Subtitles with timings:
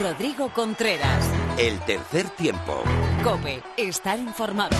[0.00, 1.24] Rodrigo Contreras.
[1.58, 2.82] El tercer tiempo.
[3.22, 4.76] Cope, estar informado.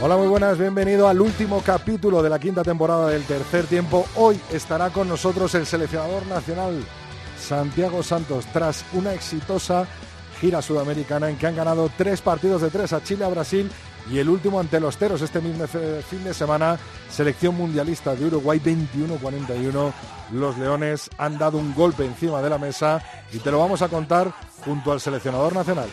[0.00, 4.04] Hola, muy buenas, bienvenido al último capítulo de la quinta temporada del tercer tiempo.
[4.16, 6.84] Hoy estará con nosotros el seleccionador nacional
[7.42, 9.86] Santiago Santos tras una exitosa
[10.40, 13.70] gira sudamericana en que han ganado tres partidos de tres a Chile, a Brasil
[14.10, 16.78] y el último ante los Teros este mismo fin de semana,
[17.10, 19.92] selección mundialista de Uruguay 21-41.
[20.32, 23.02] Los Leones han dado un golpe encima de la mesa
[23.32, 24.32] y te lo vamos a contar
[24.64, 25.88] junto al seleccionador nacional.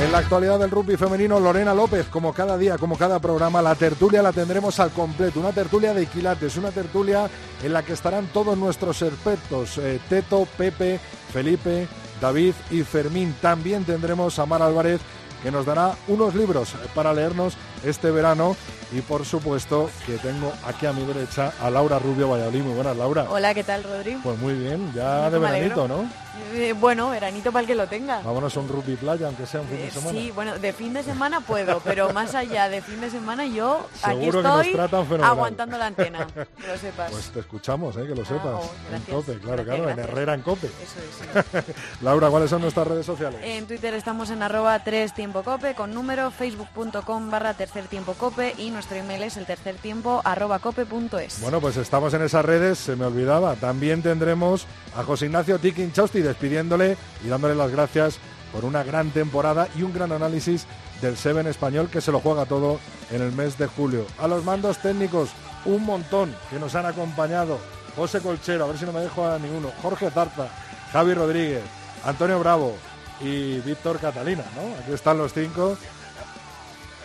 [0.00, 3.74] En la actualidad del rugby femenino, Lorena López, como cada día, como cada programa, la
[3.74, 5.40] tertulia la tendremos al completo.
[5.40, 7.28] Una tertulia de quilates, una tertulia
[7.62, 10.98] en la que estarán todos nuestros expertos, eh, Teto, Pepe,
[11.34, 11.86] Felipe,
[12.18, 13.34] David y Fermín.
[13.42, 15.02] También tendremos a Mar Álvarez,
[15.42, 18.56] que nos dará unos libros para leernos este verano.
[18.92, 22.62] Y por supuesto que tengo aquí a mi derecha a Laura Rubio Valladolid.
[22.62, 23.26] Muy buenas, Laura.
[23.30, 24.18] Hola, ¿qué tal, Rodrigo?
[24.24, 26.10] Pues muy bien, ya de veranito, ¿no?
[26.54, 28.20] Eh, bueno, veranito para el que lo tenga.
[28.22, 30.10] Vámonos a un rugby playa, aunque sea un fin de Eh, semana.
[30.18, 33.86] sí, bueno, de fin de semana puedo, pero más allá de fin de semana yo
[34.02, 35.30] aquí Seguro que nos estoy tratan fenomenal.
[35.30, 37.12] aguantando la antena, que lo sepas.
[37.12, 38.06] Pues te escuchamos, ¿eh?
[38.08, 38.54] que lo Ah, sepas.
[38.54, 39.02] oh, en.
[39.02, 39.98] Cope, claro, Gracias, claro, en.
[40.00, 40.66] Herrera en Cope.
[40.66, 41.64] Eso es.
[41.64, 41.72] sí.
[42.02, 43.40] Laura, ¿cuáles son nuestras redes sociales?
[43.44, 48.54] En Twitter estamos en arroba 3 tiempo cope con número, facebook.com barra tercer tiempo cope
[48.58, 51.40] y nuestro email es el tercer tiempo arroba cope punto es.
[51.40, 53.54] Bueno, pues estamos en esas redes, se me olvidaba.
[53.54, 58.18] También tendremos a José Ignacio Tikin Chausti despidiéndole y dándole las gracias
[58.52, 60.66] por una gran temporada y un gran análisis
[61.00, 62.80] del Seven español que se lo juega todo
[63.12, 64.04] en el mes de julio.
[64.18, 65.30] A los mandos técnicos,
[65.64, 67.58] un montón que nos han acompañado.
[67.94, 69.70] José Colchero, a ver si no me dejo a ninguno.
[69.80, 70.48] Jorge Zarza,
[70.92, 71.62] Javi Rodríguez,
[72.04, 72.74] Antonio Bravo
[73.20, 74.74] y Víctor Catalina, ¿no?
[74.82, 75.76] Aquí están los cinco.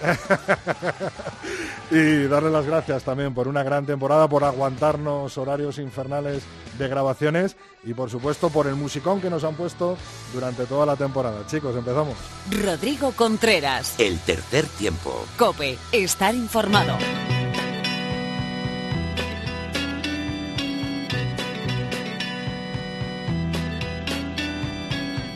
[1.91, 6.43] y darle las gracias también por una gran temporada, por aguantarnos horarios infernales
[6.77, 9.97] de grabaciones y por supuesto por el musicón que nos han puesto
[10.33, 11.45] durante toda la temporada.
[11.47, 12.15] Chicos, empezamos.
[12.51, 13.99] Rodrigo Contreras.
[13.99, 15.25] El tercer tiempo.
[15.37, 16.97] Cope, estar informado.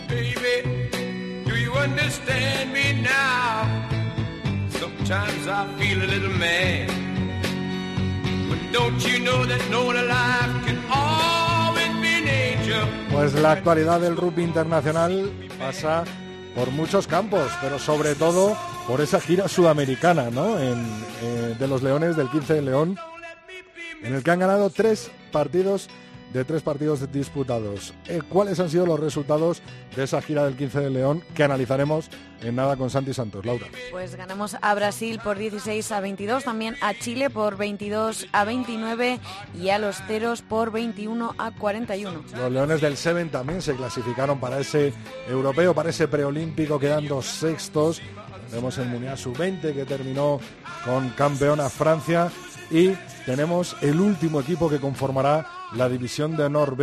[0.07, 0.89] Baby,
[1.45, 3.88] do you understand me now?
[13.11, 16.03] Pues la actualidad del rugby internacional pasa
[16.53, 18.55] por muchos campos, pero sobre todo
[18.87, 20.59] por esa gira sudamericana, ¿no?
[20.59, 20.77] En,
[21.23, 22.95] eh, de los Leones del 15 de León,
[24.03, 25.89] en el que han ganado tres partidos
[26.33, 27.93] de tres partidos disputados.
[28.07, 29.61] Eh, ¿Cuáles han sido los resultados
[29.95, 32.09] de esa gira del 15 de León que analizaremos
[32.41, 33.45] en nada con Santi Santos?
[33.45, 33.67] Laura.
[33.91, 39.19] Pues ganamos a Brasil por 16 a 22, también a Chile por 22 a 29
[39.59, 42.23] y a los Ceros por 21 a 41.
[42.35, 44.93] Los Leones del Seven también se clasificaron para ese
[45.27, 48.01] europeo, para ese preolímpico, quedando sextos.
[48.49, 50.39] Tenemos el Mundial Sub-20 que terminó
[50.83, 52.31] con campeona Francia
[52.71, 52.93] y
[53.25, 56.75] tenemos el último equipo que conformará la división de honor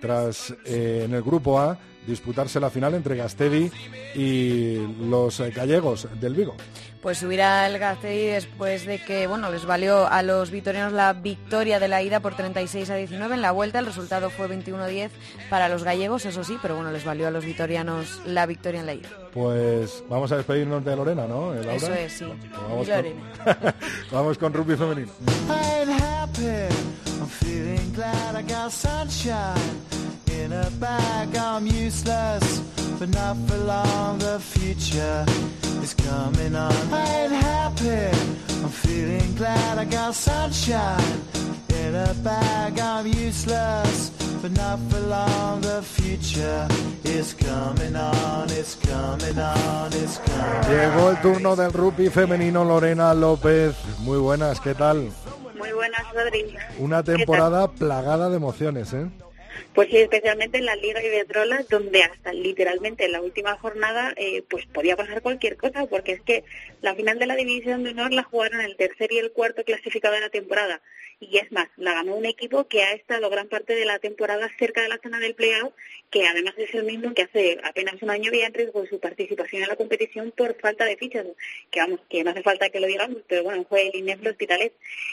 [0.00, 3.70] tras eh, en el grupo A disputarse la final entre Gastedi
[4.14, 4.78] y
[5.08, 6.56] los eh, gallegos del Vigo.
[7.02, 11.80] Pues subirá el Gasteiz después de que bueno les valió a los vitorianos la victoria
[11.80, 13.78] de la ida por 36 a 19 en la vuelta.
[13.78, 15.10] El resultado fue 21 a 10
[15.48, 18.86] para los gallegos, eso sí, pero bueno, les valió a los vitorianos la victoria en
[18.86, 19.08] la ida.
[19.32, 21.54] Pues vamos a despedirnos de Lorena, ¿no?
[21.54, 21.74] Eh, Laura?
[21.74, 22.26] Eso es, sí.
[22.52, 23.32] Vamos, Lorena.
[23.44, 23.74] con,
[24.12, 25.12] vamos con rugby femenino.
[30.44, 31.36] In a bag.
[31.36, 32.60] I'm useless,
[32.98, 34.18] but not for long.
[34.18, 35.24] The future
[35.82, 36.72] is coming on.
[36.92, 38.16] I ain't happy.
[38.62, 41.20] I'm feeling glad I got sunshine
[41.68, 42.78] in a bag.
[42.78, 44.10] I'm useless,
[44.40, 45.60] but not for long.
[45.60, 46.66] The future
[47.04, 48.48] is coming on.
[48.50, 49.92] It's coming on.
[49.92, 50.70] It's coming.
[50.70, 53.76] Llegó el turno del rugby femenino Lorena López.
[54.00, 55.10] Muy buenas, ¿qué tal?
[55.58, 56.56] Muy buenas, Rodri.
[56.78, 59.10] Una temporada plagada de emociones, ¿eh?
[59.74, 64.42] Pues sí, especialmente en la Liga Iberdrola, donde hasta literalmente en la última jornada eh,
[64.48, 66.44] pues podía pasar cualquier cosa, porque es que
[66.82, 70.14] la final de la División de Honor la jugaron el tercer y el cuarto clasificado
[70.14, 70.80] de la temporada.
[71.20, 74.48] Y es más, la ganó un equipo que ha estado gran parte de la temporada
[74.58, 75.74] cerca de la zona del playout,
[76.10, 79.62] que además es el mismo que hace apenas un año había en riesgo su participación
[79.62, 81.26] en la competición por falta de fichas,
[81.70, 84.72] que vamos, que no hace falta que lo digamos, pero bueno, fue el INEF Hospitalet.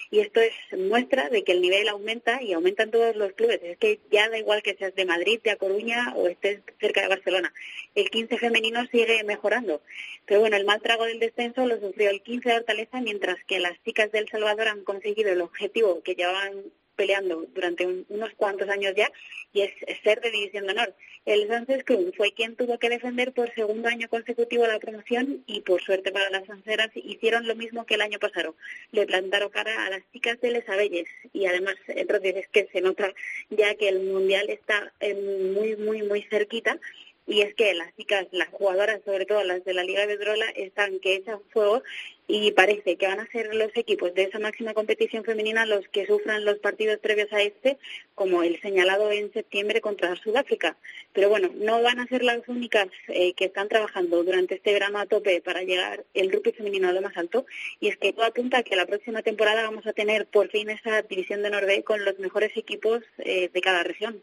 [0.10, 3.60] Y esto es muestra de que el nivel aumenta y aumentan todos los clubes.
[3.62, 7.02] Es que ya da igual que seas de Madrid, de A Coruña o estés cerca
[7.02, 7.54] de Barcelona.
[7.94, 9.82] El 15 femenino sigue mejorando.
[10.26, 13.60] Pero bueno, el mal trago del descenso lo sufrió el 15 de Hortaleza, mientras que
[13.60, 16.64] las chicas del Salvador han conseguido el objetivo que llevaban
[16.98, 19.10] peleando durante unos cuantos años ya
[19.54, 19.72] y es,
[20.04, 20.94] ser de división de honor.
[21.26, 25.62] El Sánchez Club fue quien tuvo que defender por segundo año consecutivo la promoción y
[25.62, 28.56] por suerte para las Sanceras hicieron lo mismo que el año pasado.
[28.92, 32.82] Le plantaron cara a las chicas de Les Abelles y además entonces es que se
[32.82, 33.14] nota
[33.50, 36.80] ya que el Mundial está muy, muy, muy cerquita
[37.28, 40.46] y es que las chicas, las jugadoras, sobre todo las de la Liga de Drola,
[40.56, 41.84] están que echan fuego
[42.26, 46.06] y parece que van a ser los equipos de esa máxima competición femenina los que
[46.06, 47.78] sufran los partidos previos a este,
[48.16, 50.78] como el señalado en septiembre contra Sudáfrica.
[51.14, 55.00] Pero bueno, no van a ser las únicas eh, que están trabajando durante este verano
[55.00, 57.46] a tope para llegar el rugby femenino a lo más alto,
[57.82, 60.70] y es que todo apunta a que la próxima temporada vamos a tener por fin
[60.70, 64.22] esa división de Noruega con los mejores equipos eh, de cada región.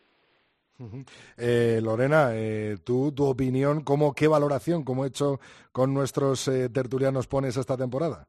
[1.39, 5.41] Eh, Lorena, eh, tú, tu opinión, ¿cómo, ¿qué valoración, como he hecho
[5.73, 8.27] con nuestros eh, tertulianos, pones esta temporada?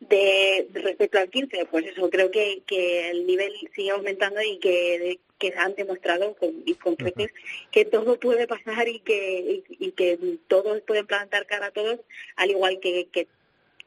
[0.00, 5.20] De, respecto al 15, pues eso, creo que, que el nivel sigue aumentando y que,
[5.38, 7.32] que han demostrado con, y con creces
[7.70, 10.18] que todo puede pasar y que, y, que
[10.48, 12.00] todos pueden plantar cara a todos,
[12.36, 13.26] al igual que, que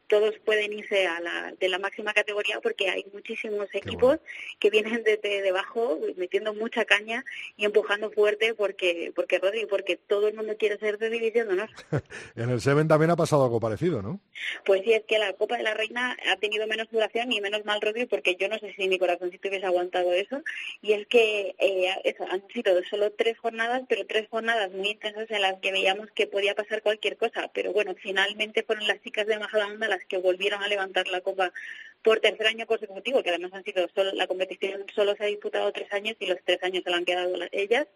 [0.09, 4.17] todos pueden irse a la, de la máxima categoría porque hay muchísimos equipos
[4.59, 7.23] que vienen desde debajo metiendo mucha caña
[7.55, 11.53] y empujando fuerte porque porque Rodri, porque todo el mundo quiere ser de división de
[11.53, 11.69] honor.
[12.35, 14.19] en el Seven también ha pasado algo parecido, ¿no?
[14.65, 17.63] Pues sí, es que la Copa de la Reina ha tenido menos duración y menos
[17.65, 20.41] mal Rodri porque yo no sé si mi corazoncito hubiese aguantado eso
[20.81, 25.29] y es que eh, eso, han sido solo tres jornadas, pero tres jornadas muy intensas
[25.29, 29.27] en las que veíamos que podía pasar cualquier cosa, pero bueno, finalmente fueron las chicas
[29.27, 31.51] de Majadahonda las que volvieron a levantar la Copa
[32.01, 35.71] por tercer año consecutivo, que además han sido solo, la competición solo se ha disputado
[35.71, 37.87] tres años y los tres años se la han quedado ellas.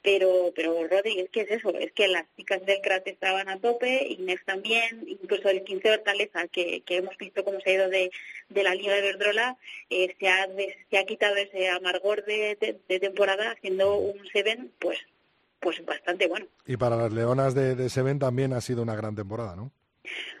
[0.00, 3.58] Pero, pero Rodri, es que es eso, es que las chicas del CRAT estaban a
[3.58, 7.74] tope, Inés también, incluso el 15 de Hortaleza, que, que hemos visto cómo se ha
[7.74, 8.12] ido de,
[8.48, 9.56] de la Liga de Verdrola,
[9.90, 10.46] eh, se, ha,
[10.88, 14.98] se ha quitado ese amargor de, de, temporada haciendo un Seven, pues,
[15.58, 16.46] pues bastante bueno.
[16.64, 19.72] Y para las Leonas de, de Seven también ha sido una gran temporada, ¿no?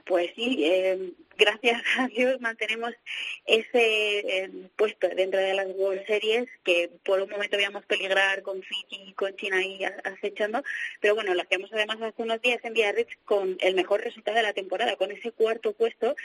[0.04, 2.92] Pues sí, eh, gracias a Dios mantenemos
[3.46, 3.68] ese
[4.44, 9.08] eh, puesto dentro de las World Series que por un momento veíamos peligrar con Fiji
[9.08, 10.62] y con China ahí acechando,
[11.00, 14.42] pero bueno, lo hacíamos además hace unos días en Biarritz con el mejor resultado de
[14.42, 16.16] la temporada, con ese cuarto puesto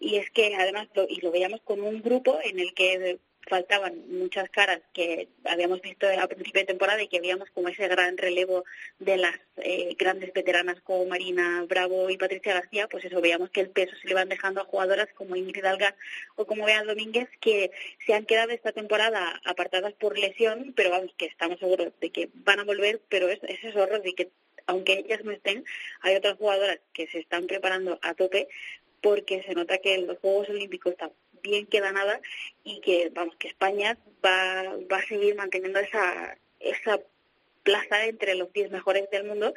[0.00, 3.18] y es que además y lo veíamos con un grupo en el que
[3.48, 7.88] faltaban muchas caras que habíamos visto a principio de temporada y que veíamos como ese
[7.88, 8.64] gran relevo
[8.98, 13.60] de las eh, grandes veteranas como Marina Bravo y Patricia García, pues eso, veíamos que
[13.60, 15.96] el peso se le van dejando a jugadoras como Ingrid Algar
[16.36, 17.70] o como Bea Domínguez que
[18.06, 22.28] se han quedado esta temporada apartadas por lesión, pero vamos, que estamos seguros de que
[22.34, 24.28] van a volver, pero es, es eso, de que
[24.66, 25.64] aunque ellas no estén,
[26.02, 28.48] hay otras jugadoras que se están preparando a tope
[29.00, 30.92] porque se nota que los Juegos Olímpicos
[31.42, 32.20] bien queda nada
[32.64, 37.00] y que vamos que España va, va a seguir manteniendo esa esa
[37.68, 39.52] plaza entre los 10 mejores del mundo.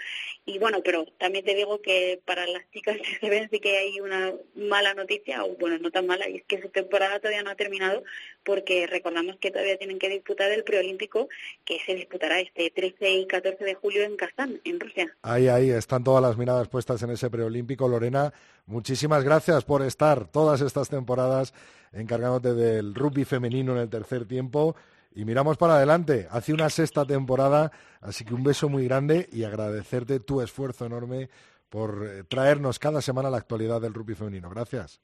[0.46, 4.02] Y bueno, pero también te digo que para las chicas de Seven sí que hay
[4.02, 7.52] una mala noticia, o bueno, no tan mala, y es que su temporada todavía no
[7.52, 8.04] ha terminado
[8.44, 11.30] porque recordamos que todavía tienen que disputar el preolímpico
[11.64, 15.16] que se disputará este 13 y 14 de julio en Kazán, en Rusia.
[15.22, 17.88] Ahí, ahí, están todas las miradas puestas en ese preolímpico.
[17.88, 18.34] Lorena,
[18.66, 21.54] muchísimas gracias por estar todas estas temporadas
[21.94, 24.76] encargándote del rugby femenino en el tercer tiempo
[25.14, 26.28] y miramos para adelante.
[26.32, 31.30] Hace una sexta temporada, así que un beso muy grande y agradecerte tu esfuerzo enorme
[31.70, 34.50] por eh, traernos cada semana la actualidad del rugby femenino.
[34.50, 35.02] Gracias.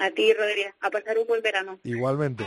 [0.00, 0.74] A ti, Rodríguez.
[0.80, 1.78] A pasar un buen verano.
[1.84, 2.44] Igualmente.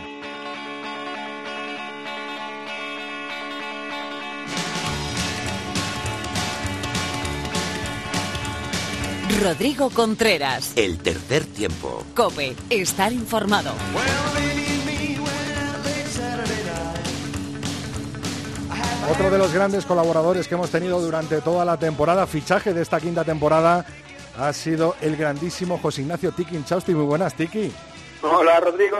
[9.41, 10.73] Rodrigo Contreras.
[10.75, 12.03] El tercer tiempo.
[12.15, 12.55] Cope.
[12.69, 13.73] Estar informado.
[19.09, 22.99] Otro de los grandes colaboradores que hemos tenido durante toda la temporada, fichaje de esta
[22.99, 23.85] quinta temporada,
[24.37, 26.93] ha sido el grandísimo José Ignacio Tiki Inchausti.
[26.93, 27.71] Muy buenas, Tiki.
[28.21, 28.97] Hola Rodrigo.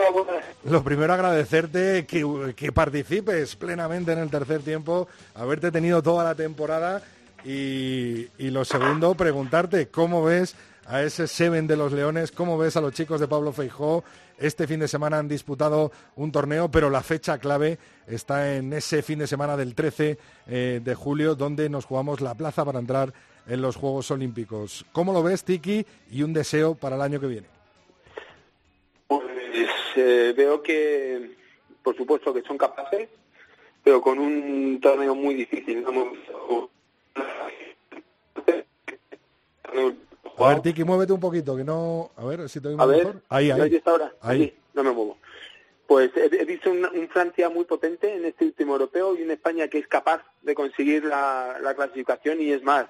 [0.64, 6.34] Lo primero agradecerte que, que, participes plenamente en el tercer tiempo, haberte tenido toda la
[6.34, 7.00] temporada
[7.44, 10.56] y, y lo segundo, preguntarte cómo ves
[10.86, 14.02] a ese Seven de los Leones, cómo ves a los chicos de Pablo Feijó.
[14.38, 19.02] Este fin de semana han disputado un torneo, pero la fecha clave está en ese
[19.02, 23.12] fin de semana del 13 eh, de julio, donde nos jugamos la plaza para entrar
[23.46, 24.84] en los Juegos Olímpicos.
[24.92, 25.84] ¿Cómo lo ves, Tiki?
[26.10, 27.46] Y un deseo para el año que viene.
[29.06, 29.22] Pues
[29.96, 31.36] eh, veo que,
[31.82, 33.08] por supuesto, que son capaces,
[33.82, 35.84] pero con un torneo muy difícil.
[40.44, 42.10] A ver, Tiki, muévete un poquito, que no...
[42.16, 43.22] A ver, si te ver, mejor.
[43.28, 43.60] Ahí, ahí.
[43.60, 44.12] ¿ahí está ahora?
[44.20, 44.42] Ahí.
[44.42, 45.18] Aquí, no me muevo.
[45.86, 49.34] Pues he, he visto un, un Francia muy potente en este último europeo y una
[49.34, 52.86] España que es capaz de conseguir la, la clasificación y es más,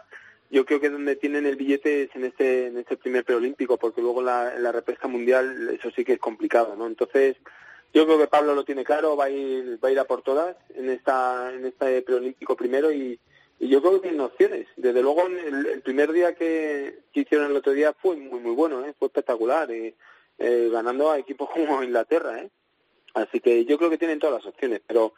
[0.51, 4.03] yo creo que donde tienen el billete es en este, en este primer preolímpico, porque
[4.03, 6.87] luego en la, en la repesca mundial eso sí que es complicado, ¿no?
[6.87, 7.37] Entonces,
[7.95, 10.23] yo creo que Pablo lo tiene claro, va a ir, va a ir a por
[10.23, 13.19] todas en esta, en este preolímpico primero y
[13.69, 14.67] yo creo que tienen opciones.
[14.77, 18.85] Desde luego, el, el primer día que, hicieron el otro día fue muy, muy bueno,
[18.85, 18.95] ¿eh?
[18.99, 19.95] fue espectacular, y,
[20.39, 22.41] eh, ganando a equipos como Inglaterra.
[22.41, 22.51] ¿eh?
[23.15, 25.15] Así que yo creo que tienen todas las opciones, pero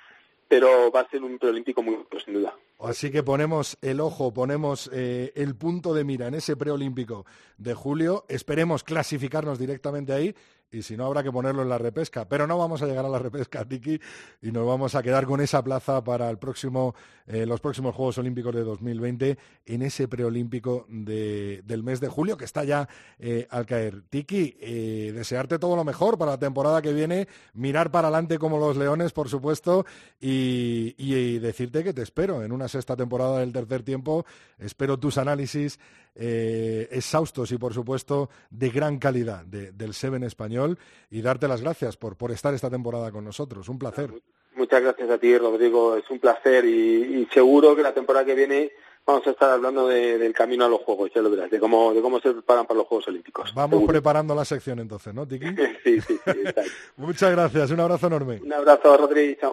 [0.47, 2.55] pero va a ser un preolímpico muy bueno, sin duda.
[2.81, 7.25] Así que ponemos el ojo, ponemos eh, el punto de mira en ese preolímpico
[7.57, 8.25] de julio.
[8.29, 10.35] Esperemos clasificarnos directamente ahí
[10.71, 12.29] y si no habrá que ponerlo en la repesca.
[12.29, 14.01] Pero no vamos a llegar a la repesca, Tiki,
[14.43, 16.95] y nos vamos a quedar con esa plaza para el próximo,
[17.27, 22.37] eh, los próximos Juegos Olímpicos de 2020 en ese preolímpico de, del mes de julio
[22.37, 24.03] que está ya eh, al caer.
[24.11, 28.59] Tiki, eh, desearte todo lo mejor para la temporada que viene, mirar para adelante como
[28.59, 29.87] los leones, por supuesto,
[30.21, 34.27] y, y, y decirte que te espero en una sexta temporada del tercer tiempo.
[34.59, 35.79] Espero tus análisis
[36.15, 40.79] eh, exhaustos y, por supuesto, de gran calidad de, del Seven español
[41.11, 43.69] y darte las gracias por, por estar esta temporada con nosotros.
[43.69, 44.11] Un placer.
[44.57, 45.97] Muchas gracias a ti, Rodrigo.
[45.97, 48.73] Es un placer y, y seguro que la temporada que viene
[49.07, 51.93] vamos a estar hablando de, del camino a los Juegos, ya lo verás, de cómo,
[51.93, 53.53] de cómo se preparan para los Juegos Olímpicos.
[53.55, 53.93] Vamos seguro.
[53.93, 55.47] preparando la sección entonces, ¿no, Tiki?
[55.85, 56.33] sí, sí, sí.
[56.97, 58.41] Muchas gracias, un abrazo enorme.
[58.43, 59.41] Un abrazo, Rodrigo.
[59.41, 59.53] Chao.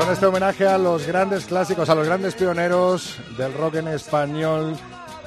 [0.00, 4.74] Con este homenaje a los grandes clásicos, a los grandes pioneros del rock en español,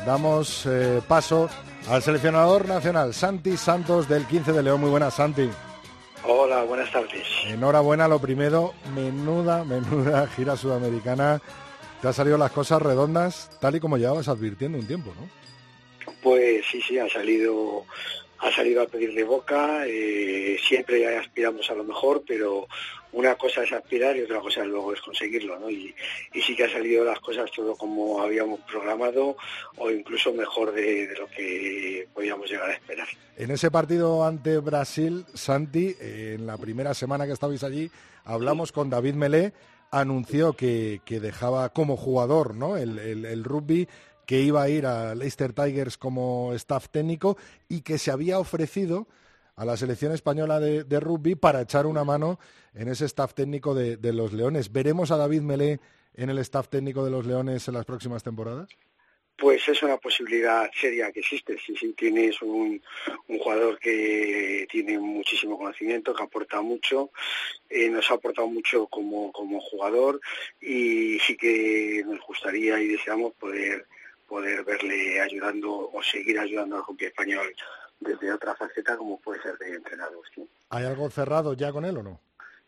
[0.04, 1.48] damos eh, paso
[1.90, 4.82] al seleccionador nacional, Santi Santos del 15 de León.
[4.82, 5.48] Muy buenas, Santi.
[6.24, 7.24] Hola, buenas tardes.
[7.46, 11.40] Enhorabuena, lo primero, menuda, menuda gira sudamericana.
[12.02, 15.30] Te han salido las cosas redondas, tal y como llevabas advirtiendo un tiempo, ¿no?
[16.24, 17.86] Pues sí, sí, ha salido,
[18.44, 19.86] ha salido a pedir de boca.
[19.88, 22.68] Eh, siempre aspiramos a lo mejor, pero
[23.14, 25.70] una cosa es aspirar y otra cosa luego es conseguirlo.
[25.70, 25.96] Y,
[26.42, 29.38] sí que ha salido las cosas todo como habíamos programado
[29.78, 33.08] o incluso mejor de, lo que podíamos llegar a esperar.
[33.38, 37.90] En ese partido ante Brasil, Santi, en la primera semana que estabais allí,
[38.26, 39.54] hablamos con David Melé,
[39.90, 42.76] anunció que, que dejaba como jugador ¿no?
[42.76, 43.88] el, el, el rugby
[44.34, 47.38] que iba a ir a Leicester Tigers como staff técnico
[47.70, 49.08] y que se había ofrecido
[49.56, 52.40] a la selección española de, rugby para echar una mano
[52.74, 54.72] en ese staff técnico de, de, los Leones.
[54.72, 55.80] ¿Veremos a David Melé
[56.16, 58.70] en el staff técnico de los Leones en las próximas temporadas?
[59.38, 61.56] Pues es una posibilidad seria que existe.
[61.60, 62.82] Si, si tienes un,
[63.28, 67.12] un, jugador que tiene muchísimo conocimiento, que aporta mucho,
[67.70, 70.20] eh, nos ha aportado mucho como, como jugador
[70.60, 73.86] y sí que nos gustaría y deseamos poder
[74.34, 77.56] poder verle ayudando o seguir ayudando al hockey español
[78.00, 80.24] desde otra faceta como puede ser de entrenador.
[80.70, 82.20] ¿Hay algo cerrado ya con él o no?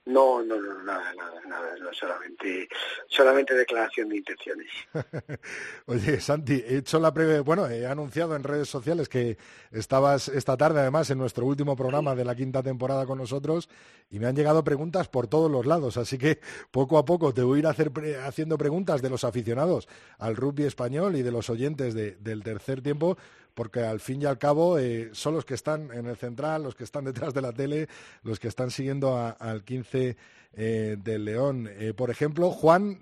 [0.05, 2.67] No, no, no, nada, nada, nada, no, solamente,
[3.07, 4.67] solamente declaración de intenciones.
[5.87, 9.39] Oye, Santi, he hecho la breve, bueno, he anunciado en redes sociales que
[9.71, 13.67] estabas esta tarde además en nuestro último programa de la quinta temporada con nosotros
[14.11, 17.41] y me han llegado preguntas por todos los lados, así que poco a poco te
[17.41, 17.91] voy a ir hacer
[18.23, 19.87] haciendo preguntas de los aficionados
[20.19, 23.17] al rugby español y de los oyentes del tercer tiempo
[23.55, 26.75] porque al fin y al cabo eh, son los que están en el central, los
[26.75, 27.87] que están detrás de la tele,
[28.23, 30.17] los que están siguiendo al 15
[30.57, 31.69] eh, del León.
[31.71, 32.99] Eh, por ejemplo, Juan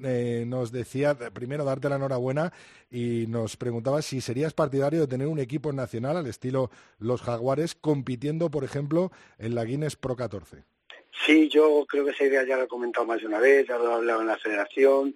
[0.47, 2.53] nos decía, primero darte la enhorabuena
[2.89, 6.69] y nos preguntaba si serías partidario de tener un equipo nacional al estilo
[6.99, 10.63] los Jaguares compitiendo, por ejemplo, en la Guinness Pro 14.
[11.25, 13.77] Sí, yo creo que esa idea ya lo he comentado más de una vez, ya
[13.77, 15.15] lo he hablado en la federación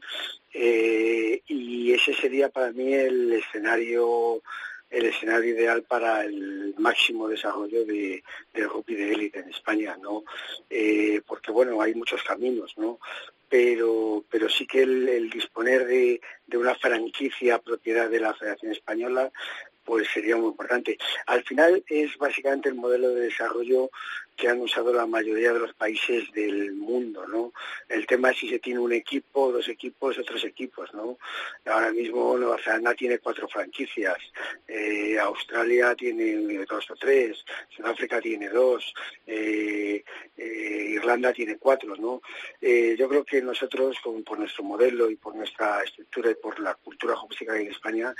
[0.54, 4.42] y ese sería para mí el escenario
[4.90, 10.24] el escenario ideal para el máximo desarrollo de, del rugby de élite en España, ¿no?
[10.70, 13.00] Eh, porque bueno, hay muchos caminos, ¿no?
[13.50, 19.32] Pero, pero sí que el, disponer de, de, una franquicia propiedad de la Federación Española
[19.88, 20.98] pues sería muy importante.
[21.28, 23.90] Al final es básicamente el modelo de desarrollo
[24.38, 27.52] que han usado la mayoría de los países del mundo, ¿no?
[27.90, 31.18] El tema es si se tiene un equipo, dos equipos, otros equipos, ¿no?
[31.66, 34.18] Ahora mismo Nueva Zelanda tiene cuatro franquicias,
[34.68, 37.44] eh, Australia tiene dos o tres,
[37.76, 38.94] Sudáfrica tiene dos,
[39.26, 40.04] eh,
[40.38, 42.22] eh, Irlanda tiene cuatro, ¿no?
[42.62, 47.16] yo creo que nosotros, por nuestro modelo y por nuestra estructura y por la cultura
[47.16, 48.14] jurídica en España,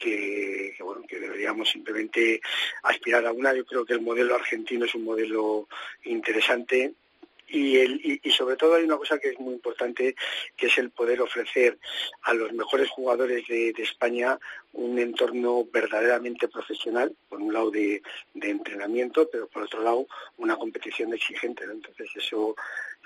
[0.00, 2.40] que, bueno, que deberíamos simplemente
[2.82, 3.54] aspirar a una.
[3.54, 5.59] Yo creo que el modelo argentino es un modelo
[6.04, 6.94] interesante
[7.50, 10.14] y, el, y, sobre todo hay una cosa que es muy importante,
[10.56, 11.78] que es el poder ofrecer
[12.22, 14.38] a los mejores jugadores de, España
[14.72, 18.02] un entorno verdaderamente profesional, por un lado de,
[18.34, 21.64] entrenamiento, pero por otro lado una competición exigente.
[21.64, 22.54] Entonces eso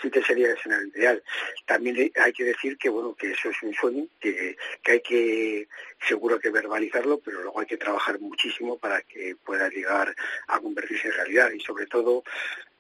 [0.03, 1.23] sí que sería el escenario ideal.
[1.65, 5.69] También hay que decir que bueno que eso es un sueño, que, que hay que
[6.07, 10.15] seguro que verbalizarlo, pero luego hay que trabajar muchísimo para que pueda llegar
[10.49, 12.25] a convertirse en realidad y sobre todo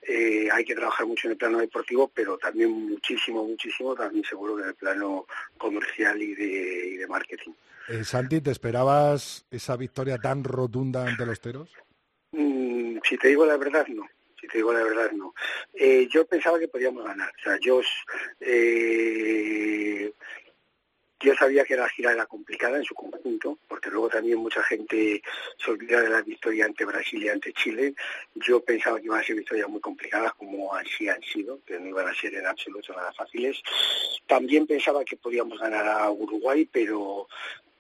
[0.06, 4.56] eh, hay que trabajar mucho en el plano deportivo, pero también muchísimo, muchísimo, también seguro
[4.56, 7.52] que en el plano comercial y de, marketing.
[7.88, 11.70] Eh, Santi, ¿te esperabas esa victoria tan rotunda ante los teros?
[12.32, 14.06] Mm, si te digo la verdad, no.
[14.40, 15.34] Si te digo la verdad, no.
[15.73, 17.30] Eh, yo pensaba que podíamos ganar.
[17.30, 17.80] O sea, yo
[18.40, 20.12] eh,
[21.24, 25.22] yo sabía que la gira era complicada en su conjunto, porque luego también mucha gente
[25.56, 27.94] se olvida de la victoria ante Brasil y ante Chile.
[28.34, 31.88] Yo pensaba que iban a ser victorias muy complicadas, como así han sido, que no
[31.88, 33.62] iban a ser en absoluto nada fáciles.
[34.26, 37.26] También pensaba que podíamos ganar a Uruguay, pero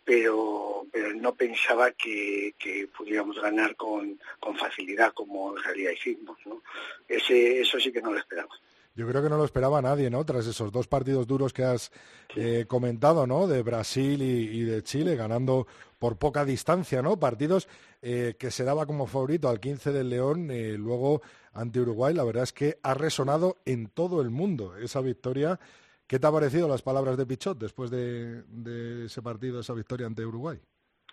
[0.04, 6.38] pero, no pensaba que, que pudiéramos ganar con, con facilidad, como en realidad hicimos.
[6.44, 6.62] ¿no?
[7.08, 8.50] Ese, eso sí que no lo esperaba.
[8.96, 10.24] Yo creo que no lo esperaba nadie, ¿no?
[10.24, 11.90] Tras esos dos partidos duros que has
[12.36, 13.48] eh, comentado, ¿no?
[13.48, 15.66] De Brasil y, de Chile, ganando
[15.98, 17.18] por poca distancia, ¿no?
[17.18, 17.66] Partidos
[18.02, 22.14] eh, que se daba como favorito al 15 del León, eh, luego ante Uruguay.
[22.14, 25.58] La verdad es que ha resonado en todo el mundo esa victoria.
[26.06, 30.06] ¿Qué te ha parecido las palabras de Pichot después de, de ese partido, esa victoria
[30.06, 30.60] ante Uruguay?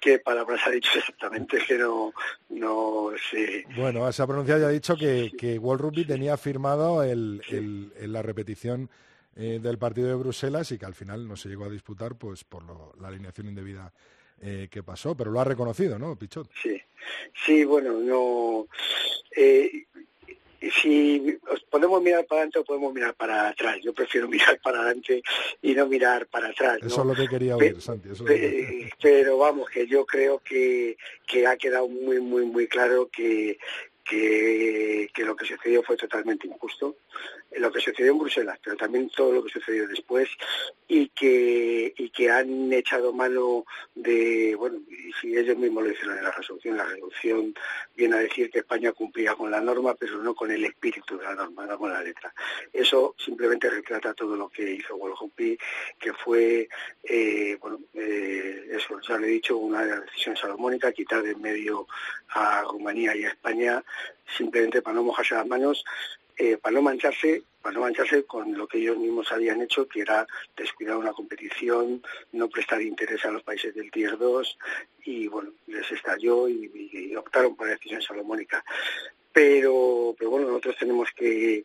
[0.01, 2.11] Qué palabras ha dicho exactamente, que no,
[2.49, 3.65] no sé.
[3.75, 7.41] Bueno, se ha pronunciado y ha dicho que, que World Rugby tenía firmado el,
[7.97, 8.89] la repetición
[9.35, 12.43] eh, del partido de Bruselas y que al final no se llegó a disputar pues
[12.43, 12.63] por
[12.99, 13.93] la alineación indebida
[14.41, 16.49] eh, que pasó, pero lo ha reconocido, ¿no, Pichot?
[16.61, 16.81] Sí,
[17.45, 18.67] sí, bueno, no.
[19.35, 19.85] Eh,
[20.69, 23.79] si podemos mirar para adelante o podemos mirar para atrás.
[23.81, 25.23] Yo prefiero mirar para adelante
[25.61, 26.79] y no mirar para atrás.
[26.83, 28.09] Eso es lo que quería oír, Santi.
[29.01, 33.57] pero vamos, que yo creo que, que ha quedado muy, muy, muy claro que,
[34.03, 36.97] que, que, lo que sucedió fue totalmente injusto,
[37.57, 40.29] lo que sucedió en Bruselas, pero también todo lo que sucedió después
[40.87, 46.17] y que, y que han echado mano de, bueno, y si ellos mismos lo hicieron
[46.17, 47.53] en la resolución, la resolución
[47.95, 51.23] viene a decir que España cumplía con la norma, pero no con el espíritu de
[51.23, 52.33] la norma, no con la letra.
[52.71, 55.57] Eso simplemente retrata todo lo que hizo Wolhopi,
[55.99, 56.69] que fue,
[57.03, 61.87] eh, bueno, eh, eso ya lo he dicho, una decisión salomónica, quitar de en medio
[62.29, 63.83] a Rumanía y a España,
[64.37, 65.83] simplemente para no mojarse las manos,
[66.37, 70.01] eh, para no mancharse, para no mancharse con lo que ellos mismos habían hecho, que
[70.01, 74.57] era descuidar una competición, no prestar interés a los países del Tier 2
[75.05, 78.63] y bueno, les estalló y, optaron por la decisión salomónica.
[79.33, 81.63] Pero, pero bueno, nosotros tenemos que,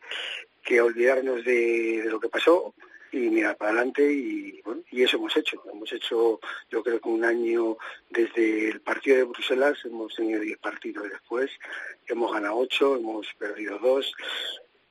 [0.62, 2.74] que olvidarnos de, lo que pasó,
[3.12, 5.62] y mirar para adelante y bueno, y eso hemos hecho.
[5.72, 6.40] Hemos hecho,
[6.70, 7.76] yo creo que un año
[8.10, 11.50] desde el partido de Bruselas, hemos tenido 10 partidos después,
[12.06, 14.12] hemos ganado 8, hemos perdido 2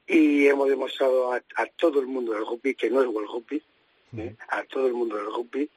[0.07, 1.41] y hemos demostrado a,
[1.77, 3.63] todo el mundo del rugby que no es World Rugby,
[4.17, 4.35] ¿eh?
[4.49, 5.69] a todo el mundo del rugby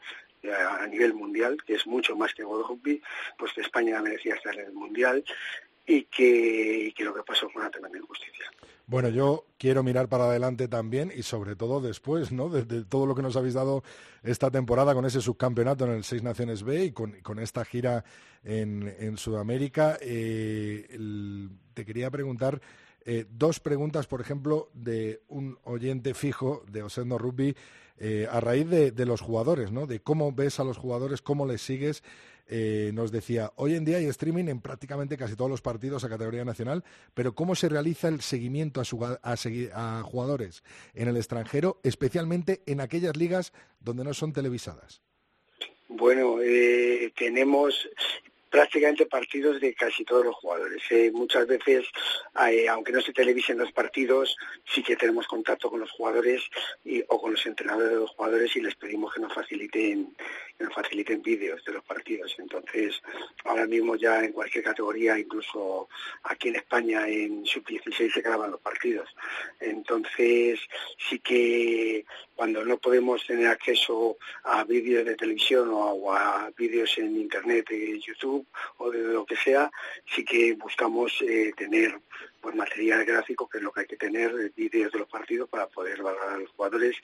[0.46, 3.02] a nivel mundial, que es mucho más que World Rugby,
[3.36, 5.24] pues que España merecía estar en el Mundial
[5.86, 8.50] y que, lo que pasó fue una tremenda injusticia.
[8.88, 12.48] Bueno, yo quiero mirar para adelante también y sobre todo después, ¿no?
[12.48, 13.84] De, todo lo que nos habéis dado
[14.22, 18.02] esta temporada con ese subcampeonato en el Seis Naciones B y con, esta gira
[18.42, 19.98] en, Sudamérica.
[20.00, 20.88] Eh,
[21.74, 22.62] te quería preguntar
[23.10, 27.56] eh, dos preguntas, por ejemplo, de un oyente fijo de Osendo Rugby
[27.96, 29.86] eh, a raíz de, los jugadores, ¿no?
[29.86, 32.04] De cómo ves a los jugadores, cómo les sigues.
[32.48, 36.10] Eh, nos decía, hoy en día hay streaming en prácticamente casi todos los partidos a
[36.10, 42.82] categoría nacional, pero ¿cómo se realiza el seguimiento a, jugadores en el extranjero, especialmente en
[42.82, 45.00] aquellas ligas donde no son televisadas?
[45.88, 46.36] Bueno,
[47.16, 47.88] tenemos
[48.50, 50.82] prácticamente partidos de casi todos los jugadores.
[50.90, 51.86] Eh, muchas veces,
[52.48, 56.42] eh, aunque no se televisen los partidos, sí que tenemos contacto con los jugadores
[57.08, 60.14] o con los entrenadores de los jugadores y les pedimos que nos faciliten,
[60.74, 62.34] faciliten vídeos de los partidos.
[62.38, 63.00] Entonces,
[63.44, 65.88] ahora mismo ya en cualquier categoría, incluso
[66.24, 69.08] aquí en España en sub-16 se graban los partidos.
[69.60, 70.60] Entonces,
[71.08, 77.16] sí que cuando no podemos tener acceso a vídeos de televisión o a, vídeos en
[77.16, 78.46] internet, de YouTube
[78.78, 79.70] o de lo que sea,
[80.06, 82.00] sí que buscamos eh, tener
[82.40, 85.48] pues material gráfico, que es lo que hay que tener, eh, vídeos de los partidos
[85.48, 86.96] para poder valorar a los jugadores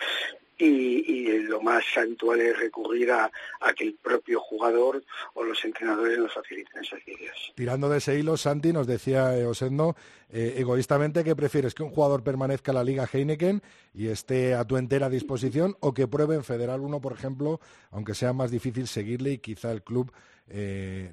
[0.57, 3.31] y, lo más habitual es recurrir a,
[3.77, 5.03] que el propio jugador
[5.35, 7.53] o los entrenadores nos faciliten esos vídeos.
[7.55, 9.97] Tirando de ese hilo, Santi nos decía eh, Osendo,
[10.31, 11.75] eh, egoístamente, ¿qué prefieres?
[11.75, 15.93] ¿Que un jugador permanezca en la Liga Heineken y esté a tu entera disposición o
[15.93, 19.83] que pruebe en Federal 1, por ejemplo, aunque sea más difícil seguirle y quizá el
[19.83, 20.13] club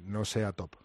[0.04, 0.76] no sea top?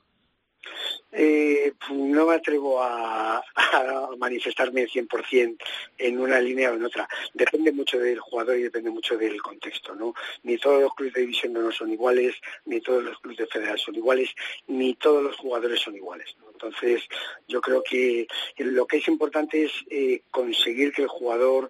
[1.11, 5.57] Eh, no me atrevo a, a manifestarme 100%
[5.97, 7.07] en una línea o en otra.
[7.33, 10.13] Depende mucho del jugador y depende mucho del contexto, ¿no?
[10.43, 13.79] Ni todos los clubes de división no son iguales, ni todos los clubes de federal
[13.79, 14.29] son iguales,
[14.67, 16.35] ni todos los jugadores son iguales.
[16.51, 17.03] Entonces,
[17.47, 21.69] yo creo que lo que es importante es eh, conseguir que el jugador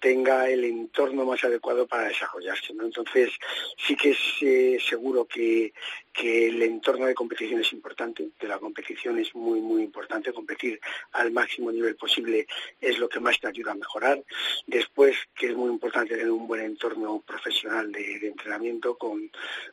[0.00, 2.74] tenga el entorno más adecuado para desarrollarse.
[2.74, 2.84] ¿no?
[2.84, 3.30] Entonces,
[3.78, 5.72] sí que es eh, seguro que,
[6.12, 10.32] que el entorno de competición es importante, que la competición es muy, muy importante.
[10.32, 10.80] Competir
[11.12, 12.46] al máximo nivel posible
[12.80, 14.22] es lo que más te ayuda a mejorar.
[14.66, 19.30] Después, que es muy importante tener un buen entorno profesional de, entrenamiento con,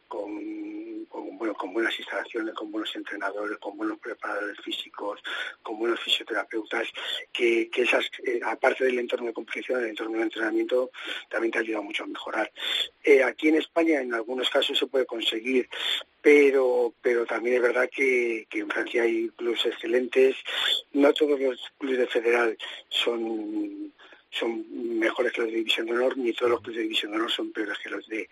[0.08, 1.08] con,
[1.38, 5.22] bueno, con buenas instalaciones, con buenos entrenadores, con buenos preparadores físicos,
[5.62, 6.88] con buenos fisioterapeutas,
[7.32, 10.92] que, que esas, eh, aparte del entorno de competición, el entorno de entrenamiento
[11.30, 12.52] también te ayuda mucho a mejorar.
[13.04, 15.70] Eh, aquí en España en algunos casos se puede conseguir,
[16.22, 20.36] pero, pero también es verdad que, en Francia hay clubes excelentes.
[20.94, 22.58] No todos los clubes de federal
[22.90, 23.94] son
[24.30, 24.66] son
[24.98, 27.32] mejores que los de división de honor, ni todos los clubes de división de honor
[27.32, 28.28] son peores que los de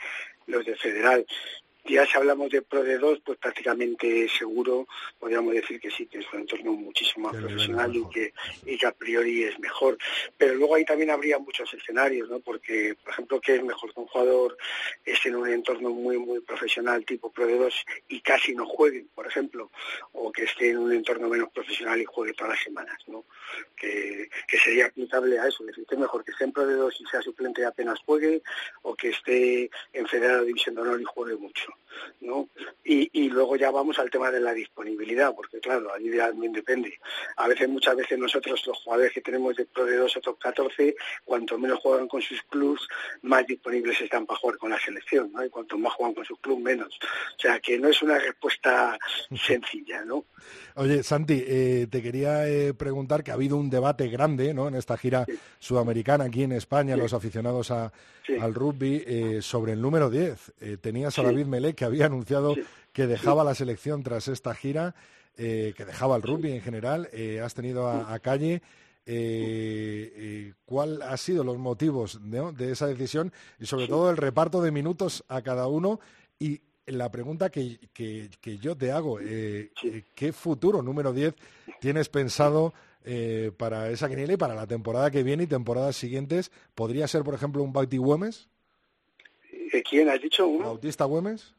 [0.48, 1.26] los de federal.
[1.86, 4.88] Ya si hablamos de Pro de 2, pues prácticamente seguro
[5.20, 8.34] podríamos decir que sí, que es un entorno muchísimo más profesional y que,
[8.66, 9.98] y que a priori es mejor.
[10.38, 12.40] Pero luego ahí también habría muchos escenarios, ¿no?
[12.40, 14.58] Porque, por ejemplo, que es mejor que un jugador
[15.06, 19.06] esté en un entorno muy, muy profesional tipo Pro de 2 y casi no juegue,
[19.16, 19.72] por ejemplo,
[20.14, 23.26] o que esté en un entorno menos profesional y juegue todas las semanas, ¿no?
[23.76, 24.30] Que,
[24.64, 27.02] sería aplicable a eso, es decir, que es mejor que esté en Pro de 2
[27.02, 28.44] y sea suplente y apenas juegue,
[28.84, 31.71] o que esté en Federal División de Honor y juegue mucho.
[32.22, 32.50] ¿No?
[32.84, 36.94] Y, luego ya vamos al tema de la disponibilidad, porque claro, ahí también depende.
[37.38, 40.40] A veces, muchas veces nosotros, los jugadores que tenemos de Pro de 2 o Top
[40.40, 42.88] 14, cuanto menos juegan con sus clubs,
[43.22, 45.44] más disponibles están para jugar con la selección, ¿no?
[45.46, 47.00] Y cuanto más juegan con sus clubs, menos.
[47.38, 48.98] O sea, que no es una respuesta
[49.48, 50.26] sencilla, ¿no?
[50.76, 54.68] Oye, Santi, eh, te quería eh, preguntar que ha habido un debate grande, ¿no?
[54.68, 55.26] En esta gira
[55.60, 60.54] sudamericana aquí en España, los aficionados al rugby, eh, sobre el número 10.
[60.82, 62.56] tenías a David Melé, que había anunciado
[62.94, 64.96] que dejaba la selección tras esta gira,
[65.36, 67.10] que dejaba el rugby en general.
[67.44, 68.62] has tenido a, Calle.
[70.66, 75.24] ¿Cuál ha sido los motivos de esa decisión y sobre todo el reparto de minutos
[75.28, 76.00] a cada uno
[76.38, 79.72] y la pregunta que, que, yo te hago, eh,
[80.16, 81.36] ¿qué futuro número 10
[81.80, 86.52] tienes pensado eh, para esa quiniela y para la temporada que viene y temporadas siguientes?
[86.76, 88.50] ¿Podría ser, por ejemplo, un Bauti Güemes?
[89.88, 90.50] ¿Quién has dicho?
[90.50, 91.54] ¿Bautista Güemes?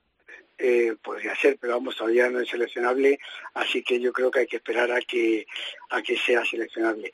[0.62, 3.18] eh, podría ser, pero vamos, todavía no es seleccionable,
[3.54, 5.44] así que yo creo que hay que esperar a que
[5.90, 7.12] a que sea seleccionable.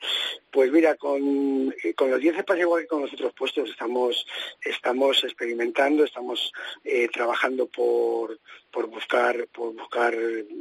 [0.51, 4.25] Pues mira, con, eh, con los 10 pasa igual que con los otros puestos, estamos,
[4.61, 6.51] estamos experimentando, estamos
[6.83, 8.39] eh, trabajando por,
[8.71, 10.15] por buscar por buscar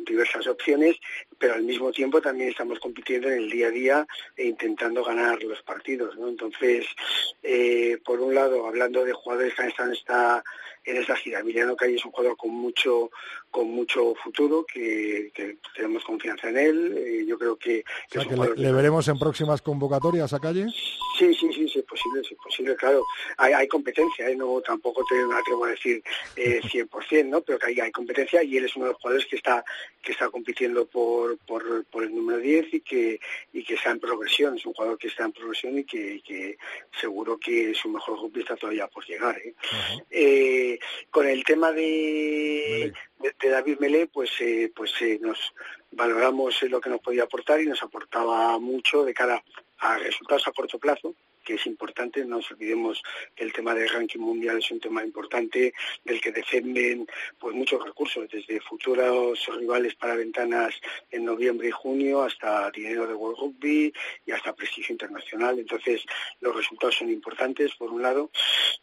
[0.06, 0.96] diversas opciones
[1.38, 5.42] pero al mismo tiempo también estamos compitiendo en el día a día e intentando ganar
[5.42, 6.28] los partidos ¿no?
[6.28, 6.86] entonces
[7.42, 10.42] eh, por un lado hablando de jugadores que están esta
[10.84, 13.10] en esa gira Emiliano Calle es un jugador con mucho
[13.50, 15.32] con mucho futuro que,
[15.74, 17.84] tenemos confianza en él eh, yo creo que,
[18.56, 20.66] le, veremos en próximas convocatorias a Calle.
[21.18, 23.02] Sí sí sí sí es posible sí es posible claro.
[23.38, 24.36] Hay, hay competencia ¿eh?
[24.36, 26.02] no tampoco te atrevo a decir
[26.36, 29.26] eh, 100% no pero que hay, hay competencia y él es uno de los jugadores
[29.26, 29.64] que está
[30.02, 33.20] que está compitiendo por, por, por el número 10 y que
[33.52, 34.56] y que está en progresión.
[34.56, 36.56] Es un jugador que está en progresión y que, que
[37.00, 39.54] seguro que su mejor está todavía por llegar ¿eh?
[40.10, 40.78] eh
[41.10, 45.38] con el tema de, de, David Melé pues eh, pues eh, nos
[45.90, 49.42] valoramos lo que nos podía aportar y nos aportaba mucho de cara
[49.78, 52.24] a resultados a corto plazo que es importante.
[52.24, 53.02] No nos olvidemos
[53.34, 55.72] que el tema del ranking mundial es un tema importante
[56.04, 57.06] del que defienden
[57.38, 60.74] pues muchos recursos, desde futuros rivales para ventanas
[61.10, 63.92] en noviembre y junio hasta dinero de World Rugby
[64.26, 65.58] y hasta prestigio internacional.
[65.58, 66.04] Entonces,
[66.40, 68.30] los resultados son importantes, por un lado,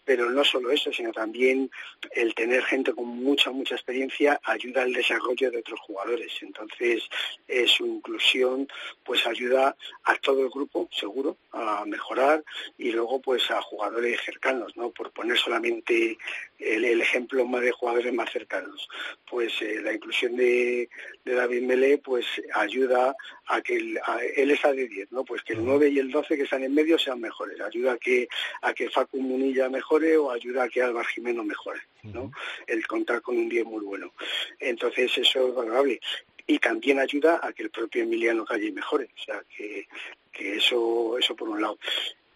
[0.03, 1.69] pero no solo eso, sino también
[2.11, 6.31] el tener gente con mucha, mucha experiencia ayuda al desarrollo de otros jugadores.
[6.41, 7.03] Entonces,
[7.47, 8.67] eh, su inclusión
[9.03, 12.43] pues ayuda a todo el grupo, seguro, a mejorar
[12.77, 14.91] y luego pues a jugadores cercanos, ¿no?
[14.91, 16.17] Por poner solamente
[16.59, 18.87] el, ejemplo más de jugadores más cercanos.
[19.29, 20.89] Pues eh, la inclusión de,
[21.23, 23.15] David Melé pues ayuda
[23.47, 23.99] a que el,
[24.35, 25.23] él es de 10, ¿no?
[25.23, 27.97] Pues que el 9 y el 12 que están en medio sean mejores, ayuda a
[27.97, 28.27] que
[28.61, 32.31] a que Facu Munilla mejore o ayuda a que Álvaro Jimeno mejore, ¿no?
[32.67, 34.13] El contar con un 10 muy bueno.
[34.59, 35.99] Entonces eso es valorable
[36.47, 39.87] y también ayuda a que el propio Emiliano Calle mejore, o sea que,
[40.31, 41.77] que eso eso por un lado.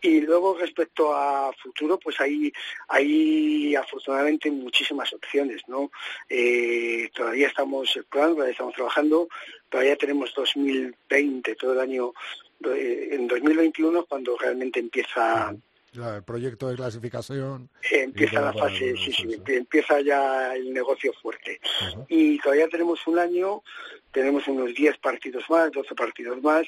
[0.01, 2.51] Y luego respecto a futuro, pues hay,
[2.87, 5.91] hay afortunadamente muchísimas opciones, ¿no?
[6.29, 9.27] Eh, todavía estamos explorando, todavía estamos trabajando,
[9.69, 12.13] todavía tenemos 2020, todo el año,
[12.65, 15.53] eh, en 2021 cuando realmente empieza
[15.93, 17.69] el proyecto de clasificación.
[17.91, 21.59] Empieza la fase, sí, sí, empieza ya el negocio fuerte.
[22.07, 23.63] Y todavía tenemos un año,
[24.11, 26.67] tenemos unos 10 partidos más, 12 partidos más,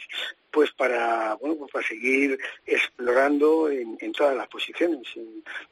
[0.51, 5.07] pues para bueno pues para seguir explorando en, todas las posiciones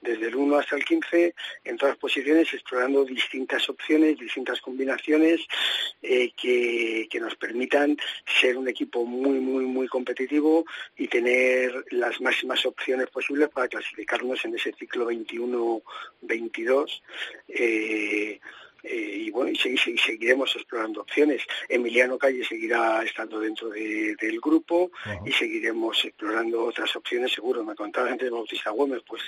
[0.01, 5.41] desde el 1 hasta el 15 en todas las posiciones explorando distintas opciones distintas combinaciones
[6.01, 10.65] eh, que, que, nos permitan ser un equipo muy muy muy competitivo
[10.97, 17.01] y tener las máximas opciones posibles para clasificarnos en ese ciclo 21-22
[17.49, 18.39] eh,
[18.83, 21.43] eh, y bueno, y, seguiremos explorando opciones.
[21.67, 24.91] Emiliano Calle seguirá estando dentro del grupo
[25.25, 27.63] y seguiremos explorando otras opciones, seguro.
[27.63, 29.23] Me contaba antes Bautista Gómez, pues,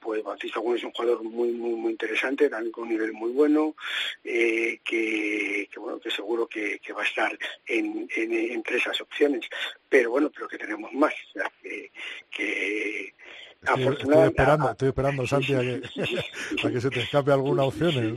[0.00, 3.30] pues Bautista Gómez es un jugador muy, muy, muy interesante, también con un nivel muy
[3.32, 3.74] bueno,
[4.22, 9.46] eh, que, bueno, que seguro que, va a estar en, entre esas opciones.
[9.88, 11.14] Pero bueno, pero que tenemos más,
[12.30, 13.14] que
[13.64, 15.82] Estoy, esperando, estoy esperando, Santi, a que,
[16.72, 18.16] que se te escape alguna opción.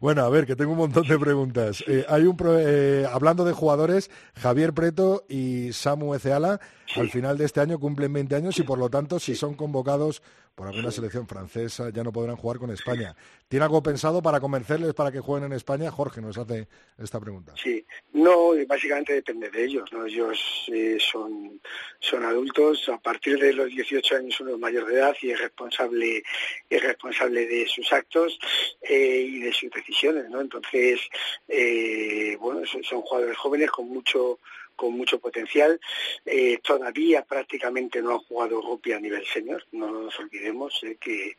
[0.00, 1.84] bueno, a ver, que tengo un montón de preguntas.
[1.86, 6.60] Eh, hay un eh, hablando de jugadores, Javier Preto y Samu Eceala,
[6.96, 10.22] al final de este año cumplen 20 años y por lo tanto, si son convocados
[10.58, 13.14] por alguna selección francesa, ya no podrán jugar con España.
[13.46, 15.88] ¿Tiene algo pensado para convencerles para que jueguen en España?
[15.92, 16.66] Jorge nos hace
[16.98, 17.54] esta pregunta.
[17.62, 19.88] Sí, no, básicamente depende de ellos.
[19.92, 20.04] ¿no?
[20.04, 21.60] Ellos eh, son,
[22.00, 25.38] son adultos, a partir de los 18 años uno es mayor de edad y es
[25.38, 26.24] responsable,
[26.68, 28.36] es responsable de sus actos
[28.82, 30.28] eh, y de sus decisiones.
[30.28, 30.40] ¿no?
[30.40, 31.00] Entonces,
[31.46, 34.40] eh, bueno, son, son jugadores jóvenes con mucho
[34.78, 35.78] con mucho potencial.
[36.24, 41.36] Eh, todavía prácticamente no han jugado rugby a nivel senior, no nos olvidemos eh, que,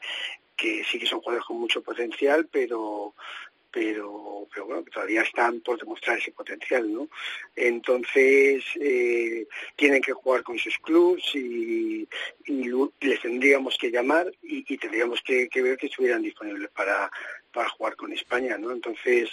[0.55, 3.15] que sí que son jugadores con mucho potencial, pero
[3.71, 7.07] pero, pero bueno, todavía están por demostrar ese potencial, ¿no?
[7.55, 12.07] Entonces, eh, tienen que jugar con sus clubs y,
[13.01, 17.11] les tendríamos que llamar y, tendríamos que, ver que estuvieran disponibles para,
[17.59, 18.71] para jugar con España, ¿no?
[18.71, 19.29] Entonces,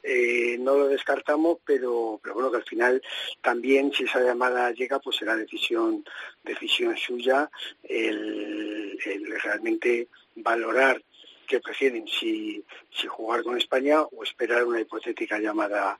[0.00, 3.02] eh, no lo descartamos, pero, pero bueno, que al final
[3.42, 6.04] también si esa llamada llega, pues será decisión,
[6.44, 7.50] decisión suya
[7.82, 10.06] el, el realmente
[10.36, 11.02] valorar
[11.48, 15.98] que prefieren si, si jugar con España o esperar una hipotética llamada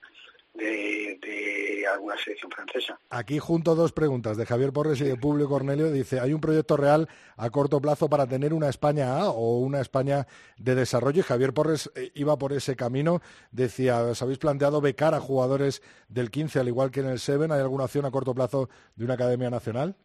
[0.55, 2.99] de, alguna selección francesa.
[3.09, 5.91] Aquí junto dos preguntas de Javier Porres y de Publio Cornelio.
[5.91, 9.81] Dice, ¿hay un proyecto real a corto plazo para tener una España A o una
[9.81, 11.19] España de desarrollo?
[11.19, 13.21] Y Javier Porres eh, iba por ese camino.
[13.51, 17.45] Decía, ¿os habéis planteado becar a jugadores del 15 al igual que en el 7?
[17.51, 19.95] ¿Hay alguna acción a corto plazo de una academia nacional?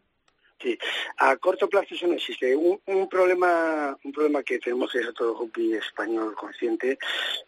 [0.61, 0.77] Sí,
[1.17, 2.55] a corto plazo eso no existe.
[2.55, 6.99] Un, problema, un problema que tenemos que ser todo rugby español consciente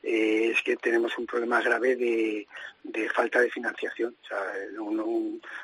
[0.02, 2.48] eh, es que tenemos un problema grave de,
[2.82, 4.16] de falta de financiación.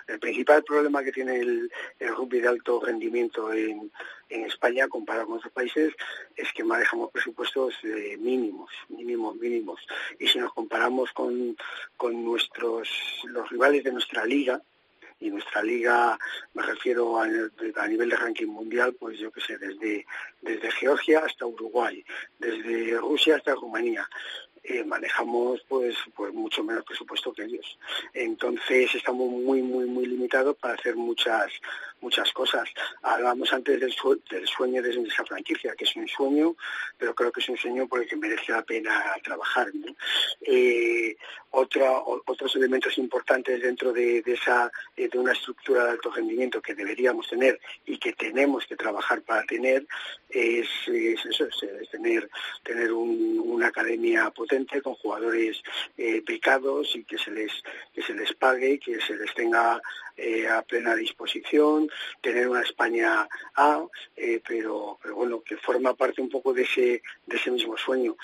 [0.08, 3.92] El principal problema que tiene el, el rugby de alto rendimiento en,
[4.30, 5.94] en España comparado con otros países
[6.36, 9.80] es que manejamos presupuestos eh, mínimos, mínimos, mínimos.
[10.20, 11.58] Y si nos comparamos con,
[11.98, 12.90] con nuestros
[13.24, 14.62] los rivales de nuestra liga,
[15.20, 16.18] y nuestra liga,
[16.54, 20.06] me refiero a, nivel de ranking mundial, pues yo qué sé, desde,
[20.42, 22.04] desde Georgia hasta Uruguay,
[22.38, 24.08] desde Rusia hasta Rumanía.
[24.64, 27.80] eh, manejamos pues pues mucho menos presupuesto que ellos
[28.14, 31.50] entonces estamos muy muy muy limitados para hacer muchas
[32.02, 32.70] muchas cosas
[33.02, 36.56] hablábamos antes del, sue- del sueño de esa franquicia que es un sueño
[36.98, 39.68] pero creo que es un sueño por el que merece la pena trabajar.
[40.42, 41.16] Eh,
[41.52, 46.76] otra, otros elementos importantes dentro de, esa eh, de una estructura de alto rendimiento que
[46.76, 49.88] deberíamos tener y que tenemos que trabajar para tener
[50.30, 52.30] es, es eso es, tener
[52.64, 55.62] tener un- una academia potente con jugadores
[55.98, 56.22] eh,
[56.94, 57.52] y que se les
[57.94, 59.82] que se les pague que se les tenga
[60.20, 61.90] eh, a plena disposición
[62.22, 67.02] tener una España A eh, pero pero bueno que forma parte un poco de ese
[67.26, 68.16] de ese mismo sueño.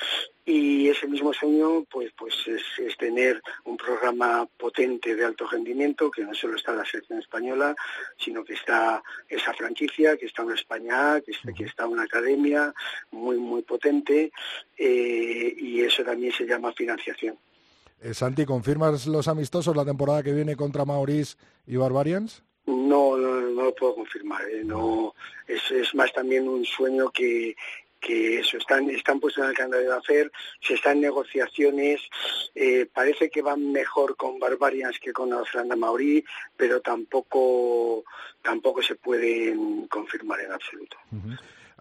[0.48, 6.12] Y ese mismo sueño pues pues es, es tener un programa potente de alto rendimiento
[6.12, 7.76] que no solo está la selección española
[8.18, 12.04] sino que está esa franquicia que está una España A, que está, que está una
[12.04, 12.74] academia
[13.12, 14.32] muy muy potente
[14.78, 17.38] eh, y eso también se llama financiación
[18.02, 22.44] Eh, Santi, ¿confirmas los amistosos la temporada que viene contra Maurice y Barbarians?
[22.66, 24.42] No, no, no lo puedo confirmar.
[24.50, 24.64] ¿eh?
[24.64, 25.14] No,
[25.48, 27.56] es, es más también un sueño que,
[28.06, 30.32] que eso están están puestos en el calendario de hacer,
[30.62, 32.02] se están en negociaciones,
[32.54, 36.24] eh, parece que van mejor con Barbarians que con Nueva Zelanda Maorí,
[36.56, 38.04] pero tampoco
[38.44, 40.98] tampoco se pueden confirmar en absoluto.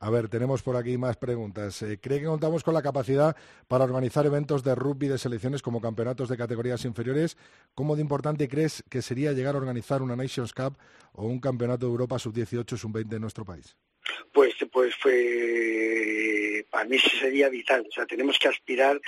[0.05, 1.81] A ver, tenemos por aquí más preguntas.
[1.81, 3.35] Eh, ¿Cree que contamos con la capacidad
[3.69, 7.39] para organizar eventos de rugby de selecciones como campeonatos de categorías inferiores?
[7.75, 10.77] ¿Cómo de importante crees que sería llegar a organizar una Nations Cup
[11.15, 13.79] o un campeonato de Europa sub-18 sub-20 en nuestro país?
[14.33, 17.87] Pues, pues fue, para mí sí sería vital.
[17.89, 19.01] O sea, tenemos que aspirar.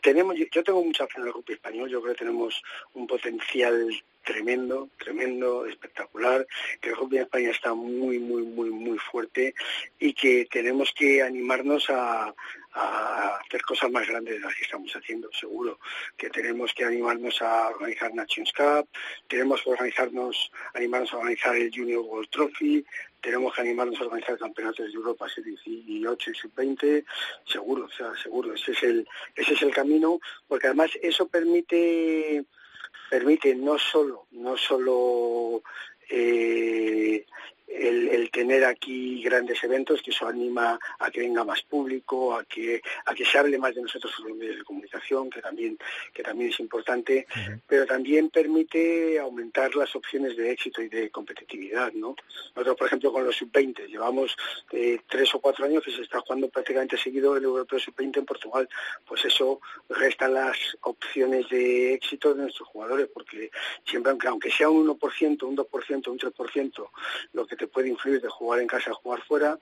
[0.00, 1.90] Tenemos, yo, tengo mucha fe en el rugby español.
[1.90, 2.62] Yo creo que tenemos
[2.94, 3.88] un potencial
[4.24, 6.46] tremendo, tremendo, espectacular,
[6.80, 9.54] que el rugby en España está muy, muy, muy, muy fuerte
[9.98, 12.32] y que tenemos que animarnos a,
[12.74, 15.78] a hacer cosas más grandes de las que estamos haciendo, seguro,
[16.16, 18.88] que tenemos que animarnos a organizar Nations Cup,
[19.28, 22.84] tenemos que organizarnos, animarnos a organizar el Junior World Trophy,
[23.22, 27.04] tenemos que animarnos a organizar campeonatos de Europa sub-18 y sub-20,
[27.46, 32.44] seguro, o sea, seguro, ese es el, ese es el camino, porque además eso permite
[33.08, 35.62] permite no solo no solo
[36.08, 37.26] eh,
[37.74, 42.44] el, el, tener aquí grandes eventos, que eso anima a que venga más público, a
[42.44, 45.78] que a que se hable más de nosotros en los medios de comunicación, que también
[46.12, 47.60] que también es importante, uh -huh.
[47.66, 52.14] pero también permite aumentar las opciones de éxito y de competitividad, ¿no?
[52.54, 54.36] Nosotros, por ejemplo, con los sub-20 llevamos
[54.72, 58.26] eh, tres o cuatro años que se está jugando prácticamente seguido el Europeo sub-20 en
[58.26, 58.68] Portugal,
[59.06, 63.50] pues eso resta las opciones de éxito de nuestros jugadores, porque
[63.84, 66.90] siempre, aunque sea un 1%, un 2%, un 3%,
[67.32, 69.56] lo que te puede influir de jugar en casa a jugar fuera,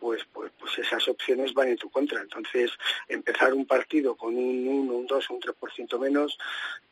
[0.00, 2.20] pues, pues, pues esas opciones van en tu contra.
[2.20, 2.72] Entonces,
[3.06, 6.36] empezar un partido con un 1, un 2, un 3% menos,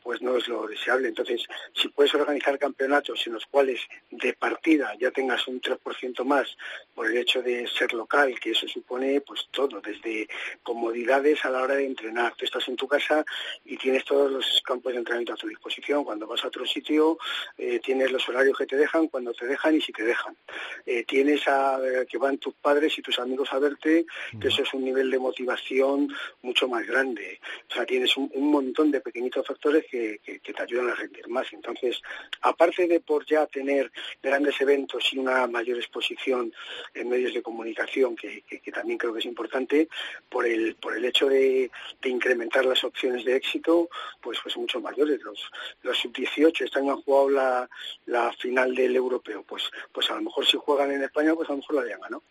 [0.05, 1.09] pues no es lo deseable.
[1.09, 1.45] Entonces,
[1.75, 6.57] si puedes organizar campeonatos en los cuales de partida ya tengas un 3% más
[6.95, 10.29] por el hecho de ser local, que eso supone pues todo, desde
[10.63, 12.35] comodidades a la hora de entrenar.
[12.37, 13.25] Tú estás en tu casa
[13.65, 16.05] y tienes todos los campos de entrenamiento a tu disposición.
[16.05, 17.19] Cuando vas a otro sitio,
[17.59, 20.37] eh, tienes los horarios que te dejan, cuando te dejan y si te dejan.
[20.87, 24.07] Eh, tienes a que van tus padres y tus amigos a verte,
[24.41, 26.09] que eso es un nivel de motivación
[26.43, 27.41] mucho más grande.
[27.71, 31.53] O sea, tienes un, montón de pequeñitos factores que, te ayudan a rendir más.
[31.53, 32.01] Entonces,
[32.43, 33.91] aparte de por ya tener
[34.23, 36.53] grandes eventos y una mayor exposición
[36.95, 39.89] en medios de comunicación, que, también creo que es importante,
[40.29, 41.71] por el, por el hecho de,
[42.05, 43.89] incrementar las opciones de éxito,
[44.21, 45.21] pues, pues mucho mayores.
[45.23, 45.51] Los,
[45.83, 47.71] los sub-18 este año han jugado la,
[48.07, 51.53] la final del europeo, pues, pues a lo mejor si juegan en España, pues a
[51.53, 52.23] lo mejor la hayan ganado.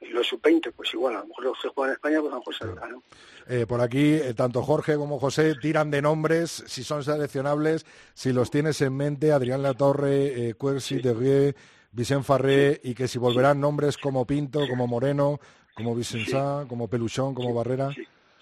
[0.00, 2.34] Y los sub-20, pues igual, a lo mejor los que juegan en España, pues a
[2.34, 3.02] lo mejor se lo ganó.
[3.48, 8.32] Eh, por aquí, eh, tanto Jorge como José tiran de nombres, si son seleccionables, si
[8.32, 11.02] los tienes en mente, Adrián Latorre, eh, Quercy, sí.
[11.02, 11.54] Derrié,
[11.92, 12.90] Vicente Farré, sí.
[12.90, 13.60] y que si volverán sí.
[13.60, 15.38] nombres como Pinto, como Moreno,
[15.74, 17.90] como Vicensá, como Peluchón, como Barrera.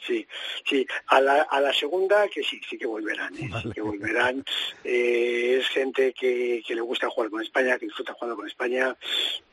[0.08, 0.26] Sí,
[0.64, 0.86] sí.
[1.08, 3.50] A la, a la segunda que sí, sí que volverán, ¿eh?
[3.62, 4.42] sí que volverán.
[4.82, 8.96] Eh, es gente que, que le gusta jugar con España, que disfruta jugando con España,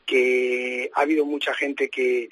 [0.06, 2.28] que ha habido mucha gente que,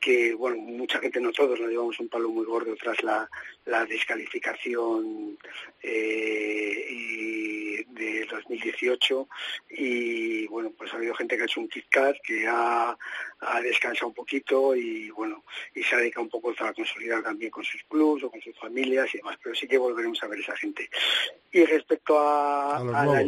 [0.00, 3.28] que bueno, mucha gente, no todos, nos llevamos un palo muy gordo tras la,
[3.64, 5.36] la descalificación
[5.82, 7.56] eh, y
[7.96, 9.28] de 2018
[9.70, 12.96] y bueno, pues ha habido gente que ha hecho un Kit Kat, que ha,
[13.40, 15.42] ha descansado un poquito y bueno,
[15.74, 18.56] y se ha dedicado un poco a consolidar también con sus clubs o con sus
[18.58, 20.88] familias y demás, pero sí que volveremos a ver esa gente.
[21.52, 23.24] Y respecto a, A las,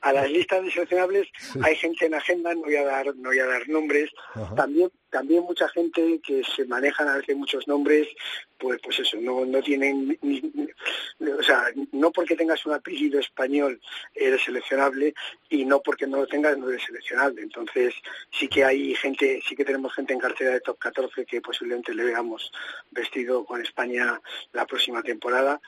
[0.00, 1.28] a las listas de seleccionables,
[1.62, 4.54] hay gente en agenda, no voy a dar, no voy a dar nombres, Ajá.
[4.54, 8.06] también también mucha gente que se manejan a veces muchos nombres
[8.58, 13.18] pues pues eso no no tienen ni- ni- o sea no porque tengas un apellido
[13.18, 13.80] español
[14.14, 15.14] eres seleccionable
[15.48, 17.40] y no porque no lo tengas no eres seleccionable.
[17.42, 17.94] Entonces
[18.30, 21.94] sí que hay gente sí que tenemos gente en cartera de top 14 que posiblemente
[21.94, 22.52] le veamos
[22.90, 24.20] vestido con España
[24.52, 25.58] la próxima temporada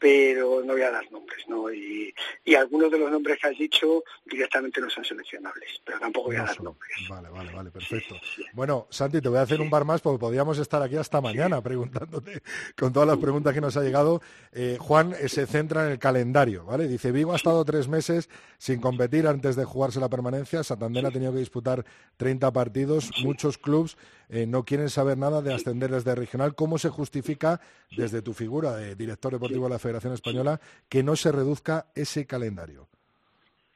[0.00, 1.70] pero no voy a dar nombres, ¿no?
[1.70, 6.28] Y, y algunos de los nombres que has dicho directamente no son seleccionables, pero tampoco
[6.28, 6.90] voy a dar nombres.
[7.08, 8.14] Vale, vale, vale, perfecto.
[8.14, 8.48] Sí, sí, sí.
[8.54, 11.60] Bueno, Santi, te voy a hacer un bar más porque podríamos estar aquí hasta mañana
[11.60, 12.42] preguntándote
[12.78, 14.22] con todas las preguntas que nos ha llegado.
[14.52, 16.88] Eh, Juan eh, se centra en el calendario, ¿vale?
[16.88, 20.64] Dice, Vigo ha estado tres meses sin competir antes de jugarse la permanencia.
[20.64, 21.84] Santander ha tenido que disputar
[22.16, 23.10] 30 partidos.
[23.22, 23.98] Muchos clubes
[24.30, 26.54] eh, no quieren saber nada de ascender desde regional.
[26.54, 27.60] ¿Cómo se justifica
[27.94, 32.26] desde tu figura de director deportivo de la Federación Española que no se reduzca ese
[32.26, 32.88] calendario?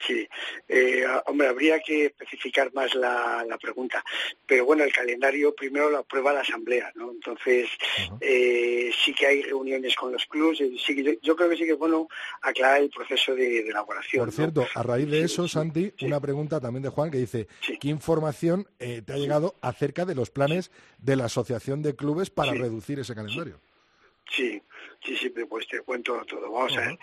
[0.05, 0.27] Sí,
[0.67, 4.03] eh, hombre, habría que especificar más la, la pregunta.
[4.45, 7.11] Pero bueno, el calendario primero lo aprueba la Asamblea, ¿no?
[7.11, 7.69] Entonces,
[8.19, 10.59] eh, sí que hay reuniones con los clubes.
[10.61, 12.07] eh, sí yo, yo creo que sí que es bueno
[12.41, 14.25] aclarar el proceso de, de elaboración.
[14.25, 14.35] Por ¿no?
[14.35, 17.47] cierto, a raíz de Sí, eso, sí, Santi, una pregunta también de Juan que dice.
[17.79, 22.29] ¿qué información eh, te ha llegado acerca de los planes de la Asociación de Clubes
[22.29, 23.59] para reducir ese calendario?
[24.29, 24.61] Sí,
[25.03, 26.51] sí, sí, pues te cuento todo.
[26.51, 26.99] Vamos a ver.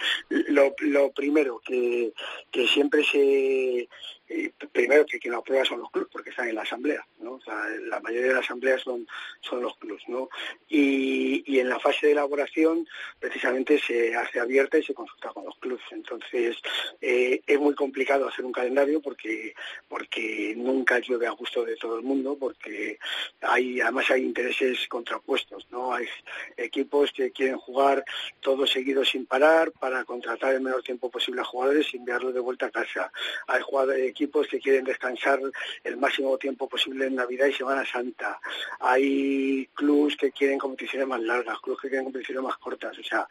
[0.48, 2.12] Lo, lo primero, que,
[2.50, 3.88] que siempre se...
[4.28, 7.32] eh, primero que quien lo aprueba son los clubes, porque están en la asamblea, ¿no?
[7.32, 9.06] O sea, la mayoría de la asamblea son,
[9.40, 10.28] son los clubes, ¿no?
[10.68, 12.86] Y, y en la fase de elaboración,
[13.18, 15.84] precisamente se hace abierta y se consulta con los clubes.
[15.90, 16.56] Entonces,
[17.00, 19.54] eh, es muy complicado hacer un calendario porque,
[19.88, 22.98] porque nunca llueve a gusto de todo el mundo, porque
[23.40, 25.92] hay, además hay intereses contrapuestos, ¿no?
[25.92, 26.06] Hay
[26.56, 28.04] equipos que quieren jugar
[28.40, 32.40] todo seguido sin parar para contratar el menor tiempo posible a jugadores y enviarlos de
[32.40, 33.12] vuelta a casa.
[33.46, 35.40] Hay jugadores, equipos que quieren descansar
[35.82, 38.38] el máximo tiempo posible en Navidad y Semana Santa.
[38.80, 42.96] Hay clubes que quieren competiciones más largas, clubes que quieren competiciones más cortas.
[42.98, 43.26] O sea,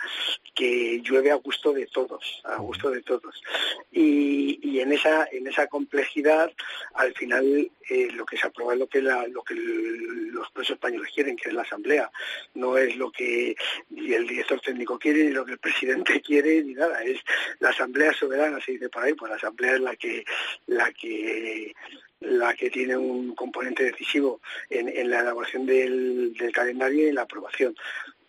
[0.54, 3.42] que llueve a gusto de todos, a gusto de todos.
[3.92, 6.52] Y, y en esa en esa complejidad,
[6.96, 10.50] al final eh, lo que se aprueba es lo que la- lo que el- los
[10.52, 12.10] presos españoles quieren, que es la asamblea.
[12.54, 13.56] No es lo que
[13.90, 17.04] ni el director técnico quiere, ni lo que el presidente quiere, ni nada.
[17.04, 17.20] Es
[17.60, 20.24] la asamblea soberana, se dice por ahí, pues la asamblea es la que
[20.72, 21.74] la que
[22.22, 27.24] la que tiene un componente decisivo en, en la elaboración del, del calendario y la
[27.24, 27.76] aprobación.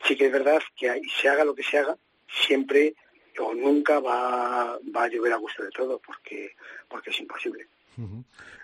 [0.07, 2.95] Sí que es verdad que se haga lo que se haga, siempre
[3.39, 6.53] o nunca va, va a llover a gusto de todo, porque,
[6.89, 7.67] porque es imposible.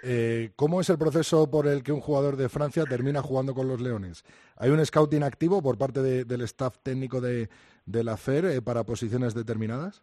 [0.03, 3.69] Eh, ¿Cómo es el proceso por el que un jugador de Francia termina jugando con
[3.69, 4.25] los Leones?
[4.57, 7.51] ¿Hay un scouting activo por parte de- del staff técnico de,
[7.85, 10.03] de la FER eh, para posiciones determinadas?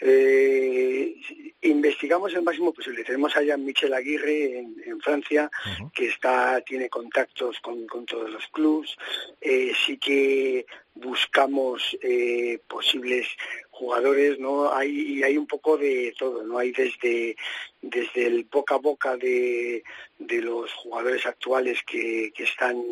[0.00, 1.14] Eh,
[1.62, 3.04] investigamos el máximo posible.
[3.04, 5.50] Tenemos allá a Michel Aguirre en, en Francia,
[5.92, 8.96] que está tiene contactos con, con todos los clubs.
[9.40, 13.26] Eh, sí que buscamos eh, posibles
[13.70, 14.72] jugadores, ¿no?
[14.72, 16.58] Hay, y hay un poco de todo, ¿no?
[16.58, 17.36] Hay desde,
[17.80, 19.84] desde el boca a boca de,
[20.18, 22.82] de los jugadores actuales que, que están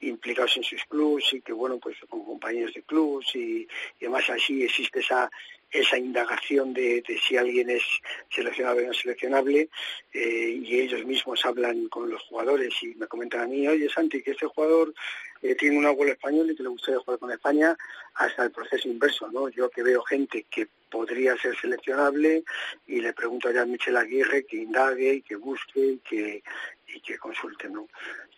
[0.00, 3.68] implicados en sus clubs y que, bueno, pues con compañeros de clubs y,
[4.00, 5.30] y además así existe esa
[5.70, 7.82] esa indagación de, de si alguien es
[8.30, 9.68] seleccionable o no seleccionable
[10.12, 14.22] eh, y ellos mismos hablan con los jugadores y me comentan a mí, oye Santi,
[14.22, 14.94] que este jugador
[15.42, 17.76] eh, tiene un abuelo español y que le gustaría jugar con España
[18.14, 19.48] hasta el proceso inverso, ¿no?
[19.50, 22.42] Yo que veo gente que podría ser seleccionable
[22.86, 26.42] y le pregunto allá a Michel Aguirre que indague y que busque y que,
[26.94, 27.86] y que consulte, ¿no?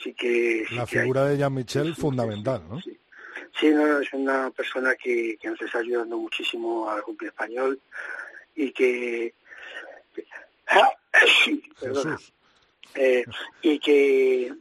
[0.01, 2.81] Así que, sí La que hay- figura de Jean-Michel, fundamental, ¿no?
[2.81, 2.99] sí.
[3.59, 7.81] Sí, no, no, es una persona que, que nos está ayudando muchísimo al rugby español
[8.55, 9.35] y que...
[11.45, 12.19] Sí, perdona.
[12.95, 13.25] Eh,
[13.63, 14.53] y que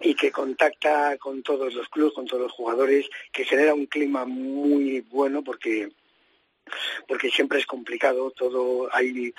[0.00, 4.24] y que contacta con todos los clubes, con todos los jugadores, que genera un clima
[4.24, 5.90] muy bueno porque
[7.08, 9.34] porque siempre es complicado, todo hay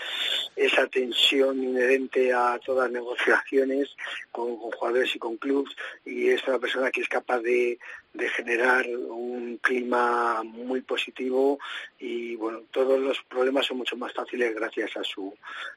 [0.56, 3.96] esa tensión inherente a todas las negociaciones
[4.32, 5.74] con, con jugadores y con clubes
[6.06, 7.80] y es una persona que es capaz de,
[8.14, 11.60] de generar un clima muy positivo
[12.00, 15.34] y bueno, todos los problemas son mucho más fáciles gracias a su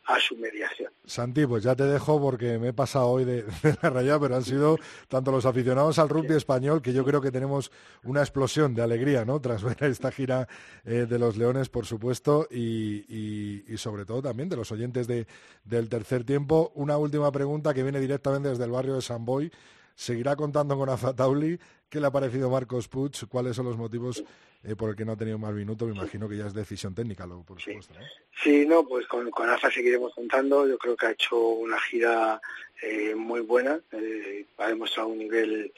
[0.07, 0.93] a su mediación.
[1.05, 3.45] Santi, pues ya te dejo porque me he pasado hoy de,
[3.83, 4.79] la raya, pero han sido
[5.09, 7.71] tanto los aficionados al rugby español que yo creo que tenemos
[8.03, 9.41] una explosión de alegría, ¿no?
[9.41, 10.49] Tras ver esta gira
[10.85, 15.27] eh, de los Leones, por supuesto, y, y, sobre todo también de los oyentes de,
[15.65, 16.73] del tercer tiempo.
[16.75, 19.51] Una última pregunta que viene directamente desde el barrio de San Boy.
[19.95, 21.59] ¿Seguirá contando con Azatauli?
[21.95, 23.13] ¿Qué le ha parecido Marcos Puig?
[23.29, 24.25] ¿Cuáles son los motivos
[24.65, 25.87] eh, por el que no ha tenido más minutos?
[25.87, 27.95] Me imagino que ya es decisión técnica, lo, por supuesto.
[28.43, 30.67] Sí, no, pues con, con AFA seguiremos contando.
[30.67, 32.41] Yo creo que ha hecho una gira
[32.83, 33.79] eh, muy buena.
[33.93, 35.73] Eh, ha demostrado un nivel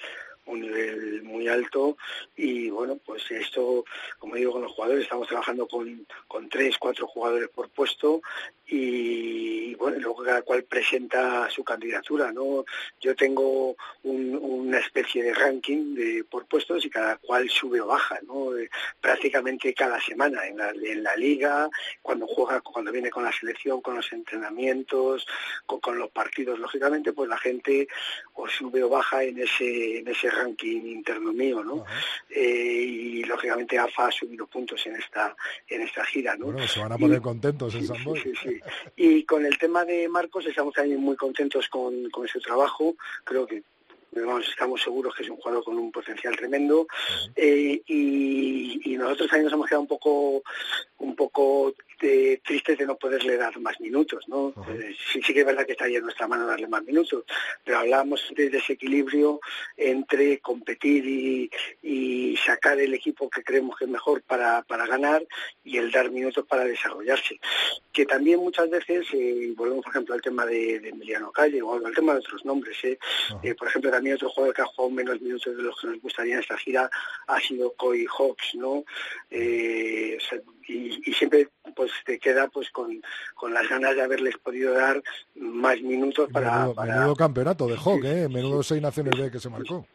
[0.47, 1.97] un nivel muy alto
[2.37, 3.85] y bueno, pues esto,
[4.19, 8.23] como digo, con los jugadores estamos trabajando con, con tres, cuatro jugadores por puesto
[8.69, 12.65] y bueno, luego cada cual presenta su candidatura, ¿no?
[13.01, 18.19] Yo tengo una especie de ranking de por puestos y cada cual sube o baja,
[18.27, 18.51] ¿no?
[19.01, 21.69] prácticamente cada semana en la, en la liga,
[22.03, 25.27] cuando juega, cuando viene con la selección, con los entrenamientos,
[25.67, 27.89] con, los partidos, lógicamente, pues la gente
[28.35, 31.85] o sube o baja en ese, en ese ranking interno mío, ¿no?
[32.31, 35.35] Eh, y lógicamente AFA ha subido puntos en esta,
[35.69, 36.47] en esta gira, ¿no?
[36.47, 38.61] Bueno, se van a poner contentos en San sí, sí,
[38.97, 42.97] y con el tema de Marcos estamos también muy contentos con, con ese trabajo.
[43.25, 43.63] Creo que
[44.49, 46.87] estamos seguros que es un jugador con un potencial tremendo
[47.35, 50.43] eh, y, y, nosotros también nos hemos quedado un poco
[50.99, 54.53] un poco de, tristes de no poderle dar más minutos, ¿no?
[54.69, 57.25] Eh, sí, sí que es verdad que está ahí en nuestra mano darle más minutos,
[57.65, 59.41] pero hablábamos de ese equilibrio
[59.77, 61.51] entre competir y,
[61.83, 65.27] y, sacar el equipo que creemos que es mejor para, para ganar
[65.65, 67.41] y el dar minutos para desarrollarse.
[67.93, 71.95] Que también muchas veces, eh, volvemos por ejemplo al tema de, Emiliano Calle o al
[71.95, 72.99] tema de otros nombres, ¿eh?
[73.43, 76.01] eh por ejemplo también otro jugador que ha jugado menos minutos de los que nos
[76.01, 76.91] gustaría en esta gira
[77.27, 78.85] ha sido Coy Hawks, ¿no?
[79.31, 80.19] Eh,
[80.69, 83.03] y, siempre pues te queda pues con,
[83.35, 85.03] con, las ganas de haberles podido dar
[85.35, 86.59] más minutos para...
[86.59, 87.15] Menudo, para...
[87.15, 88.29] campeonato de Hawk, ¿eh?
[88.29, 89.87] Menudo seis naciones B que se marcó.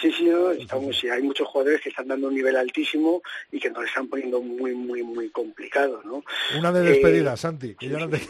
[0.00, 3.20] Sí, sí, estamos, sí, hay muchos jugadores que están dando un nivel altísimo
[3.50, 6.22] y que nos están poniendo muy, muy, muy complicado, ¿no?
[6.56, 8.20] Una de despedida, eh, Santi, que ya no te...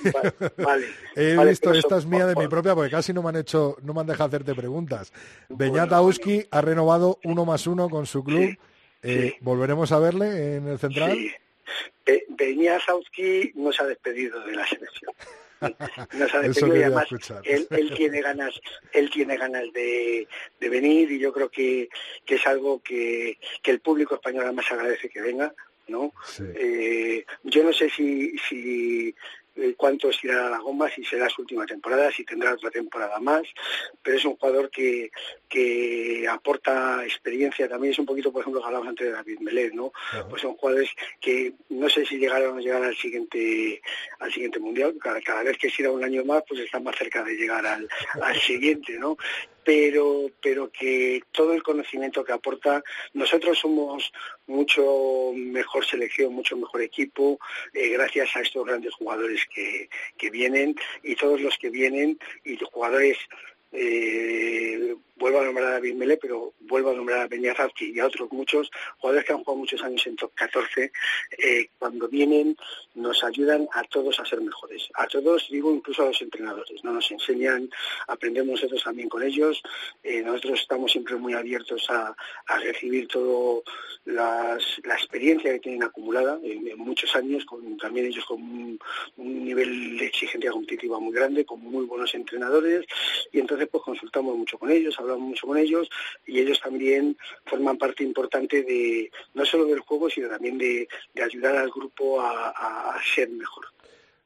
[0.57, 3.77] vale, He visto, esta es mía de mi propia porque casi no me han hecho,
[3.83, 5.13] no me han dejado hacerte preguntas.
[5.51, 8.57] Beñat Auski ha renovado uno más uno con su club.
[9.03, 11.19] Eh, ¿Volveremos a verle en el central?
[12.07, 12.23] Sí.
[12.29, 15.13] Beñat Auski no se ha despedido de la selección.
[16.13, 17.07] nos ha despedido y además
[17.45, 18.61] él, él, tiene ganas
[18.93, 20.29] él tiene ganas de,
[20.61, 21.89] de venir y yo creo que,
[22.25, 25.53] que es algo que, que, el público español además agradece que venga
[25.89, 26.13] no
[26.55, 29.15] eh, yo no sé si si eh,
[29.77, 33.43] cuánto estirará la goma, si será su última temporada, si tendrá otra temporada más,
[34.03, 35.11] pero es un jugador que,
[35.49, 39.73] que aporta experiencia también, es un poquito, por ejemplo, que hablamos antes de David Melet,
[39.73, 39.93] ¿no?
[40.29, 40.91] Pues son jugadores
[41.21, 43.81] que no sé si llegarán o no llegarán al siguiente,
[44.21, 47.23] al siguiente mundial, cada, cada vez que siga un año más, pues están más cerca
[47.23, 47.89] de llegar al,
[48.23, 49.17] al siguiente, ¿no?
[49.69, 54.11] Pero, pero que todo el conocimiento que aporta, nosotros somos
[54.47, 57.39] mucho mejor selección, mucho mejor equipo,
[57.75, 62.57] eh, gracias a estos grandes jugadores que, que vienen y todos los que vienen y
[62.73, 63.19] jugadores
[63.73, 68.07] eh, vuelvo a nombrar a David Mele, pero vuelvo a nombrar a Peñazazki y a
[68.07, 70.93] otros muchos jugadores que han jugado muchos años en top 14,
[71.39, 72.57] eh, cuando vienen
[72.95, 74.89] nos ayudan a todos a ser mejores.
[74.95, 76.83] A todos, digo, incluso a los entrenadores.
[76.85, 77.71] No nos enseñan,
[78.07, 79.63] aprendemos nosotros también con ellos.
[80.03, 82.15] Eh, nosotros estamos siempre muy abiertos a,
[82.61, 83.63] recibir toda
[84.05, 84.59] la
[84.95, 88.79] experiencia que tienen acumulada en, muchos años, con, también ellos con un,
[89.17, 92.87] un, nivel de exigencia competitiva muy grande, con muy buenos entrenadores,
[93.33, 95.89] y entonces pues consultamos mucho con ellos, hablamos mucho con ellos
[96.27, 100.89] y ellos también forman parte importante de no solo del juego, sino también de,
[101.23, 103.67] ayudar al grupo a, ser mejor.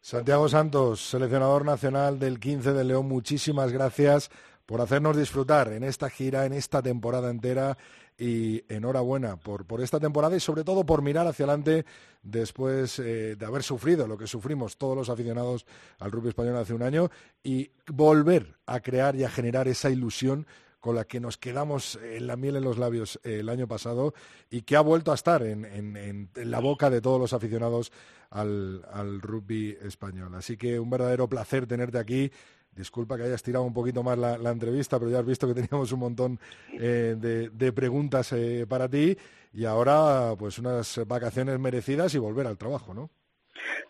[0.01, 4.30] Santiago Santos, seleccionador nacional del 15 de León, muchísimas gracias
[4.66, 7.76] por hacernos disfrutar en esta gira, en esta temporada entera
[8.22, 11.84] y enhorabuena por, por esta temporada y sobre todo por mirar hacia adelante
[12.22, 15.66] después eh, de haber sufrido lo que sufrimos todos los aficionados
[15.98, 17.10] al rugby español hace un año
[17.42, 20.46] y volver a crear y a generar esa ilusión
[20.78, 24.14] con la que nos quedamos en la miel en los labios eh, el año pasado
[24.50, 27.90] y que ha vuelto a estar en, la boca de todos los aficionados
[28.30, 30.32] al, rugby español.
[30.36, 32.30] Así que un verdadero placer tenerte aquí.
[32.74, 35.92] Disculpa que hayas tirado un poquito más la, entrevista, pero ya has visto que teníamos
[35.92, 36.40] un montón
[36.72, 39.16] eh, de, preguntas eh, para ti
[39.52, 43.10] y ahora pues unas vacaciones merecidas y volver al trabajo, ¿no?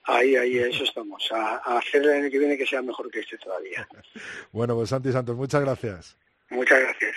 [0.05, 1.31] Ahí, ahí, eso estamos.
[1.33, 3.87] A, a hacer el año que viene que sea mejor que este todavía.
[4.53, 6.17] bueno, pues Santi Santos, muchas gracias.
[6.51, 7.17] Muchas gracias.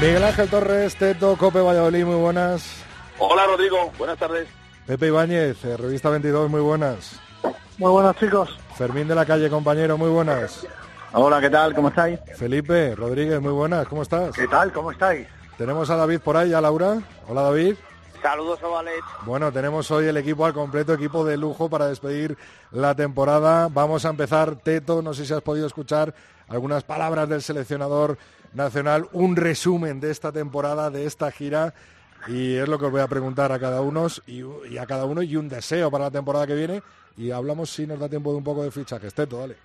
[0.00, 2.84] Miguel Ángel Torres, Teto, Cope Valladolid, muy buenas.
[3.18, 4.48] Hola Rodrigo, buenas tardes.
[4.86, 7.18] Pepe Ibáñez, eh, Revista 22, muy buenas.
[7.78, 8.56] Muy buenas chicos.
[8.76, 10.64] Fermín de la Calle, compañero, muy buenas.
[11.12, 11.74] Hola, ¿qué tal?
[11.74, 12.20] ¿Cómo estáis?
[12.36, 14.36] Felipe Rodríguez, muy buenas, ¿cómo estás?
[14.36, 14.72] ¿Qué tal?
[14.72, 15.26] ¿Cómo estáis?
[15.56, 16.98] Tenemos a David por ahí, a Laura.
[17.26, 17.74] Hola David.
[18.22, 19.00] Saludos, Ovales.
[19.24, 22.38] Bueno, tenemos hoy el equipo al completo, equipo de lujo para despedir
[22.70, 23.68] la temporada.
[23.68, 26.14] Vamos a empezar, Teto, no sé si has podido escuchar
[26.48, 28.16] algunas palabras del seleccionador
[28.52, 31.74] nacional, un resumen de esta temporada, de esta gira.
[32.26, 35.22] Y es lo que os voy a preguntar a cada uno y, a cada uno
[35.22, 36.82] y un deseo para la temporada que viene.
[37.16, 39.14] Y hablamos si nos da tiempo de un poco de fichajes.
[39.14, 39.56] Teto, dale.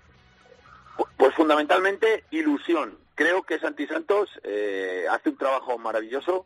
[1.18, 2.98] Pues fundamentalmente ilusión.
[3.16, 6.46] Creo que Santi Santos eh, hace un trabajo maravilloso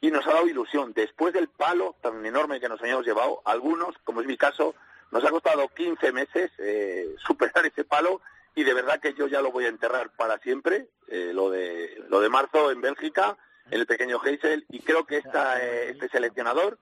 [0.00, 0.92] y nos ha dado ilusión.
[0.94, 4.74] Después del palo tan enorme que nos habíamos llevado, algunos, como es mi caso,
[5.10, 8.20] nos ha costado 15 meses eh, superar ese palo
[8.58, 12.02] y de verdad que yo ya lo voy a enterrar para siempre, eh, lo, de,
[12.08, 13.38] lo de marzo en Bélgica,
[13.70, 16.76] en el pequeño Heysel, y creo que esta, eh, este seleccionador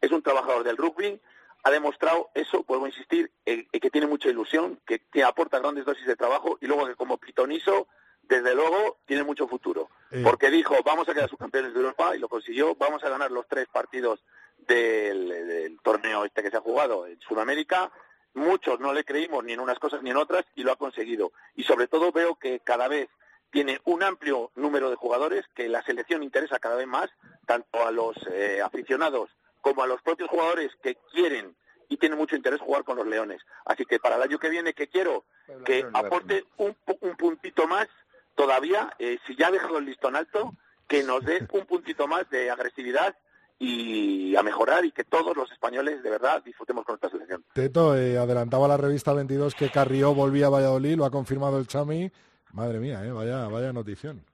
[0.00, 1.20] es un trabajador del rugby,
[1.62, 5.84] ha demostrado eso, vuelvo a insistir, eh, que tiene mucha ilusión, que, que aporta grandes
[5.84, 7.86] dosis de trabajo y luego que como pitonizo,
[8.22, 9.88] desde luego, tiene mucho futuro.
[10.10, 10.22] Eh.
[10.24, 13.46] Porque dijo, vamos a quedar subcampeones de Europa y lo consiguió, vamos a ganar los
[13.46, 14.24] tres partidos
[14.66, 17.92] del, del torneo este que se ha jugado en Sudamérica.
[18.34, 21.32] Muchos no le creímos ni en unas cosas ni en otras y lo ha conseguido.
[21.56, 23.08] Y sobre todo veo que cada vez
[23.50, 27.10] tiene un amplio número de jugadores, que la selección interesa cada vez más,
[27.46, 31.54] tanto a los eh, aficionados como a los propios jugadores que quieren
[31.88, 33.42] y tienen mucho interés jugar con los Leones.
[33.64, 35.24] Así que para el año que viene, que quiero?
[35.64, 37.88] Que aporte un, un puntito más
[38.36, 40.54] todavía, eh, si ya ha dejado el listón alto,
[40.86, 43.16] que nos dé un puntito más de agresividad
[43.62, 47.44] y a mejorar y que todos los españoles de verdad disfrutemos con esta selección.
[47.52, 51.66] Teto, eh, adelantaba la revista 22 que Carrió volvía a Valladolid, lo ha confirmado el
[51.66, 52.10] Chami.
[52.52, 54.24] Madre mía, eh, vaya, vaya notición.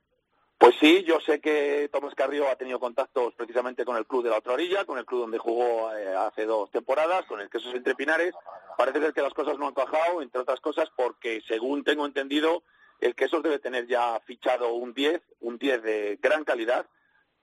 [0.58, 4.30] Pues sí, yo sé que Tomás Carrillo ha tenido contactos precisamente con el club de
[4.30, 7.74] la otra orilla, con el club donde jugó eh, hace dos temporadas, con el Quesos
[7.74, 8.32] Entre Pinares.
[8.78, 12.62] Parece ser que las cosas no han cajado, entre otras cosas porque, según tengo entendido,
[13.00, 16.86] el Quesos debe tener ya fichado un 10, un 10 de gran calidad,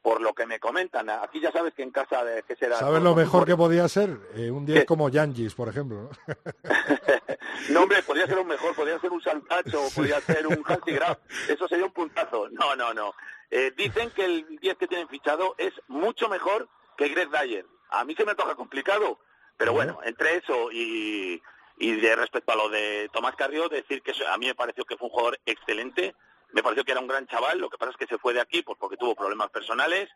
[0.03, 1.09] por lo que me comentan.
[1.09, 2.77] Aquí ya sabes que en casa de que será...
[2.77, 4.19] ¿Sabes lo mejor que podía ser?
[4.35, 6.03] Eh, un 10 como Yangis, por ejemplo.
[6.03, 6.09] ¿no?
[7.69, 11.17] No, hombre, podría ser un mejor, podría ser un Santacho, podría ser un Hansi Graf.
[11.47, 12.49] Eso sería un puntazo.
[12.49, 13.13] No, no, no.
[13.49, 17.65] Eh, dicen que el 10 que tienen fichado es mucho mejor que Greg Dyer.
[17.89, 19.19] A mí se me antoja complicado,
[19.55, 21.41] pero bueno, entre eso y,
[21.77, 24.97] y de respecto a lo de Tomás Carrillo, decir que a mí me pareció que
[24.97, 26.15] fue un jugador excelente,
[26.53, 28.41] me pareció que era un gran chaval, lo que pasa es que se fue de
[28.41, 30.09] aquí pues porque tuvo problemas personales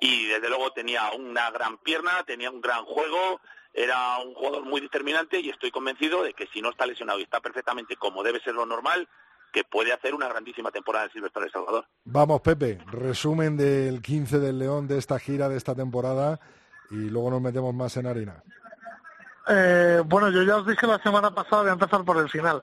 [0.00, 3.40] y desde luego tenía una gran pierna, tenía un gran juego,
[3.74, 7.24] era un jugador muy determinante y estoy convencido de que si no está lesionado y
[7.24, 9.08] está perfectamente como debe ser lo normal,
[9.52, 11.84] que puede hacer una grandísima temporada en Silvestre de Salvador.
[12.04, 16.38] Vamos, Pepe, resumen del 15 del León de esta gira, de esta temporada,
[16.90, 18.42] y luego nos metemos más en harina.
[19.48, 22.62] Eh, bueno, yo ya os dije la semana pasada, voy a empezar por el final,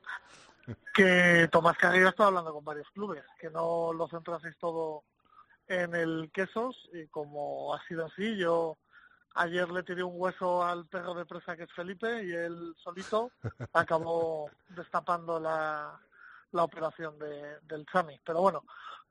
[0.93, 5.03] que Tomás Carrillo está hablando con varios clubes, que no lo centraseis todo
[5.67, 8.77] en el Quesos, y como ha sido así, yo
[9.35, 13.31] ayer le tiré un hueso al perro de presa que es Felipe, y él solito
[13.73, 15.99] acabó destapando la,
[16.51, 18.19] la operación de, del Chami.
[18.25, 18.63] Pero bueno,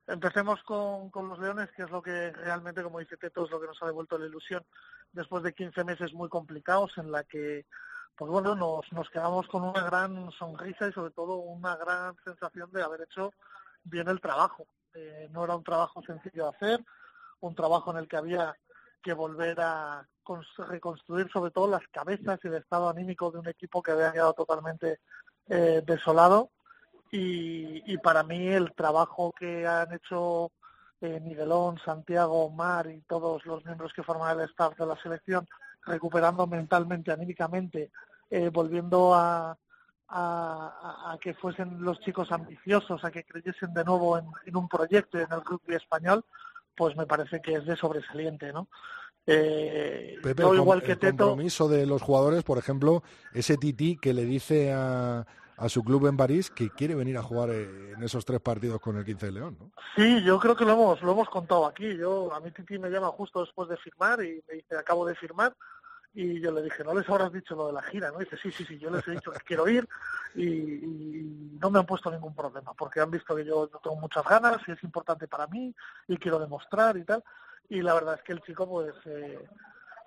[0.06, 3.60] empecemos con, con los Leones, que es lo que realmente, como dice Teto, es lo
[3.60, 4.64] que nos ha devuelto la ilusión
[5.12, 7.66] después de 15 meses muy complicados en la que
[8.16, 12.70] pues bueno, nos, nos quedamos con una gran sonrisa y sobre todo una gran sensación
[12.72, 13.32] de haber hecho
[13.84, 14.66] bien el trabajo.
[14.94, 16.84] Eh, no era un trabajo sencillo de hacer,
[17.40, 18.56] un trabajo en el que había
[19.02, 23.48] que volver a cons- reconstruir sobre todo las cabezas y el estado anímico de un
[23.48, 25.00] equipo que había quedado totalmente
[25.48, 26.50] eh, desolado
[27.12, 30.50] y, y para mí el trabajo que han hecho
[31.00, 35.46] eh, Miguelón, Santiago, Mar y todos los miembros que forman el staff de la selección,
[35.86, 37.90] recuperando mentalmente, anímicamente,
[38.28, 39.56] eh, volviendo a, a-
[40.08, 44.68] a- a que fuesen los chicos ambiciosos, a que creyesen de nuevo en, en un
[44.68, 46.24] proyecto y en el rugby español,
[46.76, 48.68] pues me parece que es de sobresaliente, ¿no?
[49.28, 53.56] Eh, Pepe, yo el, igual que el Teto, compromiso de los jugadores, por ejemplo, ese
[53.56, 55.26] tití que le dice a,
[55.56, 58.78] a su club en París que quiere venir a jugar eh, en esos tres partidos
[58.80, 59.70] con el 15 de León, ¿no?
[59.96, 61.96] Sí, yo creo que lo hemos, lo hemos contado aquí.
[61.96, 65.14] Yo, a mí Titi me llama justo después de firmar y me dice, acabo de
[65.16, 65.56] firmar.
[66.18, 68.10] Y yo le dije, ¿no les habrás dicho lo de la gira?
[68.10, 68.22] ¿no?
[68.22, 69.86] Y dice, sí, sí, sí, yo les he dicho que quiero ir
[70.34, 74.24] y, y no me han puesto ningún problema, porque han visto que yo tengo muchas
[74.24, 75.74] ganas y es importante para mí
[76.08, 77.22] y quiero demostrar y tal.
[77.68, 79.46] Y la verdad es que el chico, pues, eh,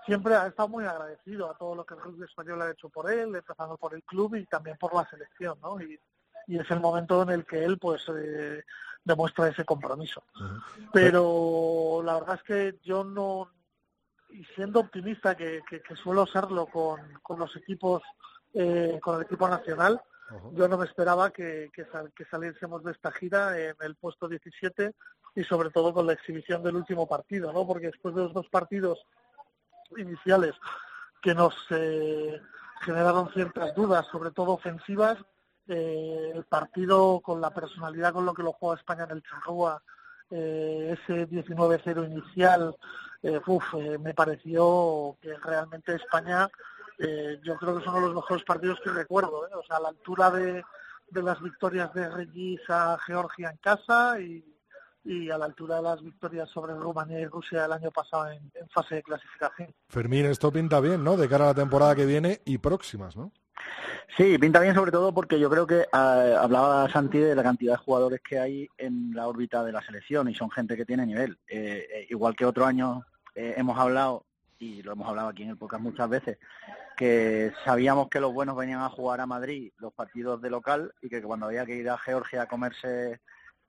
[0.03, 3.11] siempre ha estado muy agradecido a todo lo que el club español ha hecho por
[3.11, 5.79] él, empezando por el club y también por la selección, ¿no?
[5.79, 5.99] Y,
[6.47, 8.63] y es el momento en el que él, pues, eh,
[9.03, 10.23] demuestra ese compromiso.
[10.91, 13.51] Pero la verdad es que yo no,
[14.31, 18.03] y siendo optimista que, que, que suelo serlo con, con los equipos,
[18.53, 20.01] eh, con el equipo nacional,
[20.53, 24.27] yo no me esperaba que, que, sal- que saliésemos de esta gira en el puesto
[24.27, 24.93] 17
[25.35, 27.65] y sobre todo con la exhibición del último partido, ¿no?
[27.65, 28.99] Porque después de los dos partidos
[29.97, 30.53] iniciales
[31.21, 32.39] que nos eh,
[32.81, 35.17] generaron ciertas dudas, sobre todo ofensivas,
[35.67, 39.81] eh, el partido con la personalidad con lo que lo juega España en el Charrúa,
[40.31, 42.75] eh, ese 19-0 inicial,
[43.21, 46.49] eh, uf, eh, me pareció que realmente España,
[46.97, 49.51] eh, yo creo que son uno de los mejores partidos que recuerdo, ¿eh?
[49.55, 50.63] o sea, a la altura de,
[51.11, 54.45] las victorias de Regis a Georgia en casa y,
[55.31, 58.95] a la altura de las victorias sobre Rumanía y Rusia el año pasado en fase
[58.95, 59.73] de clasificación.
[59.87, 61.17] Fermín, esto pinta bien, ¿no?
[61.17, 63.31] De cara a la temporada que viene y próximas, ¿no?
[64.17, 67.73] Sí, pinta bien sobre todo porque yo creo que ah, hablaba Santi de la cantidad
[67.73, 71.05] de jugadores que hay en la órbita de la selección y son gente que tiene
[71.05, 71.37] nivel.
[71.47, 73.05] Eh, eh, igual que otro año
[73.35, 74.25] eh, hemos hablado,
[74.57, 76.37] y lo hemos hablado aquí en el podcast muchas veces,
[76.97, 81.09] que sabíamos que los buenos venían a jugar a Madrid los partidos de local y
[81.09, 83.21] que cuando había que ir a Georgia a comerse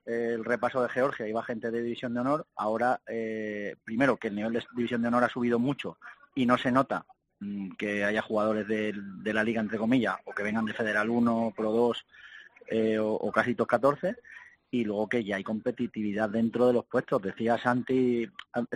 [0.07, 2.47] eh, el repaso de Georgia iba gente de División de Honor.
[2.57, 5.99] Ahora, eh, primero, que el nivel de División de Honor ha subido mucho
[6.35, 7.07] y no se nota
[7.79, 11.53] que haya jugadores del- de, la liga, entre comillas, o que vengan de Federal 1,
[11.57, 12.05] Pro 2
[12.69, 14.17] eh, o, o casi top 14,
[14.73, 17.21] y luego que ya hay competitividad dentro de los puestos.
[17.21, 18.29] Decía Santi,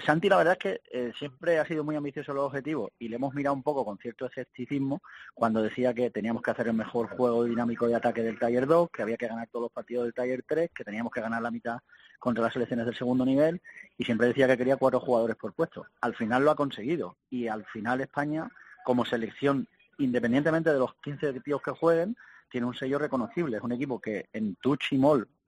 [0.04, 3.16] Santi la verdad es que eh, siempre ha sido muy ambicioso los objetivos y le
[3.16, 5.02] hemos mirado un poco con cierto escepticismo
[5.34, 8.90] cuando decía que teníamos que hacer el mejor juego dinámico de ataque del Taller 2,
[8.90, 11.52] que había que ganar todos los partidos del Taller 3, que teníamos que ganar la
[11.52, 11.78] mitad
[12.18, 13.62] contra las selecciones del segundo nivel
[13.96, 15.86] y siempre decía que quería cuatro jugadores por puesto.
[16.00, 18.50] Al final lo ha conseguido y al final España,
[18.84, 19.68] como selección,
[19.98, 22.16] independientemente de los 15 tíos que jueguen,
[22.50, 23.56] tiene un sello reconocible.
[23.56, 24.98] Es un equipo que en touch y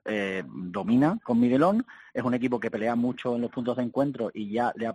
[0.07, 1.85] eh, domina con Miguelón,
[2.15, 4.95] es un equipo que pelea mucho en los puntos de encuentro y ya le ha,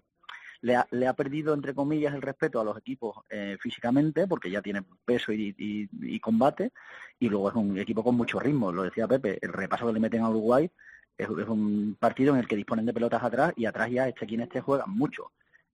[0.61, 4.49] le ha, le ha perdido, entre comillas, el respeto a los equipos eh, físicamente, porque
[4.51, 6.71] ya tiene peso y, y- y combate,
[7.19, 9.99] y luego es un equipo con mucho ritmo, lo decía Pepe, el repaso que le
[9.99, 10.69] meten a Uruguay
[11.17, 14.41] es, un partido en el que disponen de pelotas atrás y atrás ya este quien
[14.41, 15.31] este juega mucho.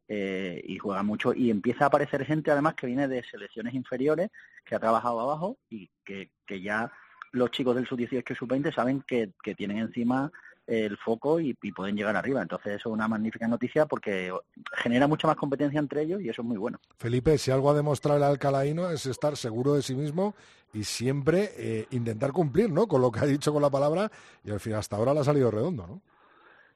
[0.09, 4.29] eh, y juega mucho y empieza a aparecer gente además que viene de selecciones inferiores
[4.65, 6.91] que ha trabajado abajo y que, que ya
[7.31, 10.31] los chicos del sub-18 y sub-20 saben que, que tienen encima
[10.67, 12.41] el foco y, y pueden llegar arriba.
[12.41, 14.33] Entonces eso es una magnífica noticia porque
[14.73, 16.79] genera mucha más competencia entre ellos y eso es muy bueno.
[16.97, 20.35] Felipe, si algo ha demostrado el alcalaíno es estar seguro de sí mismo
[20.73, 22.87] y siempre eh, intentar cumplir, ¿no?
[22.87, 24.11] Con lo que ha dicho con la palabra
[24.43, 26.01] y al fin hasta ahora le ha salido redondo, ¿no?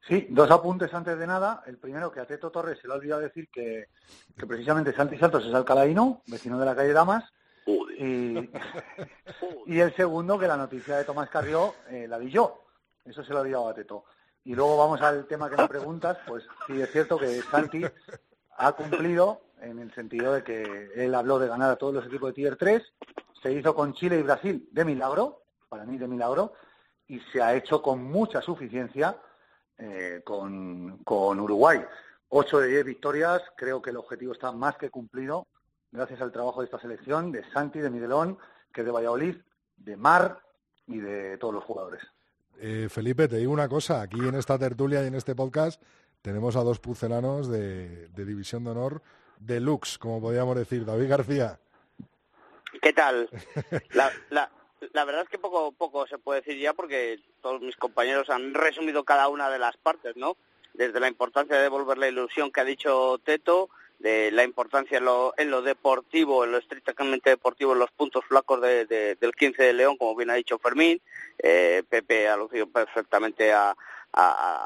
[0.07, 1.63] Sí, dos apuntes antes de nada.
[1.67, 3.89] El primero, que a Teto Torres se le ha olvidado decir que,
[4.35, 7.23] que precisamente Santi Santos es alcalaíno, vecino de la calle Damas.
[7.97, 8.49] Y,
[9.67, 12.65] y el segundo, que la noticia de Tomás Carrió eh, la di yo.
[13.05, 14.05] Eso se lo olvidado a Teto.
[14.43, 16.17] Y luego vamos al tema que me preguntas.
[16.27, 17.83] Pues sí, es cierto que Santi
[18.57, 22.29] ha cumplido en el sentido de que él habló de ganar a todos los equipos
[22.29, 22.81] de Tier 3.
[23.41, 26.53] Se hizo con Chile y Brasil de milagro, para mí de milagro,
[27.07, 29.17] y se ha hecho con mucha suficiencia
[29.77, 31.83] eh, con, con Uruguay.
[32.29, 35.47] Ocho de diez victorias, creo que el objetivo está más que cumplido
[35.91, 38.37] gracias al trabajo de esta selección, de Santi, de Miguelón,
[38.73, 39.35] que de Valladolid,
[39.77, 40.41] de Mar
[40.87, 42.01] y de todos los jugadores.
[42.59, 45.81] Eh, Felipe, te digo una cosa, aquí en esta tertulia y en este podcast
[46.21, 49.01] tenemos a dos pucelanos de, de División de Honor
[49.41, 50.85] deluxe, como podríamos decir.
[50.85, 51.59] David García.
[52.81, 53.29] ¿Qué tal?
[53.93, 54.51] La, la,
[54.93, 58.53] la verdad es que poco poco se puede decir ya porque todos mis compañeros han
[58.53, 60.37] resumido cada una de las partes, ¿no?
[60.73, 63.69] Desde la importancia de devolver la ilusión que ha dicho Teto,
[64.01, 68.25] de la importancia en lo, en lo deportivo, en lo estrictamente deportivo, en los puntos
[68.25, 70.99] flacos de, de- del 15 de León, como bien ha dicho Fermín.
[71.37, 73.69] Eh, Pepe ha lucido perfectamente a,
[74.13, 74.65] a-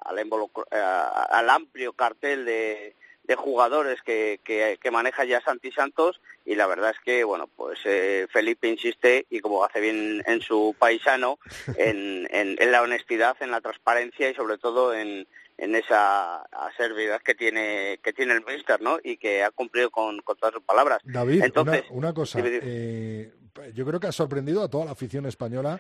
[0.72, 2.96] a- al amplio cartel de,
[3.28, 7.48] de jugadores que, que, que maneja ya Santi Santos y la verdad es que bueno
[7.56, 11.40] pues eh, Felipe insiste y como hace bien en su paisano
[11.78, 17.22] en, en, en la honestidad en la transparencia y sobre todo en, en esa acervidad
[17.22, 19.00] que tiene que tiene el Mister, ¿no?
[19.04, 21.00] Y que ha cumplido con, con todas sus palabras.
[21.06, 23.32] David, Entonces, una, una cosa, eh,
[23.74, 25.80] yo creo que ha sorprendido a toda la afición española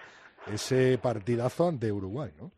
[0.54, 2.52] ese partidazo ante Uruguay, ¿no?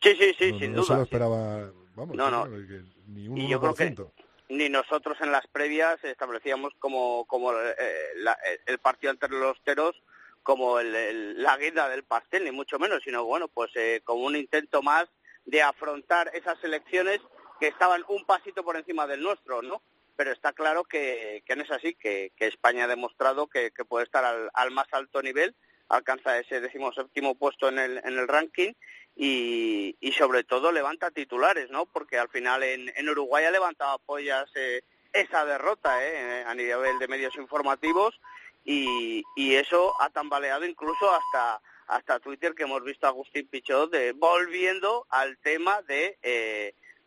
[0.00, 2.44] Sí, sí, sí, no, sin no se lo esperaba, vamos, No, no.
[2.44, 4.12] que- que ni un Y yo creo que 1%.
[4.52, 7.74] Ni nosotros en las previas establecíamos como, como eh,
[8.16, 9.94] la- el partido entre los teros
[10.42, 14.36] como el- la guinda del pastel, ni mucho menos, sino bueno, pues eh, como un
[14.36, 15.06] intento más
[15.44, 17.20] de afrontar esas elecciones
[17.60, 19.82] que estaban un pasito por encima del nuestro, ¿no?
[20.16, 23.84] Pero está claro que, que no es así, que, que España ha demostrado que, que
[23.84, 25.54] puede estar al, al más alto nivel,
[25.88, 28.72] alcanza ese decimoséptimo puesto en el, en el ranking
[29.16, 31.86] y, y sobre todo levanta titulares, ¿no?
[31.86, 34.82] Porque al final en, en Uruguay ha levantado apoyas eh,
[35.12, 36.44] esa derrota ¿eh?
[36.46, 38.18] a nivel de medios informativos
[38.64, 43.90] y, y eso ha tambaleado incluso hasta hasta Twitter que hemos visto a Agustín Pichot
[43.92, 46.16] de, volviendo al tema de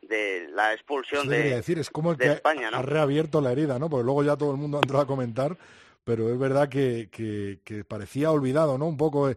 [0.02, 2.78] de la expulsión de, decir, es como el de que España, ¿no?
[2.78, 3.90] ha reabierto la herida, ¿no?
[3.90, 5.58] Porque luego ya todo el mundo ha entrado a comentar,
[6.04, 8.86] pero es verdad que, que- que parecía olvidado, ¿no?
[8.86, 9.36] Un poco eh,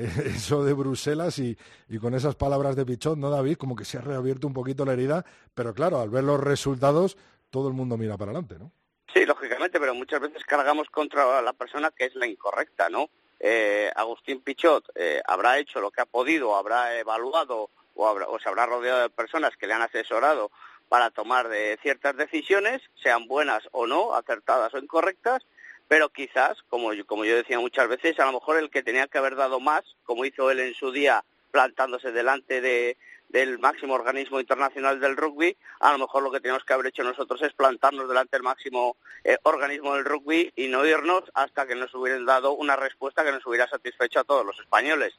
[0.26, 1.56] eso de Bruselas y,
[2.00, 3.56] con esas palabras de Pichot, ¿no, David?
[3.56, 5.24] Como que se ha reabierto un poquito la herida,
[5.54, 7.16] pero claro, al ver los resultados,
[7.50, 8.72] todo el mundo mira para adelante, ¿no?
[9.12, 13.10] Sí, lógicamente, pero muchas veces cargamos contra la persona que es la incorrecta, ¿no?
[13.40, 18.48] Eh, Agustín Pichot eh, habrá hecho lo que ha podido, habrá evaluado o, o se
[18.48, 20.50] habrá rodeado de personas que le han asesorado
[20.88, 25.44] para tomar de ciertas decisiones, sean buenas o no, acertadas o incorrectas,
[25.90, 29.34] pero quizás, como yo, decía muchas veces, a lo mejor el que tenía que haber
[29.34, 32.96] dado más, como hizo él en su día plantándose delante de,
[33.28, 37.02] del máximo organismo internacional del rugby, a lo mejor lo que tenemos que haber hecho
[37.02, 41.74] nosotros es plantarnos delante del máximo eh, organismo del rugby y no irnos hasta que
[41.74, 45.12] nos hubieran dado una respuesta que nos hubiera satisfecho a todos los españoles.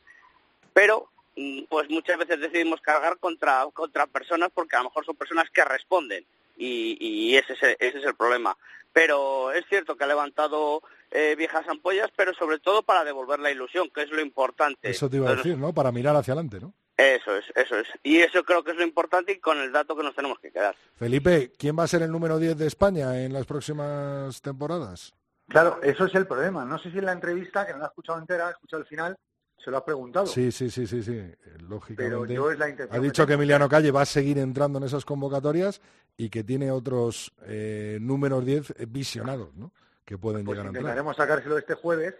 [0.71, 5.17] Pero mm, pues muchas veces decidimos cargar contra, contra personas porque a lo mejor son
[5.17, 6.25] personas que responden
[6.61, 8.55] y, y ese, es el, ese es el problema.
[8.93, 13.51] Pero es cierto que ha levantado eh, viejas ampollas, pero sobre todo para devolver la
[13.51, 14.89] ilusión, que es lo importante.
[14.89, 15.73] Eso te iba a decir, ¿no?
[15.73, 16.73] Para mirar hacia adelante, ¿no?
[16.97, 17.87] Eso es, eso es.
[18.03, 20.51] Y eso creo que es lo importante y con el dato que nos tenemos que
[20.51, 20.75] quedar.
[20.95, 25.15] Felipe, ¿quién va a ser el número 10 de España en las próximas temporadas?
[25.47, 26.63] Claro, eso es el problema.
[26.63, 28.87] No sé si en la entrevista, que no la he escuchado entera, he escuchado el
[28.87, 29.17] final,
[29.63, 30.25] se lo has preguntado.
[30.25, 31.13] Sí, sí, sí, sí, sí.
[31.17, 32.33] eh, Lógicamente.
[32.33, 33.33] yo es la ha dicho que.
[33.33, 35.81] Emiliano Calle va a seguir entrando en esas convocatorias
[36.17, 39.71] y que tiene otros eh, números 10 visionados, ¿no?
[40.05, 40.81] Que pueden Pues llegar a entrar.
[40.81, 42.15] intentaremos sacárselo este jueves,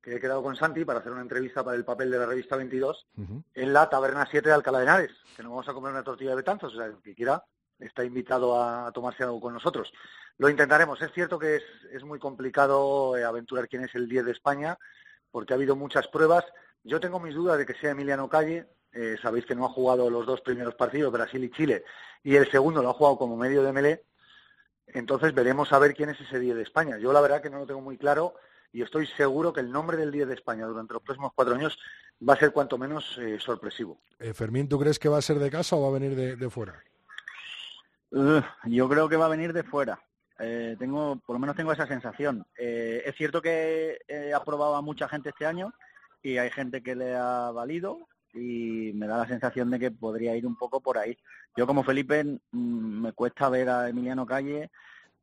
[0.00, 2.54] que he quedado con Santi para hacer una entrevista para el papel de la revista
[2.56, 3.42] 22 Ujú.
[3.54, 6.30] en la Taberna 7 de Alcalá de Henares, que nos vamos a comer una tortilla
[6.30, 7.42] de betanzos, o sea, el que quiera
[7.80, 9.92] está invitado a tomarse algo con nosotros.
[10.38, 11.00] Lo intentaremos.
[11.02, 11.62] Es cierto que es,
[11.92, 14.78] es muy complicado eh, aventurar quién es el 10 de España,
[15.30, 16.44] porque ha habido muchas pruebas.
[16.84, 18.66] Yo tengo mis dudas de que sea Emiliano Calle.
[18.92, 21.84] Eh, sabéis que no ha jugado los dos primeros partidos, Brasil y Chile,
[22.22, 24.04] y el segundo lo ha jugado como medio de melé.
[24.86, 26.96] Entonces veremos a ver quién es ese 10 de España.
[26.98, 28.34] Yo la verdad que no lo tengo muy claro
[28.72, 31.78] y estoy seguro que el nombre del 10 de España durante los próximos cuatro años
[32.26, 34.00] va a ser cuanto menos eh, sorpresivo.
[34.18, 36.36] Eh, Fermín, ¿tú crees que va a ser de casa o va a venir de,
[36.36, 36.82] de fuera?
[38.64, 40.00] Yo creo que va a venir de fuera.
[40.38, 42.46] Eh, tengo, por lo menos tengo esa sensación.
[42.58, 45.72] Eh, es cierto que he aprobado a mucha gente este año
[46.22, 50.36] y hay gente que le ha valido y me da la sensación de que podría
[50.36, 51.16] ir un poco por ahí.
[51.56, 54.70] Yo como Felipe mm, me cuesta ver a Emiliano Calle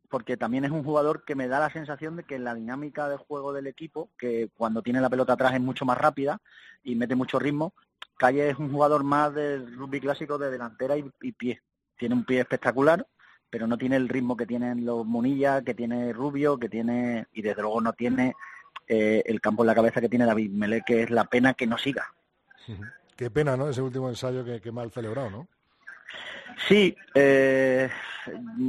[0.10, 3.18] porque también es un jugador que me da la sensación de que la dinámica de
[3.18, 6.40] juego del equipo, que cuando tiene la pelota atrás es mucho más rápida
[6.84, 7.74] y mete mucho ritmo,
[8.18, 11.62] Calle es un jugador más del rugby clásico de delantera y, y pie.
[11.98, 13.06] Tiene un pie espectacular,
[13.54, 17.44] pero no tiene el ritmo que tienen los Munilla, que tiene Rubio, que tiene, y
[17.44, 18.34] desde luego no tiene
[18.88, 21.68] eh, el campo en la cabeza que tiene David Melé, que es la pena que
[21.68, 22.12] no siga.
[23.16, 23.70] Qué pena, ¿no?
[23.70, 25.48] Ese último ensayo que, que mal celebrado, ¿no?
[26.68, 27.92] Sí, eh,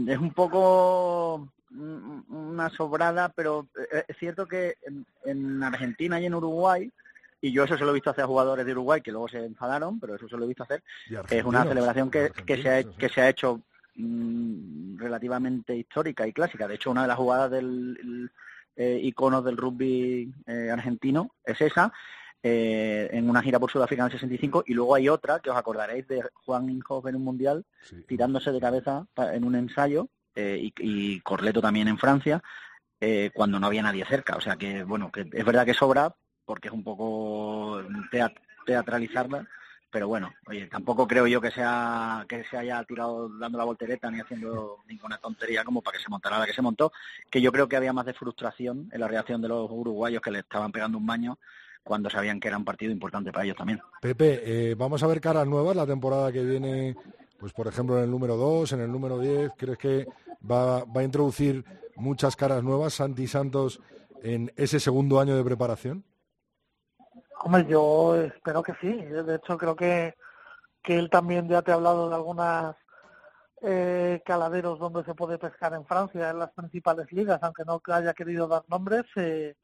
[0.07, 6.27] es un poco mm, una sobrada, pero eh, es cierto que en, en Argentina y
[6.27, 6.93] en Uruguay,
[7.41, 9.43] y yo eso se lo he visto hacer a jugadores de Uruguay que luego se
[9.43, 10.83] enfadaron, pero eso se lo he visto hacer,
[11.31, 13.63] es una celebración que, que se ha, que se ha hecho
[13.97, 16.67] mm, relativamente histórica y clásica.
[16.69, 18.31] De hecho, una de las jugadas del el,
[18.77, 21.93] eh, icono del rugby eh, argentino es esa,
[22.43, 25.57] eh, en una gira por Sudáfrica en el 65, y luego hay otra, que os
[25.57, 27.65] acordaréis, de Juan Inhofe en un mundial,
[28.07, 32.43] tirándose de cabeza en un ensayo, eh, y, y Corleto también en Francia,
[33.01, 34.37] eh, cuando no había nadie cerca.
[34.37, 36.15] O sea que, bueno, que es verdad que sobra,
[36.45, 37.81] porque es un poco
[38.11, 38.35] teat-
[38.67, 39.47] teatralizarla,
[39.95, 44.11] pero bueno, oye, tampoco creo yo que sea que se haya tirado dando la voltereta
[44.11, 46.91] ni haciendo ninguna tontería como para que se montara la que se montó,
[47.31, 50.33] que yo creo que había más de frustración en la reacción de los uruguayos que
[50.33, 51.39] le estaban pegando un baño
[51.85, 53.81] cuando sabían que era un partido importante para ellos también.
[54.01, 56.97] Pepe, eh, vamos a ver caras nuevas la temporada que viene.
[57.39, 60.09] pues por ejemplo en el número 2, en el número 10, ¿crees que
[60.43, 61.65] va, va a introducir
[61.95, 63.79] muchas caras nuevas Santi Santos
[64.25, 66.05] en ese segundo año de preparación?
[67.45, 68.91] Hombre, yo espero que sí.
[68.91, 70.15] De hecho, creo que,
[70.83, 72.75] que él también ya te ha hablado de algunas
[73.61, 78.15] eh, caladeros donde se puede pescar en Francia, en las principales ligas, aunque no haya
[78.15, 79.05] querido dar nombres.
[79.17, 79.55] Eh,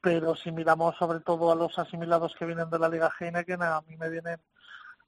[0.00, 3.80] pero si miramos sobre todo a los asimilados que vienen de la Liga Heineken, a
[3.80, 4.40] mí me vienen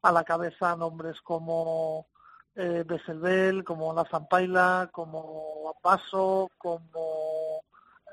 [0.02, 2.08] a la cabeza nombres como
[2.56, 7.62] eh, Besselbel, como La Zampaila, como Paso, como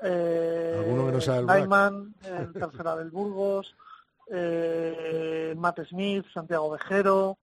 [0.04, 0.84] eh,
[2.22, 3.74] el tercera del Burgos,
[4.30, 7.38] eh, Matt Smith, Santiago Vejero,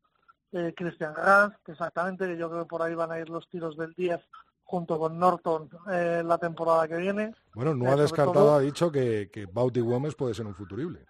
[0.51, 3.77] eh, Christian Rast, exactamente, que yo creo que por ahí van a ir los tiros
[3.77, 4.19] del 10
[4.63, 7.33] junto con Norton eh, la temporada que viene.
[7.53, 11.05] Bueno, no ha descartado, ha dicho que, que Bauti Gómez puede ser un futurible.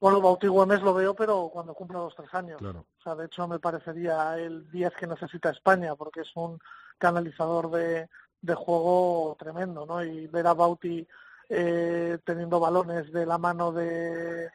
[0.00, 2.60] Bueno, Bauti Gómez lo veo, pero cuando cumpla los tres años.
[2.60, 6.58] O sea, de hecho me parecería el 10 que necesita España, porque es un
[6.98, 8.08] canalizador de,
[8.42, 10.04] de juego tremendo, ¿no?
[10.04, 11.06] Y ver a Bauti
[11.48, 14.50] eh, teniendo balones de la mano de,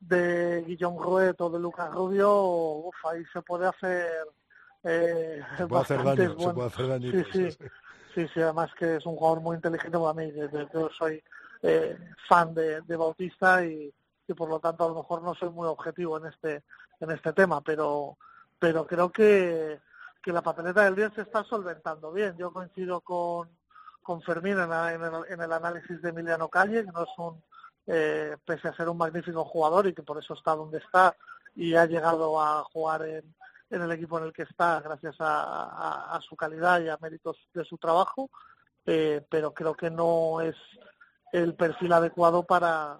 [0.00, 4.08] de Guillaume Rouet o de Lucas Rubio, uf, ahí se puede hacer
[4.82, 7.10] eh, se puede hacer daño, se puede hacer daño.
[7.12, 7.58] Sí, sí,
[8.14, 10.32] sí, sí, además que es un jugador muy inteligente para mí,
[10.72, 11.22] yo soy
[11.62, 11.98] eh,
[12.28, 13.92] fan de, de Bautista y,
[14.26, 16.62] y por lo tanto a lo mejor no soy muy objetivo en este
[17.00, 18.16] en este tema, pero
[18.60, 19.80] pero creo que,
[20.22, 22.36] que la papeleta del día se está solventando bien.
[22.36, 23.48] Yo coincido con,
[24.02, 27.42] con Fermín en, en, el, análisis de Emiliano Calle, que no es un,
[27.92, 31.16] eh, pese a ser un magnífico jugador y que por eso está donde está
[31.56, 33.34] y ha llegado a jugar en,
[33.68, 37.36] en el equipo en el que está gracias a, a, su calidad y a méritos
[37.52, 38.30] de su trabajo,
[38.86, 40.54] eh, pero creo que no es
[41.32, 42.98] el perfil adecuado para,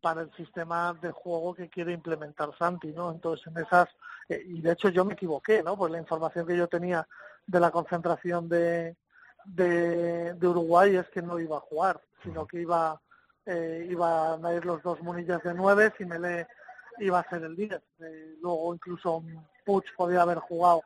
[0.00, 3.10] para el sistema de juego que quiere implementar Santi, ¿no?
[3.12, 3.88] Entonces en esas
[4.28, 5.76] eh, y de hecho yo me equivoqué, ¿no?
[5.76, 7.06] Pues la información que yo tenía
[7.46, 8.96] de la concentración de,
[9.44, 13.00] de, Uruguay es que no iba a jugar, sino que iba
[13.46, 16.46] eh, iban a ir los dos Munillas de nueve y Mele
[16.98, 17.72] iba a ser el 10.
[18.00, 19.22] Eh, luego incluso
[19.64, 20.82] Puch podía haber jugado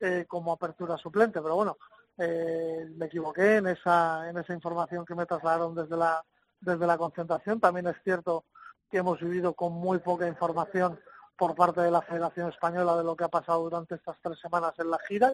[0.00, 1.76] eh, como apertura suplente, pero bueno,
[2.18, 6.24] eh, me equivoqué en esa en esa información que me trasladaron desde la
[6.60, 7.60] desde la concentración.
[7.60, 8.44] También es cierto
[8.90, 10.98] que hemos vivido con muy poca información
[11.36, 14.74] por parte de la Federación Española de lo que ha pasado durante estas tres semanas
[14.78, 15.32] en la gira.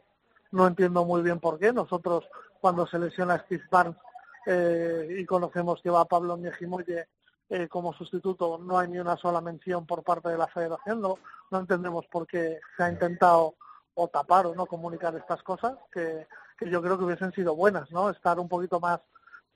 [0.52, 1.72] No entiendo muy bien por qué.
[1.72, 2.24] Nosotros,
[2.60, 3.96] cuando se lesiona Steve Barnes
[4.46, 7.08] eh, y conocemos que va Pablo Miejimoye
[7.48, 11.00] eh, como sustituto, no hay ni una sola mención por parte de la Federación.
[11.00, 11.18] No,
[11.50, 13.54] no entendemos por qué se ha intentado
[13.94, 16.26] o tapar o no comunicar estas cosas, que,
[16.58, 18.10] que yo creo que hubiesen sido buenas, ¿no?
[18.10, 19.00] Estar un poquito más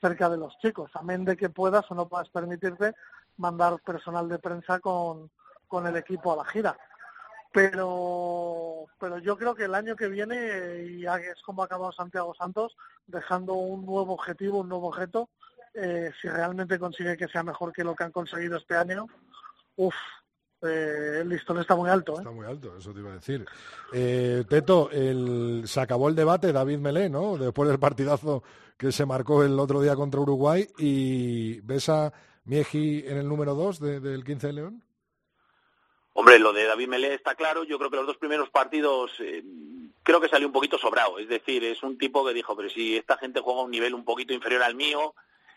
[0.00, 2.94] cerca de los chicos, amén de que puedas o no puedas permitirte
[3.36, 5.30] mandar personal de prensa con,
[5.68, 6.78] con el equipo a la gira.
[7.52, 12.34] Pero, pero yo creo que el año que viene, y es como ha acabado Santiago
[12.34, 12.76] Santos,
[13.06, 15.28] dejando un nuevo objetivo, un nuevo objeto,
[15.74, 19.06] eh, si realmente consigue que sea mejor que lo que han conseguido este año,
[19.76, 19.94] uff,
[20.62, 22.14] eh, el listón está muy alto.
[22.14, 22.18] ¿eh?
[22.18, 23.46] Está muy alto, eso te iba a decir.
[23.92, 27.36] Eh, Teto, el, se acabó el debate David Melé, ¿no?
[27.36, 28.42] Después del partidazo
[28.76, 32.12] que se marcó el otro día contra Uruguay y ves a
[32.44, 34.82] Mieji en el número 2 del 15 de León.
[36.20, 37.64] Hombre, lo de David Melé está claro.
[37.64, 39.42] Yo creo que los dos primeros partidos eh,
[40.02, 41.18] creo que salió un poquito sobrado.
[41.18, 43.94] Es decir, es un tipo que dijo, pero si esta gente juega a un nivel
[43.94, 45.14] un poquito inferior al mío,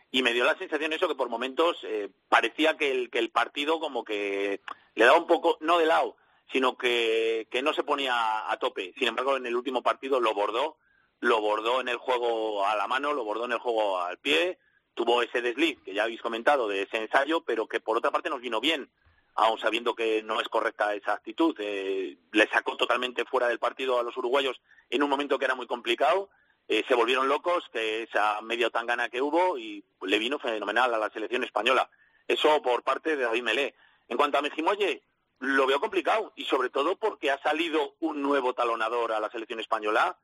[0.10, 4.06] y me dio la sensación eso que por momentos eh, parecía que el, partido como
[4.06, 4.62] que
[4.96, 6.16] le daba un poco, no de lado,
[6.50, 8.94] sino que no se ponía a tope.
[8.98, 10.78] Sin embargo, en el último partido lo bordó,
[11.20, 14.60] lo bordó en el juego a la mano, lo bordó en el juego al pie,
[14.94, 18.30] tuvo ese desliz que ya habéis comentado de ese ensayo, pero que por otra parte
[18.30, 18.90] nos vino bien,
[19.36, 21.56] aun sabiendo que no es correcta esa actitud.
[21.60, 25.56] Eh, le sacó totalmente fuera del partido a los uruguayos en un momento que era
[25.56, 26.30] muy complicado
[26.68, 30.98] eh, se volvieron locos que esa media tangana que hubo y le vino fenomenal a
[30.98, 31.90] la selección española.
[32.28, 33.76] Eso por parte de David Melé.
[34.08, 35.04] En cuanto a Mejimoye,
[35.40, 39.60] lo veo complicado y sobre todo porque ha salido un nuevo talonador a la selección
[39.60, 40.18] española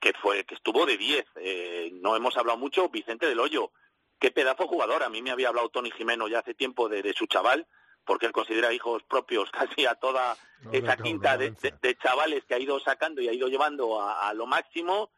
[0.00, 1.26] que fue que estuvo de 10.
[1.36, 3.70] Eh, no hemos hablado mucho, Vicente del Hoyo.
[4.18, 5.04] Qué pedazo jugador.
[5.04, 7.66] A mí me había hablado Tony Jimeno ya hace tiempo de, su chaval,
[8.04, 10.36] porque él considera hijos propios casi a toda
[10.72, 11.54] esa quinta de,
[12.02, 15.10] chavales que ha ido sacando y ha ido llevando a lo máximo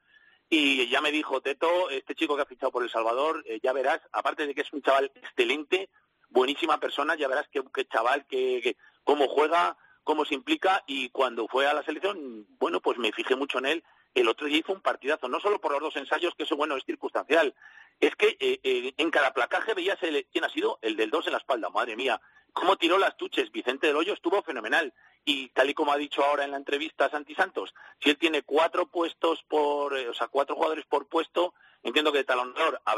[0.48, 3.72] y ya me dijo Teto, este chico que ha fichado por El Salvador, eh, ya
[3.72, 5.90] verás, aparte de que es un chaval excelente,
[6.28, 11.66] buenísima persona, ya verás qué, chaval, que, cómo juega, cómo se implica y cuando fue
[11.66, 13.84] a la selección, bueno, pues me fijé mucho en él.
[14.14, 16.76] El otro día hizo un partidazo, no solo por los dos ensayos, que eso, bueno,
[16.76, 17.54] es circunstancial.
[18.00, 21.26] Es que eh, eh, en cada placaje veías el, quién ha sido el del dos
[21.26, 22.20] en la espalda, madre mía.
[22.56, 24.94] Cómo tiró las tuches, Vicente del Hoyo estuvo fenomenal.
[25.26, 28.42] y tal y como ha dicho ahora en la entrevista Santi Santos, si él tiene
[28.42, 31.52] cuatro puestos por, eh, o sea, cuatro jugadores por puesto,
[31.82, 32.96] entiendo que de talonador a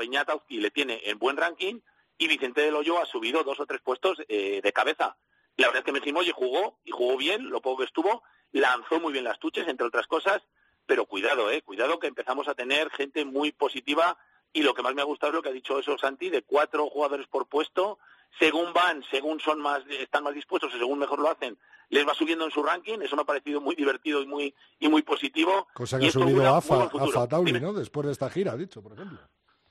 [0.48, 1.80] y le tiene en buen ranking
[2.18, 5.16] y Vicente de Loyo ha subido dos o tres puestos eh, de cabeza.
[5.56, 9.12] La verdad es que Mejimoye jugó y jugó bien, lo poco que estuvo, lanzó muy
[9.12, 10.40] bien las tuches, entre otras cosas,
[10.86, 14.18] pero cuidado, eh, cuidado que empezamos a tener gente muy positiva
[14.52, 16.42] y lo que más me ha gustado es lo que ha dicho eso Santi, de
[16.42, 17.98] cuatro jugadores por puesto,
[18.38, 21.58] según van, según son más, están más dispuestos y según mejor lo hacen,
[21.90, 24.88] les va subiendo en su ranking, eso me ha parecido muy divertido y muy, y
[24.88, 25.68] muy positivo.
[25.74, 27.72] Cosa que ha subido a, Fatauli, ¿no?
[27.72, 29.18] Después de esta gira, ha dicho, por ejemplo.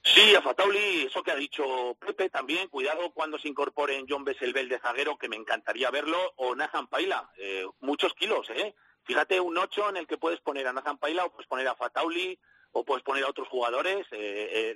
[0.03, 4.69] Sí, a Fatauli, eso que ha dicho Pepe también, cuidado cuando se incorporen John Besselbel
[4.69, 8.73] de zaguero, que me encantaría verlo, o Nathan Paila, eh, muchos kilos, ¿eh?
[9.03, 11.75] Fíjate, un 8 en el que puedes poner a Nathan Paila o puedes poner a
[11.75, 12.37] Fatauli
[12.73, 14.05] o puedes poner a otros jugadores.
[14.11, 14.73] Eh,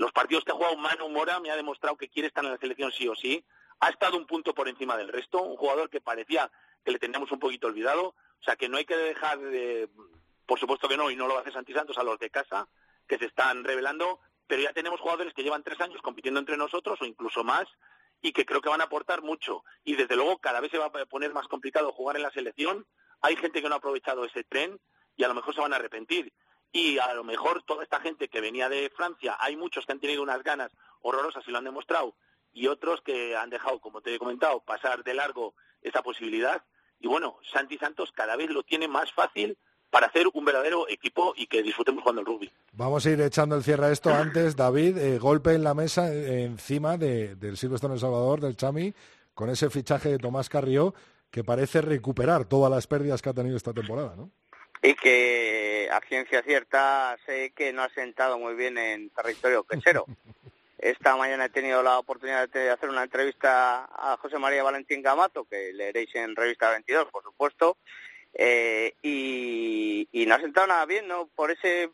[0.00, 2.56] los partidos que ha jugado Manu Mora me ha demostrado que quiere estar en la
[2.56, 3.44] selección sí o sí.
[3.80, 6.50] Ha estado un punto por encima del resto, un jugador que parecía
[6.82, 8.14] que le teníamos un poquito olvidado.
[8.40, 9.90] O sea, que no hay que dejar de,
[10.46, 12.66] por supuesto que no, y no lo hace Santi Santos a los de casa,
[13.06, 16.98] que se están revelando, pero ya tenemos jugadores que llevan tres años compitiendo entre nosotros
[17.02, 17.68] o incluso más
[18.22, 19.64] y que creo que van a aportar mucho.
[19.84, 22.86] Y desde luego cada vez se va a poner más complicado jugar en la selección.
[23.20, 24.80] Hay gente que no ha aprovechado ese tren
[25.14, 26.32] y a lo mejor se van a arrepentir.
[26.72, 30.00] Y a lo mejor toda esta gente que venía de Francia, hay muchos que han
[30.00, 30.70] tenido unas ganas
[31.02, 32.14] horrorosas y lo han demostrado,
[32.52, 36.62] y otros que han dejado, como te he comentado, pasar de largo esa posibilidad.
[37.00, 39.56] Y bueno, Santi Santos cada vez lo tiene más fácil
[39.90, 42.50] para hacer un verdadero equipo y que disfrutemos jugando el rugby.
[42.72, 44.10] Vamos a ir echando el cierre a esto.
[44.10, 48.94] Antes, David, eh, golpe en la mesa eh, encima del Silvestre El Salvador, del Chami,
[49.34, 50.94] con ese fichaje de Tomás Carrió,
[51.30, 54.30] que parece recuperar todas las pérdidas que ha tenido esta temporada, ¿no?
[54.82, 60.06] Y que a ciencia cierta sé que no ha sentado muy bien en territorio quesero.
[60.78, 65.44] Esta mañana he tenido la oportunidad de hacer una entrevista a José María Valentín Gamato,
[65.44, 67.76] que leeréis en Revista 22, por supuesto,
[68.32, 71.26] eh, y, no ha sentado nada bien, ¿no?
[71.34, 71.90] Por ese,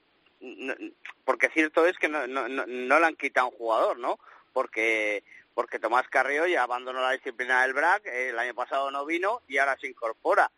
[1.25, 4.21] porque cierto es que no, no, no, le han quitado un jugador, ¿no?
[4.53, 5.25] Porque
[5.55, 9.57] porque Tomás Carrillo ya abandonó la disciplina del BRAC, el año pasado no vino y
[9.57, 10.51] ahora se incorpora.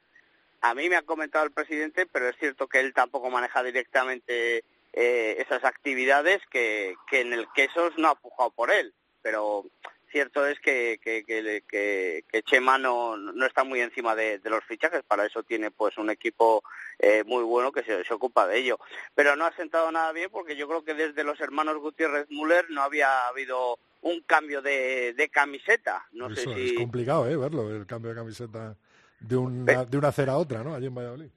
[0.60, 4.64] A mí me ha comentado el presidente, pero es cierto que él tampoco maneja directamente
[4.92, 8.92] eh, esas actividades que, que en el Quesos no ha pujado por él.
[9.22, 9.64] Pero
[10.10, 15.26] cierto es que, que, que, Chema no, no, está muy encima de, los fichajes, para
[15.26, 16.62] eso tiene pues un equipo
[16.98, 18.78] eh, muy bueno que se, ocupa de ello.
[19.14, 22.66] Pero no ha sentado nada bien porque yo creo que desde los hermanos Gutiérrez Müller
[22.70, 26.06] no había habido un cambio de, camiseta.
[26.12, 26.66] No sé si...
[26.68, 27.36] Es complicado ¿eh?
[27.36, 28.76] verlo, el cambio de camiseta
[29.20, 30.74] de una, de una acera a otra, ¿no?
[30.74, 31.30] Allí en Valladolid.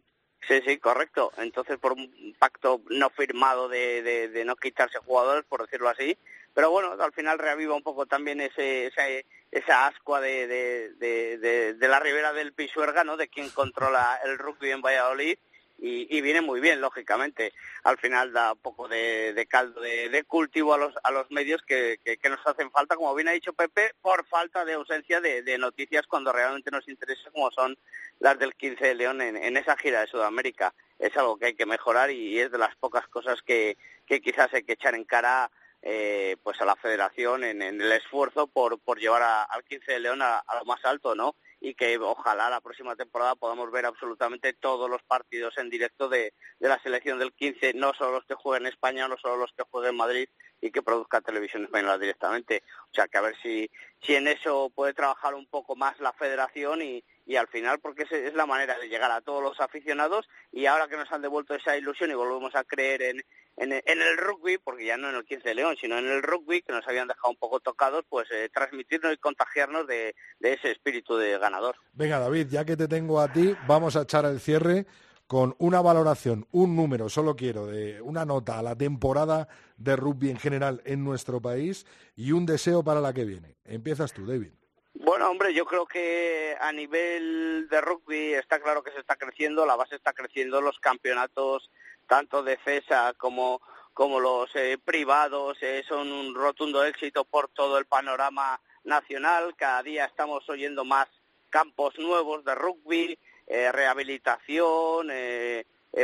[0.47, 1.31] Sí, sí, correcto.
[1.37, 6.17] Entonces, por un pacto no firmado de, de, no quitarse jugadores, por decirlo así,
[6.53, 9.03] pero bueno, al final reaviva un poco también ese, esa,
[9.51, 11.37] esa ascua de, de,
[11.73, 13.17] de, la ribera del Pisuerga, ¿no?
[13.17, 15.37] De quien controla el rugby en Valladolid
[15.83, 17.53] y, viene muy bien, lógicamente.
[17.83, 21.97] Al final da un poco de, caldo de, cultivo a los, a los medios que,
[22.03, 26.05] que, nos hacen falta, como bien ha dicho Pepe, por falta de ausencia de, noticias
[26.05, 27.75] cuando realmente nos interesa, como son
[28.19, 30.71] las del 15 de León en, esa gira de Sudamérica.
[30.99, 33.75] Es algo que hay que mejorar y es de las pocas cosas que,
[34.05, 35.49] que quizás hay que echar en cara
[35.81, 40.21] eh, pues a la federación en, el esfuerzo por, por llevar al 15 de León
[40.21, 41.35] a, a lo más alto, ¿no?
[41.61, 46.33] Y que ojalá la próxima temporada podamos ver absolutamente todos los partidos en directo de,
[46.59, 49.63] la selección del 15, no solo los que jueguen en España, no solo los que
[49.69, 52.63] jueguen en Madrid y que produzca televisión española directamente.
[52.91, 53.69] O sea, que a ver si,
[54.01, 58.07] si en eso puede trabajar un poco más la federación y, y al final porque
[58.09, 61.53] es la manera de llegar a todos los aficionados y ahora que nos han devuelto
[61.53, 63.23] esa ilusión y volvemos a creer en,
[63.57, 66.61] en, el rugby, porque ya no en el 15 de León, sino en el rugby,
[66.61, 71.15] que nos habían dejado un poco tocados, pues eh, transmitirnos y contagiarnos de, ese espíritu
[71.17, 71.75] de ganador.
[71.93, 74.85] Venga, David, ya que te tengo a ti, vamos a echar el cierre
[75.27, 79.47] con una valoración, un número, solo quiero, de una nota a la temporada
[79.77, 81.85] de rugby en general en nuestro país
[82.15, 83.55] y un deseo para la que viene.
[83.63, 84.51] Empiezas tú, David.
[84.93, 89.65] Bueno, hombre, yo creo que a nivel de rugby está claro que se está creciendo,
[89.65, 91.71] la base está creciendo, los campeonatos
[92.11, 93.61] tanto de CESA como,
[93.93, 99.55] como los eh, privados eh, son un rotundo éxito por todo el panorama nacional.
[99.55, 101.07] Cada día estamos oyendo más
[101.49, 105.07] campos nuevos de rugby, eh, rehabilitación,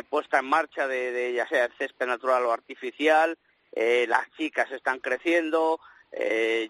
[0.09, 3.37] puesta en marcha de, de, ya sea césped natural o artificial.
[3.73, 5.81] las chicas están creciendo.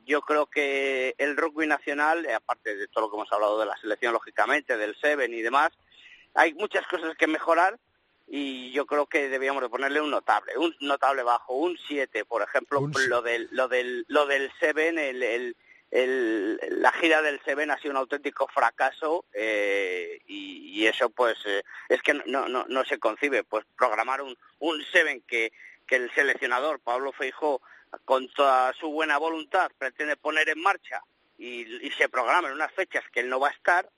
[0.03, 3.77] yo creo que el rugby nacional, aparte de todo lo que hemos hablado de la
[3.77, 5.69] selección, lógicamente, del Seven y demás,
[6.34, 7.77] hay muchas cosas que mejorar,
[8.27, 12.41] y yo creo que debíamos de ponerle un notable, un notable bajo, un 7, por
[12.41, 15.55] ejemplo, lo del lo del lo del Seven, el, el,
[15.91, 21.37] el, la gira del Seven ha sido un auténtico fracaso eh, y, y, eso pues
[21.45, 25.53] eh, es que no, no, no se concibe pues programar un, un Seven que,
[25.85, 27.61] que el seleccionador Pablo Feijó
[28.03, 31.01] con toda su buena voluntad pretende poner en marcha
[31.37, 33.89] y, y se programa en unas fechas que él no va a estar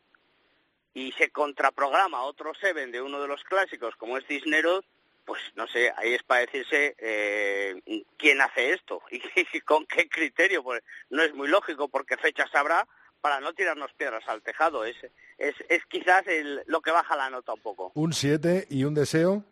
[0.93, 4.85] y se contraprograma otro Seven de uno de los clásicos como es Cisneros
[5.25, 9.21] pues no sé, ahí es para decirse eh, quién hace esto y,
[9.53, 12.87] y, con qué criterio, pues no es muy lógico porque fechas habrá
[13.21, 14.95] para no tirarnos piedras al tejado, es,
[15.37, 17.91] es, es quizás el, lo que baja la nota un poco.
[17.95, 19.43] Un 7 y un deseo.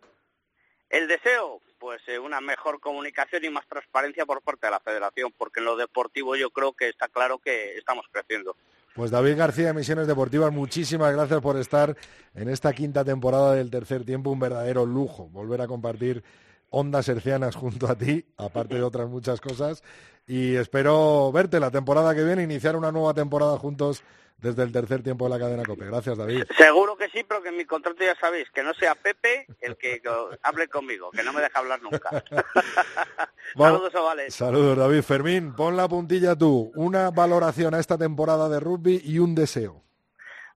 [0.90, 5.34] El deseo, pues eh, una mejor comunicación y más transparencia por parte de la federación,
[5.38, 8.56] porque en lo deportivo yo creo que está claro que estamos creciendo.
[8.98, 11.96] Pues David García, Misiones Deportivas, muchísimas gracias por estar
[12.34, 16.24] en esta quinta temporada del tercer tiempo, un verdadero lujo volver a compartir
[16.72, 19.84] ondas hercianas junto a ti, aparte de otras muchas cosas,
[20.28, 24.04] y espero verte la temporada que viene, iniciar una nueva temporada juntos
[24.38, 25.86] desde el tercer tiempo de la cadena COPE.
[25.86, 26.44] Gracias, David.
[26.58, 29.78] Seguro que sí, pero que en mi contrato ya sabéis, que no sea Pepe el
[29.78, 30.02] que
[30.44, 32.24] hable conmigo, que no me deja hablar nunca.
[33.58, 34.36] Saludos, Ovales.
[34.36, 35.02] Saludos, David.
[35.02, 36.72] Fermín, pon la puntilla tú.
[36.76, 39.87] Una valoración a esta temporada de rugby y un deseo.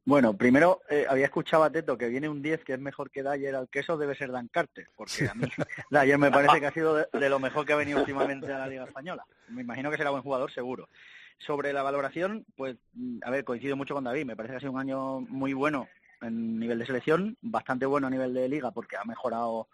[0.04, 3.22] Bueno, primero eh, había escuchado a Teto que viene un 10 que es mejor que
[3.22, 5.46] Dyer al queso, debe ser Dan Carter, porque a mí
[5.92, 8.60] Dyer me parece que ha sido de, de, lo mejor que ha venido últimamente a
[8.60, 9.26] la Liga Española.
[9.50, 10.90] Me imagino que será buen jugador, seguro.
[11.38, 12.78] Sobre la valoración, pues,
[13.24, 15.88] a ver, coincido mucho con David, me parece que ha sido un año muy bueno
[16.22, 19.68] en nivel de selección, bastante bueno a nivel de liga porque ha mejorado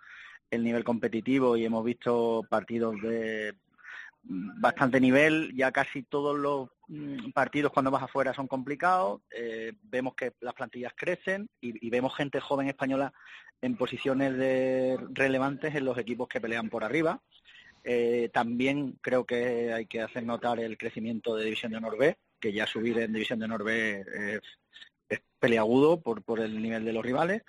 [0.50, 3.54] el nivel competitivo y hemos visto partidos de
[4.30, 6.70] bastante nivel, ya casi todos los
[7.34, 12.16] partidos cuando vas afuera son complicados, eh, vemos que las plantillas crecen y, y, vemos
[12.16, 13.14] gente joven española
[13.62, 17.22] en posiciones de relevantes en los equipos que pelean por arriba.
[17.84, 22.18] Eh, también creo que hay que hacer notar el crecimiento de División de Honor B,
[22.40, 24.42] que ya subir en División de Honor B es,
[25.10, 27.44] es peleagudo por, por el nivel de los rivales.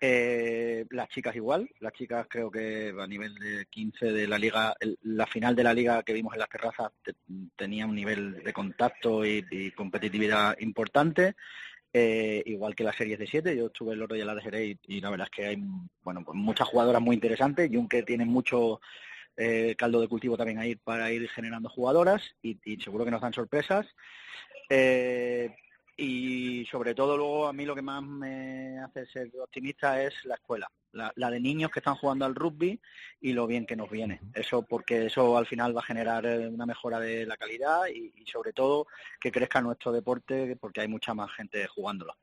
[0.00, 4.74] Eh, las chicas igual, las chicas creo que a nivel de 15 de la liga,
[4.78, 7.14] el, la final de la liga que vimos en las terrazas te,
[7.56, 11.34] tenía un nivel de contacto y, y competitividad importante.
[11.92, 15.00] Eh, igual que las series de 7, yo estuve el Royal de Jerez y, y,
[15.00, 15.56] la verdad es que hay
[16.02, 18.80] bueno, pues muchas jugadoras muy interesantes, Junque tiene mucho
[19.36, 23.22] eh, caldo de cultivo también ahí para ir generando jugadoras y, y seguro que nos
[23.22, 23.86] dan sorpresas.
[24.68, 25.54] Eh,
[26.00, 30.36] y sobre todo luego a mí lo que más me hace ser optimista es la
[30.36, 32.80] escuela, la, la, de niños que están jugando al rugby
[33.20, 34.20] y lo bien que nos viene.
[34.32, 38.26] Eso porque eso al final va a generar una mejora de la calidad y, y
[38.26, 38.86] sobre todo
[39.18, 42.14] que crezca nuestro deporte porque hay mucha más gente jugándolo.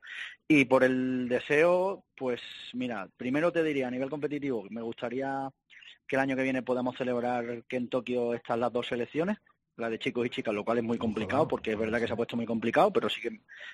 [0.48, 2.40] Y por el deseo, pues
[2.72, 5.50] mira, primero te diría a nivel competitivo, me gustaría
[6.06, 9.36] que el año que viene podamos celebrar que en Tokio están las dos selecciones,
[9.76, 12.12] la de chicos y chicas, lo cual es muy complicado porque es verdad que se
[12.12, 13.28] ha puesto muy complicado, pero sí que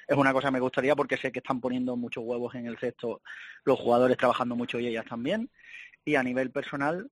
[0.06, 2.78] es una cosa que me gustaría porque sé que están poniendo muchos huevos en el
[2.78, 3.22] cesto
[3.64, 5.50] los jugadores trabajando mucho y ellas también.
[6.04, 7.10] Y a nivel personal,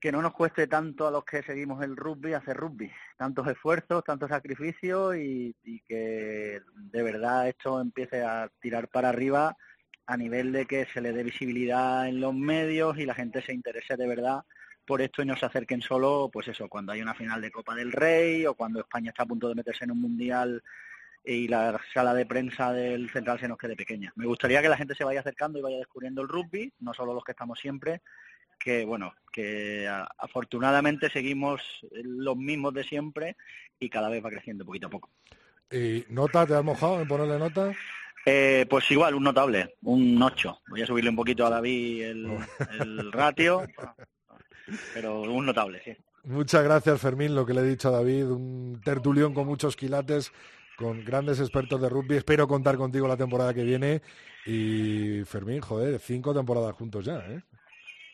[0.00, 4.02] que no nos cueste tanto a los que seguimos el rugby hacer rugby, tantos esfuerzos,
[4.02, 9.56] tantos sacrificios y, y que de verdad esto empiece a tirar para arriba
[10.06, 13.52] a nivel de que se le dé visibilidad en los medios y la gente se
[13.52, 14.42] interese de verdad
[14.90, 17.76] por esto y no se acerquen solo, pues eso, cuando hay una final de Copa
[17.76, 20.64] del Rey o cuando España está a punto de meterse en un mundial
[21.24, 24.12] y la sala de prensa del central se nos quede pequeña.
[24.16, 27.14] Me gustaría que la gente se vaya acercando y vaya descubriendo el rugby, no solo
[27.14, 28.02] los que estamos siempre,
[28.58, 29.88] que bueno, que
[30.18, 31.62] afortunadamente seguimos
[31.92, 33.36] los mismos de siempre
[33.78, 35.08] y cada vez va creciendo poquito a poco.
[35.70, 36.48] ¿Y nota?
[36.48, 37.72] ¿Te has mojado en ponerle nota?
[38.26, 40.62] Eh, pues igual, un notable, un 8.
[40.68, 42.38] Voy a subirle un poquito a David el,
[42.80, 43.62] el ratio
[44.94, 45.96] pero un notable, sí.
[46.24, 50.32] Muchas gracias, Fermín, lo que le he dicho a David, un tertulión con muchos quilates,
[50.76, 52.16] con grandes expertos de rugby.
[52.16, 54.02] Espero contar contigo la temporada que viene.
[54.46, 57.42] Y Fermín, joder, cinco temporadas juntos ya, ¿eh?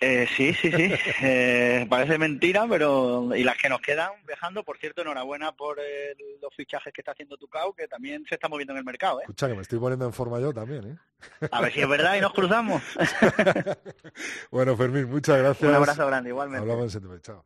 [0.00, 0.92] Eh, sí, sí, sí.
[1.22, 6.16] Eh, parece mentira, pero y las que nos quedan viajando, por cierto, enhorabuena por el,
[6.40, 9.20] los fichajes que está haciendo Tucao, que también se está moviendo en el mercado.
[9.20, 9.22] ¿eh?
[9.22, 10.84] Escucha, que me estoy poniendo en forma yo también.
[10.90, 11.48] ¿eh?
[11.50, 12.82] A ver si es verdad y nos cruzamos.
[14.50, 15.68] bueno, Fermín, muchas gracias.
[15.68, 16.70] Un abrazo grande, igualmente.
[16.70, 17.20] Hablamos en.
[17.22, 17.44] Chao.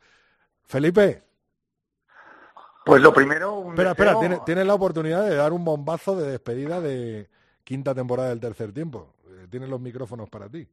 [0.64, 1.22] Felipe.
[2.84, 3.54] Pues lo primero...
[3.58, 4.04] Un espera, deseo...
[4.04, 7.28] espera, tienes, tienes la oportunidad de dar un bombazo de despedida de
[7.62, 9.14] quinta temporada del tercer tiempo.
[9.28, 10.66] Eh, tienes los micrófonos para ti.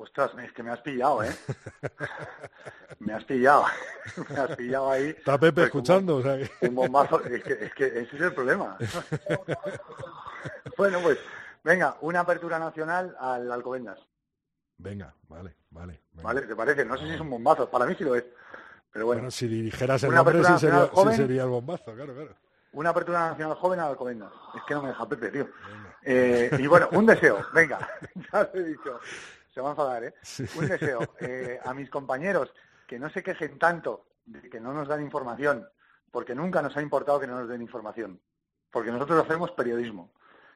[0.00, 1.34] Ostras, es que me has pillado, ¿eh?
[3.00, 3.64] me has pillado.
[4.30, 5.08] me has pillado ahí.
[5.08, 6.68] Está Pepe pues escuchando, un, o sea que...
[6.68, 7.20] un bombazo.
[7.24, 8.78] Es que, es que ese es el problema.
[10.78, 11.18] bueno, pues,
[11.64, 13.98] venga, una apertura nacional al Alcobendas.
[14.76, 16.00] Venga, vale, vale.
[16.12, 16.28] Venga.
[16.28, 16.84] Vale, ¿te parece?
[16.84, 17.68] No sé si es un bombazo.
[17.68, 18.24] Para mí sí lo es.
[18.92, 19.22] Pero bueno.
[19.22, 22.36] bueno si dijeras el nombre, sí sería, sí sería, el bombazo, claro, claro.
[22.72, 24.32] una apertura nacional joven a Alcobendas.
[24.54, 25.48] Es que no me deja Pepe, tío.
[26.04, 27.80] Eh, y bueno, un deseo, venga,
[28.32, 29.00] ya lo he dicho.
[29.58, 30.14] Se va a enfadar, ¿eh?
[30.56, 32.54] Un deseo eh, a mis compañeros
[32.86, 35.68] que no se quejen tanto de que no nos dan información,
[36.12, 38.20] porque nunca nos ha importado que no nos den información,
[38.70, 40.12] porque nosotros hacemos periodismo.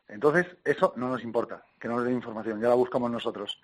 [0.06, 3.60] Entonces, eso no nos importa, que no nos den información, ya la buscamos nosotros.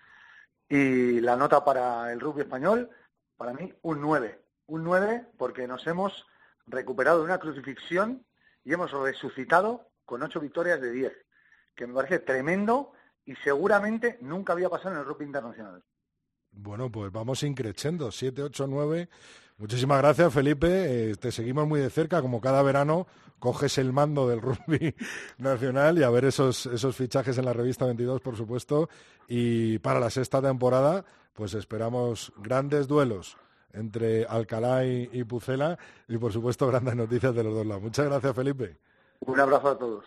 [0.69, 2.91] Y la nota para el rugby español,
[3.37, 4.43] para mí, un 9.
[4.67, 6.27] Un 9 porque nos hemos
[6.67, 8.27] recuperado de una crucifixión
[8.65, 11.13] y hemos resucitado con ocho victorias de 10,
[11.77, 12.93] que me parece tremendo
[13.29, 15.85] y seguramente nunca había pasado en el rugby internacional.
[16.51, 19.09] Bueno, pues vamos increciendo, 7, 8, 9.
[19.59, 21.11] Muchísimas gracias, Felipe.
[21.11, 23.07] Eh, te seguimos muy de cerca, como cada verano
[23.39, 24.95] coges el mando del rugby
[25.37, 28.89] nacional y a ver esos, esos fichajes en la revista 22, por supuesto.
[29.29, 33.37] Y para la sexta temporada, pues esperamos grandes duelos
[33.75, 35.79] entre Alcalá y, y Pucela
[36.09, 37.83] y, por supuesto, grandes noticias de los dos lados.
[37.83, 38.79] Muchas gracias, Felipe.
[39.21, 40.07] Un abrazo a todos.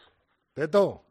[0.56, 1.04] Teto.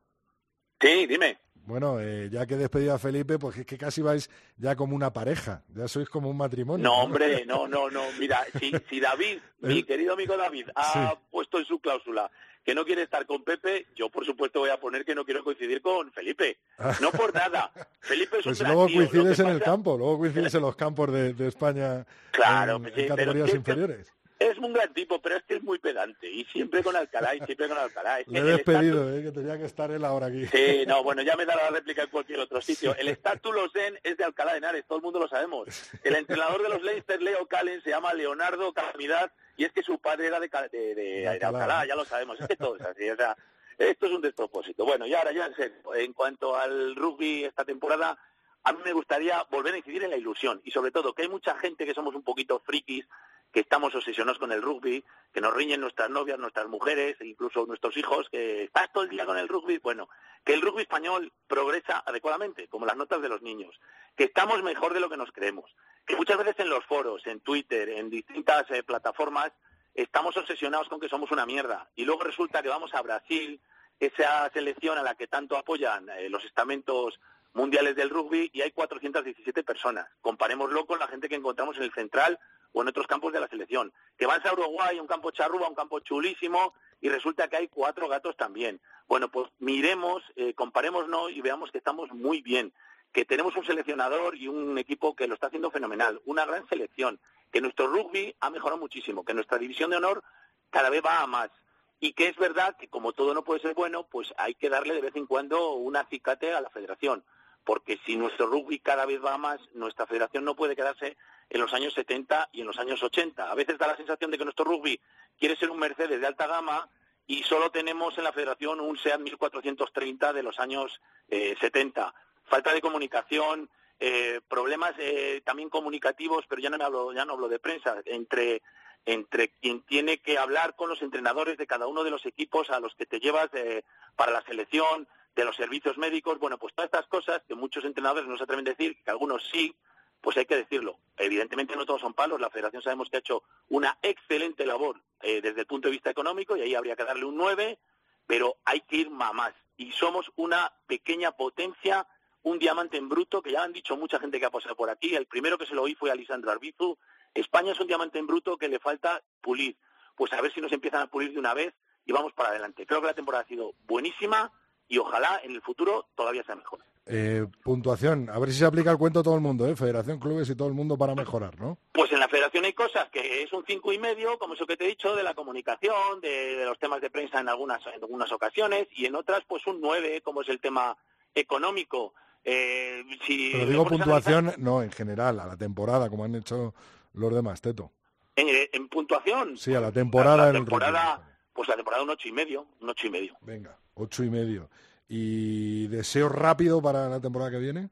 [0.80, 1.38] Sí, dime.
[1.66, 4.96] Bueno, eh, ya que he despedido a Felipe, pues es que casi vais ya como
[4.96, 6.82] una pareja, ya sois como un matrimonio.
[6.82, 8.02] No, hombre, no, no, no.
[8.18, 12.30] Mira, si, si David, mi querido amigo David, ha puesto en su cláusula
[12.64, 15.42] que no quiere estar con Pepe, yo por supuesto voy a poner que no quiero
[15.42, 16.58] coincidir con Felipe.
[17.00, 17.72] No por nada.
[18.00, 21.32] Felipe es pues un luego coincides en el campo, luego coincides en los campos de,
[21.34, 24.12] de España Claro, en, en sí, pero categorías inferiores.
[24.40, 26.26] Es un gran tipo, pero es que es muy pedante.
[26.30, 28.20] Y siempre con Alcalá, y siempre con Alcalá.
[28.20, 30.46] Es que Le he estatus- despedido, eh, que tenía que estar él ahora aquí.
[30.46, 32.96] Sí, no, bueno, ya me da la réplica en cualquier otro sitio.
[32.96, 33.66] El estatus lo
[34.02, 35.68] es de Alcalá de Henares, todo el mundo lo sabemos.
[36.02, 39.98] El entrenador de los Leinster, Leo Callen, se llama Leonardo Calamidad y es que su
[39.98, 42.40] padre era de, de- de- de Alcalá, ya lo sabemos.
[42.40, 43.36] Es que todo es así, o sea,
[43.76, 44.86] esto es un despropósito.
[44.86, 48.18] Bueno, y ahora ya en serio, en cuanto al rugby esta temporada,
[48.64, 51.28] a mí me gustaría volver a incidir en la ilusión y sobre todo que hay
[51.28, 53.06] mucha gente que somos un poquito frikis,
[53.52, 57.96] que estamos obsesionados con el rugby, que nos riñen nuestras novias, nuestras mujeres, incluso nuestros
[57.96, 59.78] hijos, que estás todo el día con el rugby.
[59.78, 60.08] Bueno,
[60.44, 63.78] que el rugby español progresa adecuadamente, como las notas de los niños,
[64.16, 65.74] que estamos mejor de lo que nos creemos,
[66.06, 69.52] que muchas veces en los foros, en Twitter, en distintas eh, plataformas,
[69.94, 71.88] estamos obsesionados con que somos una mierda.
[71.96, 73.60] Y luego resulta que vamos a Brasil,
[73.98, 77.20] esa selección a la que tanto apoyan eh, los estamentos
[77.52, 80.08] mundiales del rugby, y hay 417 personas.
[80.20, 82.38] Comparémoslo con la gente que encontramos en el central
[82.72, 83.92] o en otros campos de la selección.
[84.16, 88.08] Que vas a Uruguay, un campo charrúa, un campo chulísimo, y resulta que hay cuatro
[88.08, 88.80] gatos también.
[89.08, 92.72] Bueno, pues miremos, eh, comparémonos y veamos que estamos muy bien,
[93.12, 97.18] que tenemos un seleccionador y un equipo que lo está haciendo fenomenal, una gran selección,
[97.50, 100.22] que nuestro rugby ha mejorado muchísimo, que nuestra división de honor
[100.70, 101.50] cada vez va a más.
[101.98, 104.94] Y que es verdad que como todo no puede ser bueno, pues hay que darle
[104.94, 107.24] de vez en cuando un acicate a la federación.
[107.64, 111.18] Porque si nuestro rugby cada vez va a más, nuestra federación no puede quedarse
[111.50, 113.50] en los años 70 y en los años 80.
[113.50, 115.00] A veces da la sensación de que nuestro rugby
[115.38, 116.88] quiere ser un Mercedes de alta gama
[117.26, 122.14] y solo tenemos en la federación un SEAT 1430 de los años eh, 70.
[122.44, 123.68] Falta de comunicación,
[123.98, 127.96] eh, problemas eh, también comunicativos, pero ya no me hablo, ya no hablo de prensa,
[128.06, 128.62] entre
[129.06, 132.80] entre quien tiene que hablar con los entrenadores de cada uno de los equipos a
[132.80, 133.82] los que te llevas eh,
[134.14, 138.28] para la selección, de los servicios médicos, bueno, pues todas estas cosas que muchos entrenadores
[138.28, 139.74] no se atreven a decir, que algunos sí,
[140.20, 140.98] pues hay que decirlo.
[141.16, 145.40] Evidentemente no todos son palos, la federación sabemos que ha hecho una excelente labor eh,
[145.40, 147.78] desde el punto de vista económico y ahí habría que darle un 9,
[148.26, 149.52] pero hay que ir más.
[149.76, 152.06] Y somos una pequeña potencia,
[152.42, 155.14] un diamante en bruto, que ya han dicho mucha gente que ha pasado por aquí.
[155.14, 156.98] El primero que se lo oí fue Alisandro Arbizu.
[157.34, 159.76] España es un diamante en bruto que le falta pulir.
[160.16, 161.74] Pues a ver si nos empiezan a pulir de una vez
[162.04, 162.86] y vamos para adelante.
[162.86, 164.52] Creo que la temporada ha sido buenísima
[164.88, 166.80] y ojalá en el futuro todavía sea mejor.
[167.06, 169.74] Eh, puntuación, a ver si se aplica el cuento a todo el mundo, ¿eh?
[169.74, 171.76] Federación, clubes y todo el mundo para mejorar, ¿no?
[171.92, 174.76] Pues en la federación hay cosas que es un cinco y medio, como eso que
[174.76, 177.94] te he dicho, de la comunicación, de, de los temas de prensa en algunas, en
[178.02, 180.96] algunas ocasiones, y en otras pues un nueve, como es el tema
[181.34, 182.14] económico.
[182.44, 186.74] Eh, si Pero digo analizar- puntuación, no, en general, a la temporada, como han hecho
[187.14, 187.90] los demás, Teto.
[188.36, 191.22] En, en puntuación, Sí, a la temporada en la
[191.52, 193.36] pues la temporada un ocho y medio, un ocho y medio.
[193.42, 194.70] Venga, ocho y medio.
[195.12, 197.90] ¿Y deseo rápido para la temporada que viene?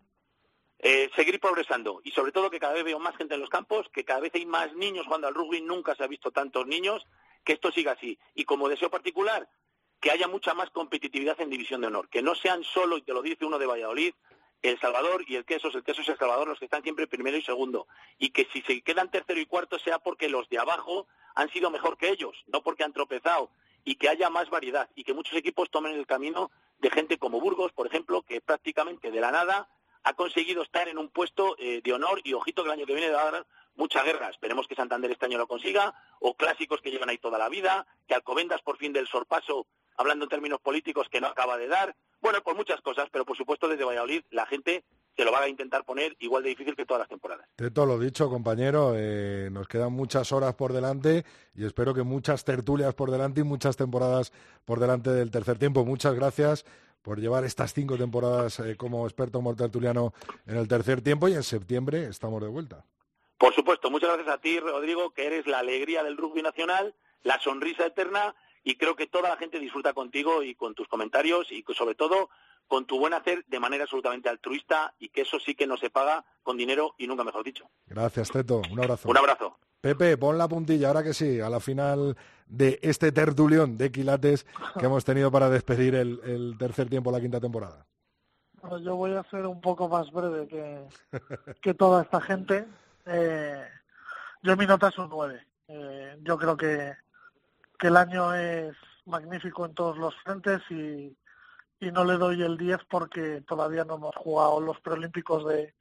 [0.78, 3.88] Eh, seguir progresando y sobre todo que cada vez veo más gente en los campos,
[3.92, 7.04] que cada vez hay más niños jugando al rugby, nunca se ha visto tantos niños,
[7.42, 8.16] que esto siga así.
[8.36, 9.48] Y como deseo particular,
[9.98, 13.12] que haya mucha más competitividad en División de Honor, que no sean solo, y te
[13.12, 14.14] lo dice uno de Valladolid,
[14.62, 17.36] El Salvador y el Quesos, el Quesos y el Salvador los que están siempre primero
[17.36, 17.88] y segundo.
[18.16, 21.68] Y que si se quedan tercero y cuarto sea porque los de abajo han sido
[21.72, 23.50] mejor que ellos, no porque han tropezado.
[23.84, 27.40] Y que haya más variedad y que muchos equipos tomen el camino de gente como
[27.40, 29.68] Burgos, por ejemplo, que prácticamente de la nada
[30.04, 32.94] ha conseguido estar en un puesto eh, de honor y ojito que el año que
[32.94, 33.46] viene va a dar
[33.76, 34.28] mucha guerra.
[34.28, 37.86] Esperemos que Santander este año lo consiga, o clásicos que llevan ahí toda la vida,
[38.06, 41.94] que Alcobendas por fin del sorpaso, hablando en términos políticos, que no acaba de dar.
[42.20, 44.84] Bueno, por muchas cosas, pero por supuesto desde Valladolid la gente
[45.18, 47.48] se lo va a intentar poner igual de difícil que todas las temporadas.
[47.56, 51.24] Teto, lo dicho, compañero, eh, nos quedan muchas horas por delante
[51.56, 54.32] y espero que muchas tertulias por delante y muchas temporadas
[54.64, 55.84] por delante del tercer tiempo.
[55.84, 56.64] Muchas gracias
[57.02, 60.12] por llevar estas cinco temporadas eh, como experto tertuliano
[60.46, 62.84] en el tercer tiempo y en septiembre estamos de vuelta.
[63.38, 67.40] Por supuesto, muchas gracias a ti, Rodrigo, que eres la alegría del rugby nacional, la
[67.40, 71.64] sonrisa eterna y creo que toda la gente disfruta contigo y con tus comentarios y
[71.74, 72.30] sobre todo
[72.68, 75.90] con tu buen hacer de manera absolutamente altruista y que eso sí que no se
[75.90, 77.68] paga con dinero y nunca mejor dicho.
[77.86, 78.62] Gracias, Teto.
[78.70, 79.08] Un abrazo.
[79.08, 79.58] Un abrazo.
[79.80, 82.16] Pepe, pon la puntilla, ahora que sí, a la final
[82.46, 84.44] de este tertulión de quilates
[84.78, 87.86] que hemos tenido para despedir el, tercer tiempo, la quinta temporada.
[88.82, 90.84] yo voy a ser un poco más breve que,
[91.60, 92.66] que toda esta gente.
[93.06, 93.64] Eh,
[94.42, 95.46] yo mi nota es un 9.
[95.68, 96.94] Eh, yo creo que,
[97.78, 98.76] que el año es
[99.06, 101.16] magnífico en todos los frentes y,
[101.80, 105.74] y no le doy el 10 porque todavía no hemos jugado los preolímpicos de,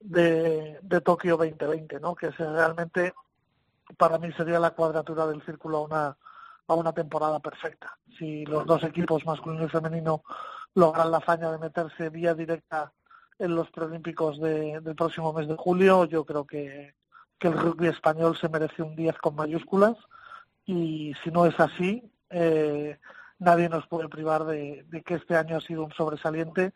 [0.00, 2.14] de, de Tokio 2020, ¿no?
[2.14, 3.14] que es realmente
[3.96, 6.16] para mí sería la cuadratura del círculo a una,
[6.68, 7.98] a una temporada perfecta.
[8.18, 10.22] Si los dos equipos, masculino y femenino,
[10.74, 12.92] logran la hazaña de meterse vía directa
[13.38, 16.94] en los preolímpicos de, del próximo mes de julio, yo creo que,
[17.38, 19.96] que el rugby español se merece un 10 con mayúsculas
[20.64, 22.98] y si no es así, eh,
[23.42, 26.72] nadie nos puede privar de, que este año ha sido un sobresaliente,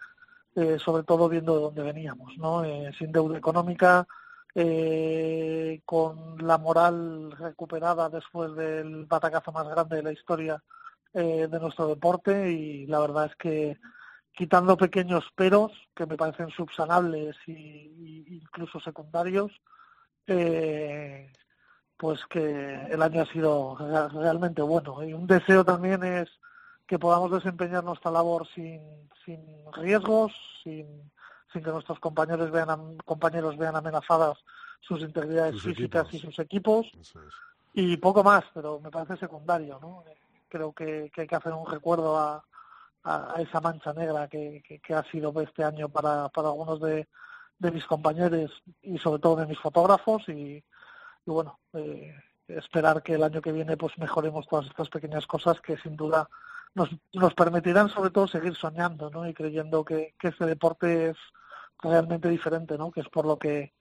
[0.55, 2.65] eh, sobre todo viendo de dónde veníamos, ¿no?
[2.65, 4.07] Eh, sin deuda económica,
[4.55, 10.63] eh, con la moral recuperada después del batacazo más grande de la historia
[11.13, 13.79] de nuestro deporte y la verdad es que
[14.33, 17.53] quitando pequeños peros que me parecen subsanables e
[18.29, 19.51] incluso secundarios,
[21.97, 23.79] pues que el año ha sido
[24.13, 25.03] realmente bueno.
[25.03, 26.29] Y un deseo también es
[26.87, 28.81] que podamos desempeñar nuestra labor sin,
[29.25, 29.41] sin
[29.73, 30.33] riesgos,
[30.63, 31.11] sin,
[31.53, 34.39] sin que nuestros compañeros vean, compañeros vean amenazadas
[34.81, 36.87] sus integridades físicas y sus equipos.
[37.73, 39.79] Y poco más, pero me parece secundario.
[39.81, 40.05] ¿no?
[40.49, 42.45] Creo que, hay que hacer un recuerdo a,
[43.03, 47.09] a, esa mancha negra que, que, ha sido este año para, para algunos de,
[47.59, 50.63] de mis compañeros y sobre todo de mis fotógrafos y,
[51.27, 52.15] y bueno, eh,
[52.49, 56.29] esperar que el año que viene pues mejoremos todas estas pequeñas cosas que sin duda
[56.77, 59.27] nos, nos permitirán sobre todo seguir soñando ¿no?
[59.27, 61.16] y creyendo que, que este deporte es
[61.82, 62.93] realmente diferente, ¿no?
[62.93, 63.73] que es por lo que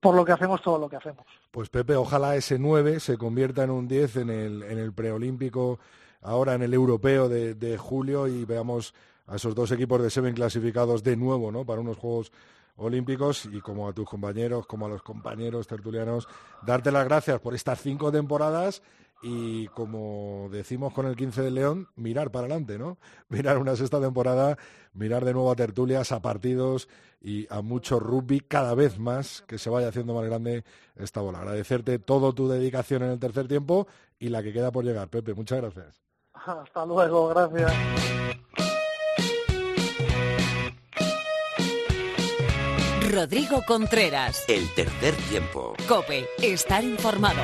[0.00, 1.26] por lo que hacemos todo lo que hacemos.
[1.50, 5.80] Pues Pepe, ojalá ese 9 se convierta en un 10 en el, en el preolímpico,
[6.22, 8.94] ahora en el europeo de, de julio y veamos
[9.26, 11.64] a esos dos equipos de Seven clasificados de nuevo ¿no?
[11.64, 12.30] para unos Juegos
[12.78, 16.28] Olímpicos y como a tus compañeros, como a los compañeros tertulianos,
[16.62, 18.82] darte las gracias por estas cinco temporadas
[19.22, 22.98] y como decimos con el 15 de León, mirar para adelante, ¿no?
[23.28, 24.56] Mirar una sexta temporada,
[24.92, 26.88] mirar de nuevo a tertulias, a partidos
[27.20, 30.64] y a mucho rugby cada vez más que se vaya haciendo más grande
[30.96, 31.38] esta bola.
[31.38, 33.88] Agradecerte todo tu dedicación en el tercer tiempo
[34.18, 35.08] y la que queda por llegar.
[35.08, 36.00] Pepe, muchas gracias.
[36.34, 37.72] Hasta luego, gracias.
[43.08, 44.44] Rodrigo Contreras.
[44.48, 45.74] El tercer tiempo.
[45.88, 47.40] Cope, estar informado.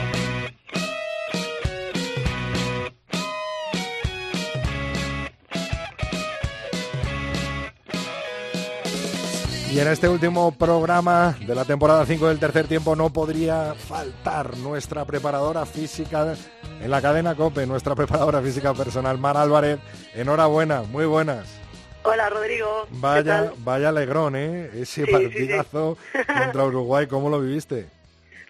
[9.73, 14.59] Y en este último programa de la temporada 5 del tercer tiempo no podría faltar
[14.59, 16.37] nuestra preparadora física
[16.83, 19.81] en la cadena COPE, nuestra preparadora física personal, Mar Álvarez.
[20.15, 21.64] Enhorabuena, muy buenas.
[22.07, 22.87] Hola Rodrigo.
[22.91, 24.71] Vaya, vaya alegrón, ¿eh?
[24.75, 25.97] Ese partidazo
[26.39, 27.87] contra Uruguay, ¿cómo lo viviste?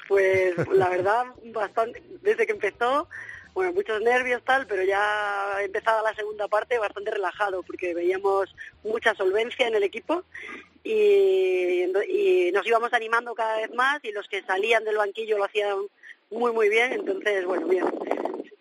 [0.08, 3.08] Pues la verdad, bastante, desde que empezó,
[3.54, 8.52] bueno, muchos nervios tal, pero ya empezada la segunda parte bastante relajado porque veíamos
[8.82, 10.24] mucha solvencia en el equipo
[10.82, 11.84] y,
[12.52, 15.76] nos íbamos animando cada vez más y los que salían del banquillo lo hacían
[16.30, 17.84] muy muy bien, entonces bueno, bien,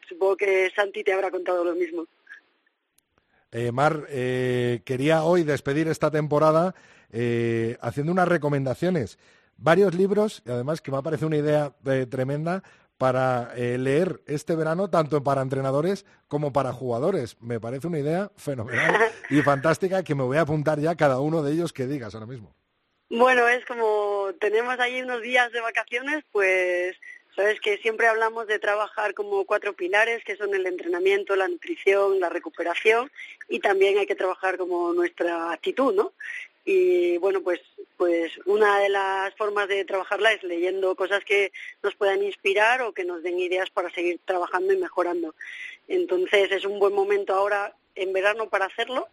[0.08, 2.06] supongo que Santi te habrá contado lo mismo.
[3.54, 6.74] Eh, Mar, eh, quería hoy despedir esta temporada
[7.12, 9.20] eh, haciendo unas recomendaciones.
[9.58, 11.72] Varios libros, y además que me ha parecido una idea
[12.10, 12.64] tremenda
[12.98, 17.38] para leer este verano, tanto para entrenadores como para jugadores.
[17.40, 18.96] Me parece una idea fenomenal
[19.30, 22.26] y fantástica que me voy a apuntar ya cada uno de ellos que digas ahora
[22.26, 22.56] mismo.
[23.10, 26.96] Bueno, es como tenemos ahí unos días de vacaciones, pues
[27.36, 32.20] Sabes que siempre hablamos de trabajar como cuatro pilares, que son el entrenamiento, la nutrición,
[32.20, 33.12] la recuperación
[33.50, 36.14] y también hay que trabajar como nuestra actitud, ¿no?
[36.66, 37.60] y bueno, pues
[37.98, 41.52] pues una de las formas de trabajarla es leyendo cosas que
[41.84, 45.36] nos puedan inspirar o que nos den ideas para seguir trabajando y mejorando.
[45.88, 49.08] Entonces es un buen momento ahora en verano para hacerlo.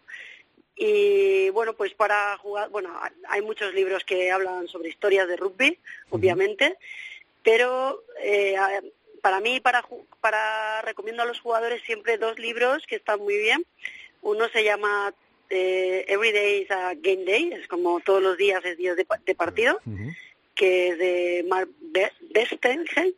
[0.74, 2.98] Y bueno, pues para jugar, bueno,
[3.28, 5.78] hay muchos libros que hablan sobre historias de rugby,
[6.08, 6.78] obviamente,
[7.42, 8.56] pero eh,
[9.22, 9.84] para mí, para,
[10.20, 13.64] para recomiendo a los jugadores siempre dos libros que están muy bien.
[14.22, 15.14] Uno se llama
[15.48, 19.04] eh, Every Day is a Game Day, es como todos los días es día de,
[19.34, 19.80] partido,
[20.54, 21.68] que es de Mark
[22.32, 23.14] Bestengen,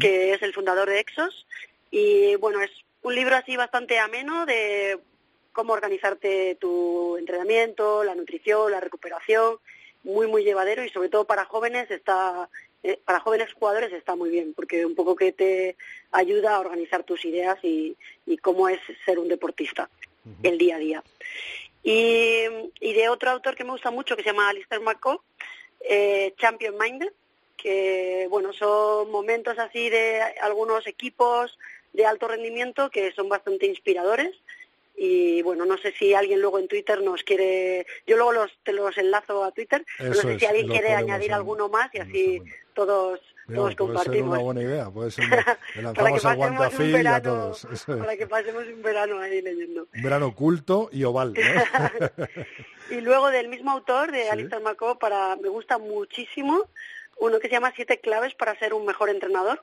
[0.00, 1.46] que es el fundador de Exos.
[1.90, 2.70] Y bueno, es
[3.02, 4.98] un libro así bastante ameno de
[5.52, 9.58] cómo organizarte tu entrenamiento, la nutrición, la recuperación,
[10.04, 12.48] muy, muy llevadero y sobre todo para jóvenes está
[12.86, 15.76] eh, para jóvenes jugadores está muy bien, porque un poco que te
[16.12, 17.96] ayuda a organizar tus ideas y,
[18.42, 19.90] cómo es ser un deportista
[20.44, 21.04] el día a día.
[21.82, 22.44] Y,
[22.80, 25.18] de otro autor que me gusta mucho, que se llama Alistair McCall,
[25.80, 27.12] eh, Champion Minded,
[27.56, 31.58] que bueno, son momentos así de algunos equipos
[31.92, 34.30] de alto rendimiento que son bastante inspiradores
[34.96, 38.72] y bueno, no sé si alguien luego en Twitter nos quiere, yo luego los, te
[38.72, 42.42] los enlazo a Twitter, no sé si alguien quiere añadir alguno más y así
[42.74, 43.20] todos
[43.54, 44.14] todos compartimos.
[44.16, 45.24] Ser una buena idea, puede ser
[45.76, 47.66] lanzamos el guantafil a todos.
[47.86, 49.86] Para que pasemos un verano ahí leyendo.
[49.94, 51.34] Un verano culto y oval,
[52.90, 56.68] y luego del mismo autor, de Alistair McCall, para, me gusta muchísimo
[57.18, 59.62] uno que se llama Siete claves para ser un mejor entrenador.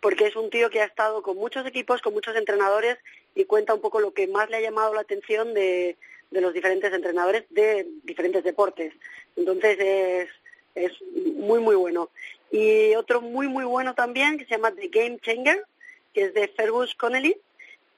[0.00, 2.98] Porque es un tío que ha estado con muchos equipos, con muchos entrenadores
[3.34, 5.96] y cuenta un poco lo que más le ha llamado la atención de,
[6.30, 8.92] de los diferentes entrenadores de diferentes deportes.
[9.36, 10.28] Entonces es,
[10.74, 10.92] es
[11.36, 12.10] muy, muy bueno.
[12.50, 15.64] Y otro muy, muy bueno también que se llama The Game Changer,
[16.14, 17.36] que es de Fergus Connelly.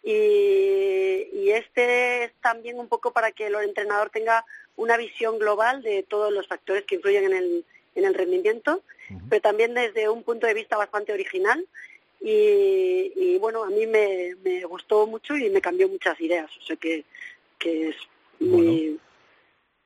[0.02, 4.46] Y, y este es también un poco para que el entrenador tenga
[4.76, 7.64] una visión global de todos los factores que influyen en el,
[7.94, 8.82] en el rendimiento,
[9.28, 11.66] pero también desde un punto de vista bastante original
[12.20, 16.76] y, bueno, a mí me, me, gustó mucho y me cambió muchas ideas, o sea
[16.76, 17.04] que,
[17.58, 17.96] que es
[18.38, 18.98] muy...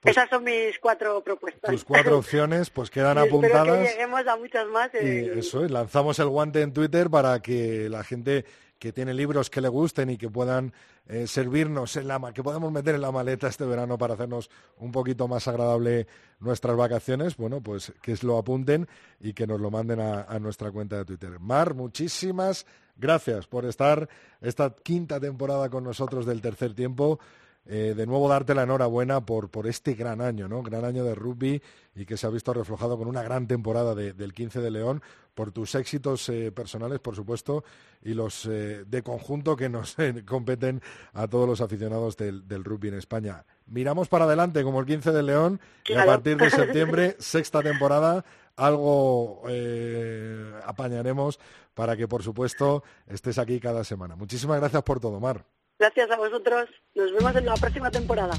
[0.01, 1.71] Pues Esas son mis cuatro propuestas.
[1.71, 3.89] Tus cuatro opciones pues quedan apuntadas.
[3.89, 4.91] Que lleguemos a muchas más.
[4.93, 8.45] Y eso es, lanzamos el guante en Twitter para que la gente
[8.85, 10.75] que tiene libros que le gusten y que puedan
[11.07, 14.93] eh, servirnos en la que podemos meter en la maleta este verano para hacernos un
[14.93, 16.07] poquito más agradable
[16.39, 18.87] nuestras vacaciones, bueno, pues que lo apunten
[19.21, 21.41] y que nos lo manden a nuestra cuenta de Twitter.
[21.41, 24.07] Mar, muchísimas gracias por estar
[24.43, 27.19] esta quinta temporada con nosotros del tercer tiempo.
[27.67, 30.63] Eh, de nuevo darte la enhorabuena por, por este gran año, ¿no?
[30.63, 31.63] Gran año de rugby
[31.95, 35.03] y que se ha visto reflejado con una gran temporada del 15 de León,
[35.35, 37.65] por tus éxitos eh, personales, por supuesto,
[38.03, 39.97] y los eh, de conjunto que nos
[40.27, 40.83] competen
[41.15, 43.45] a todos los aficionados del, del, rugby en España.
[43.67, 48.25] Miramos para adelante como el 15 de León y a partir de septiembre, sexta temporada,
[48.57, 49.43] algo
[50.67, 51.41] apañaremos
[51.73, 54.17] para que, por supuesto, estés aquí cada semana.
[54.17, 55.45] Muchísimas gracias por todo, Mar.
[55.79, 56.69] Gracias a vosotros.
[56.95, 58.35] Nos vemos en la próxima temporada.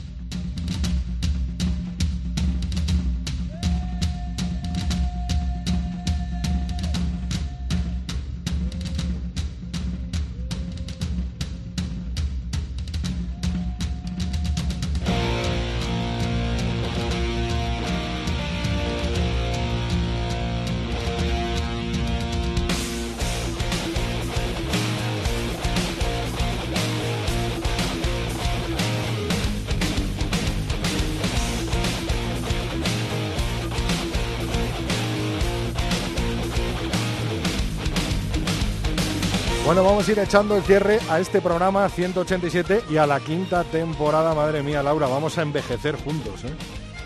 [39.76, 43.66] Bueno, vamos a ir echando el cierre a este programa 187 y a la quinta
[43.66, 44.34] temporada.
[44.34, 46.46] Madre mía, Laura, vamos a envejecer juntos.
[46.46, 46.54] ¿eh?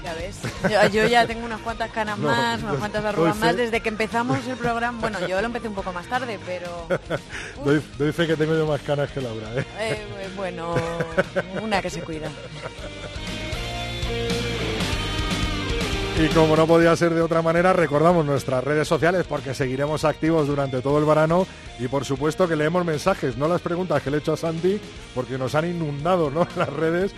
[0.04, 3.90] Ya ves, yo, ya tengo unas cuantas canas más, unas cuantas arrugas más desde que
[3.90, 5.00] empezamos el programa.
[5.02, 6.88] Bueno, yo lo empecé un poco más tarde, pero...
[7.98, 9.48] doy, fe que tengo yo más canas que Laura.
[9.56, 9.66] ¿eh?
[9.80, 10.76] Eh, bueno,
[11.64, 12.30] una que se cuida.
[16.22, 20.48] Y como no podía ser de otra manera, recordamos nuestras redes sociales porque seguiremos activos
[20.48, 21.48] durante todo el verano
[21.80, 24.82] y por supuesto que leemos mensajes, no las preguntas que le he hecho a Santi
[25.16, 26.46] porque nos han inundado ¿no?
[26.58, 27.16] las redes,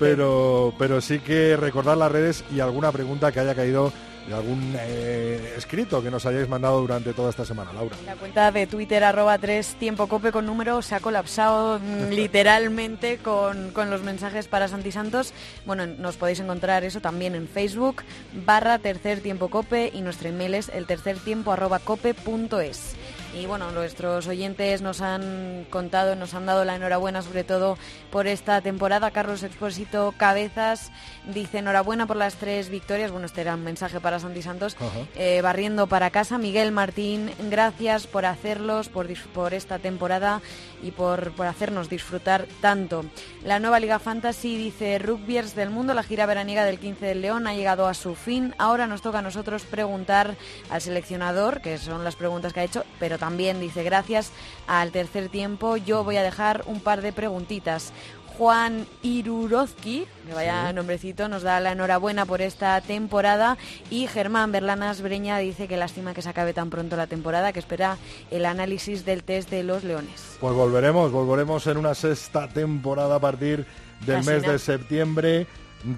[0.00, 3.92] pero, pero sí que recordar las redes y alguna pregunta que haya caído
[4.28, 7.96] de algún eh, escrito que nos hayáis mandado durante toda esta semana, Laura.
[8.04, 11.80] La cuenta de Twitter arroba 3 tiempo cope con número se ha colapsado
[12.10, 15.32] literalmente con, con, los mensajes para Santi Santos.
[15.64, 18.02] Bueno, nos podéis encontrar eso también en Facebook
[18.44, 22.96] barra tercer tiempo cope y nuestro email es el tercer tiempo arroba cope punto es.
[23.34, 27.76] Y bueno, nuestros oyentes nos han contado, nos han dado la enhorabuena sobre todo
[28.10, 29.10] por esta temporada.
[29.10, 30.90] Carlos Expósito Cabezas
[31.26, 33.10] dice enhorabuena por las tres victorias.
[33.10, 34.76] Bueno, este era un mensaje para Santi Santos.
[35.14, 36.38] Eh, barriendo para casa.
[36.38, 40.40] Miguel Martín, gracias por hacerlos, por, por esta temporada
[40.82, 43.04] y por, por hacernos disfrutar tanto.
[43.44, 47.46] La nueva Liga Fantasy dice Rugbyers del mundo, la gira veraniega del 15 del León
[47.46, 48.54] ha llegado a su fin.
[48.58, 50.36] Ahora nos toca a nosotros preguntar
[50.70, 54.30] al seleccionador, que son las preguntas que ha hecho, pero también dice gracias
[54.66, 55.76] al tercer tiempo.
[55.76, 57.92] Yo voy a dejar un par de preguntitas.
[58.38, 63.58] Juan Irurozki, que vaya nombrecito, nos da la enhorabuena por esta temporada
[63.90, 67.58] y Germán Berlanas Breña dice que lástima que se acabe tan pronto la temporada, que
[67.58, 67.98] espera
[68.30, 70.36] el análisis del test de los Leones.
[70.38, 73.66] Pues volveremos, volveremos en una sexta temporada a partir
[74.06, 75.48] del mes de septiembre.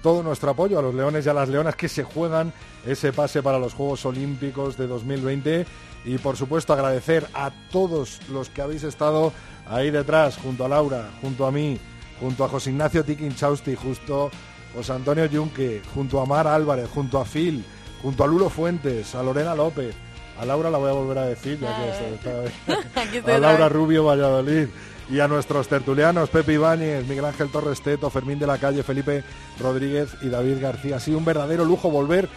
[0.03, 2.55] Todo nuestro apoyo a los leones y a las leonas que se juegan
[2.87, 5.67] ese pase para los Juegos Olímpicos de 2020
[6.05, 9.33] y por supuesto agradecer a todos los que habéis estado
[9.67, 11.79] ahí detrás, junto a Laura, junto a mí,
[12.19, 14.31] junto a José Ignacio Tiquinchausti, justo
[14.75, 17.65] José Antonio Yunque, junto a Mar Álvarez, junto a Phil,
[18.03, 19.95] junto a Lulo Fuentes, a Lorena López,
[20.39, 24.69] a Laura la voy a volver a decir, ya que está, a Laura Rubio Valladolid.
[25.11, 29.25] Y a nuestros tertulianos Pepe Ibáñez, Miguel Ángel Torres Teto, Fermín de la Calle, Felipe
[29.59, 30.97] Rodríguez y David García.
[30.97, 32.29] Ha sido un verdadero lujo volver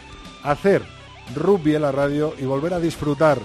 [0.42, 0.82] a hacer
[1.36, 3.40] rugby en la radio y volver a disfrutar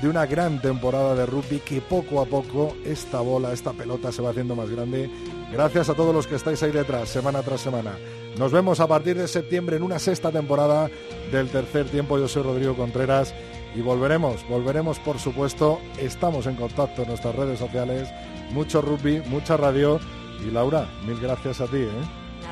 [0.00, 4.22] de una gran temporada de rugby que poco a poco esta bola, esta pelota se
[4.22, 5.10] va haciendo más grande.
[5.52, 7.96] Gracias a todos los que estáis ahí detrás, semana tras semana.
[8.38, 10.90] Nos vemos a partir de septiembre en una sexta temporada
[11.30, 12.18] del tercer tiempo.
[12.18, 13.34] Yo soy Rodrigo Contreras
[13.74, 15.80] y volveremos, volveremos por supuesto.
[15.98, 18.08] Estamos en contacto en nuestras redes sociales.
[18.50, 20.00] Mucho rugby, mucha radio.
[20.46, 21.78] Y Laura, mil gracias a ti.
[21.78, 21.88] ¿eh?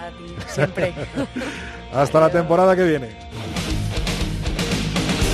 [0.01, 0.95] A ti, siempre.
[1.93, 3.62] Hasta la temporada que viene.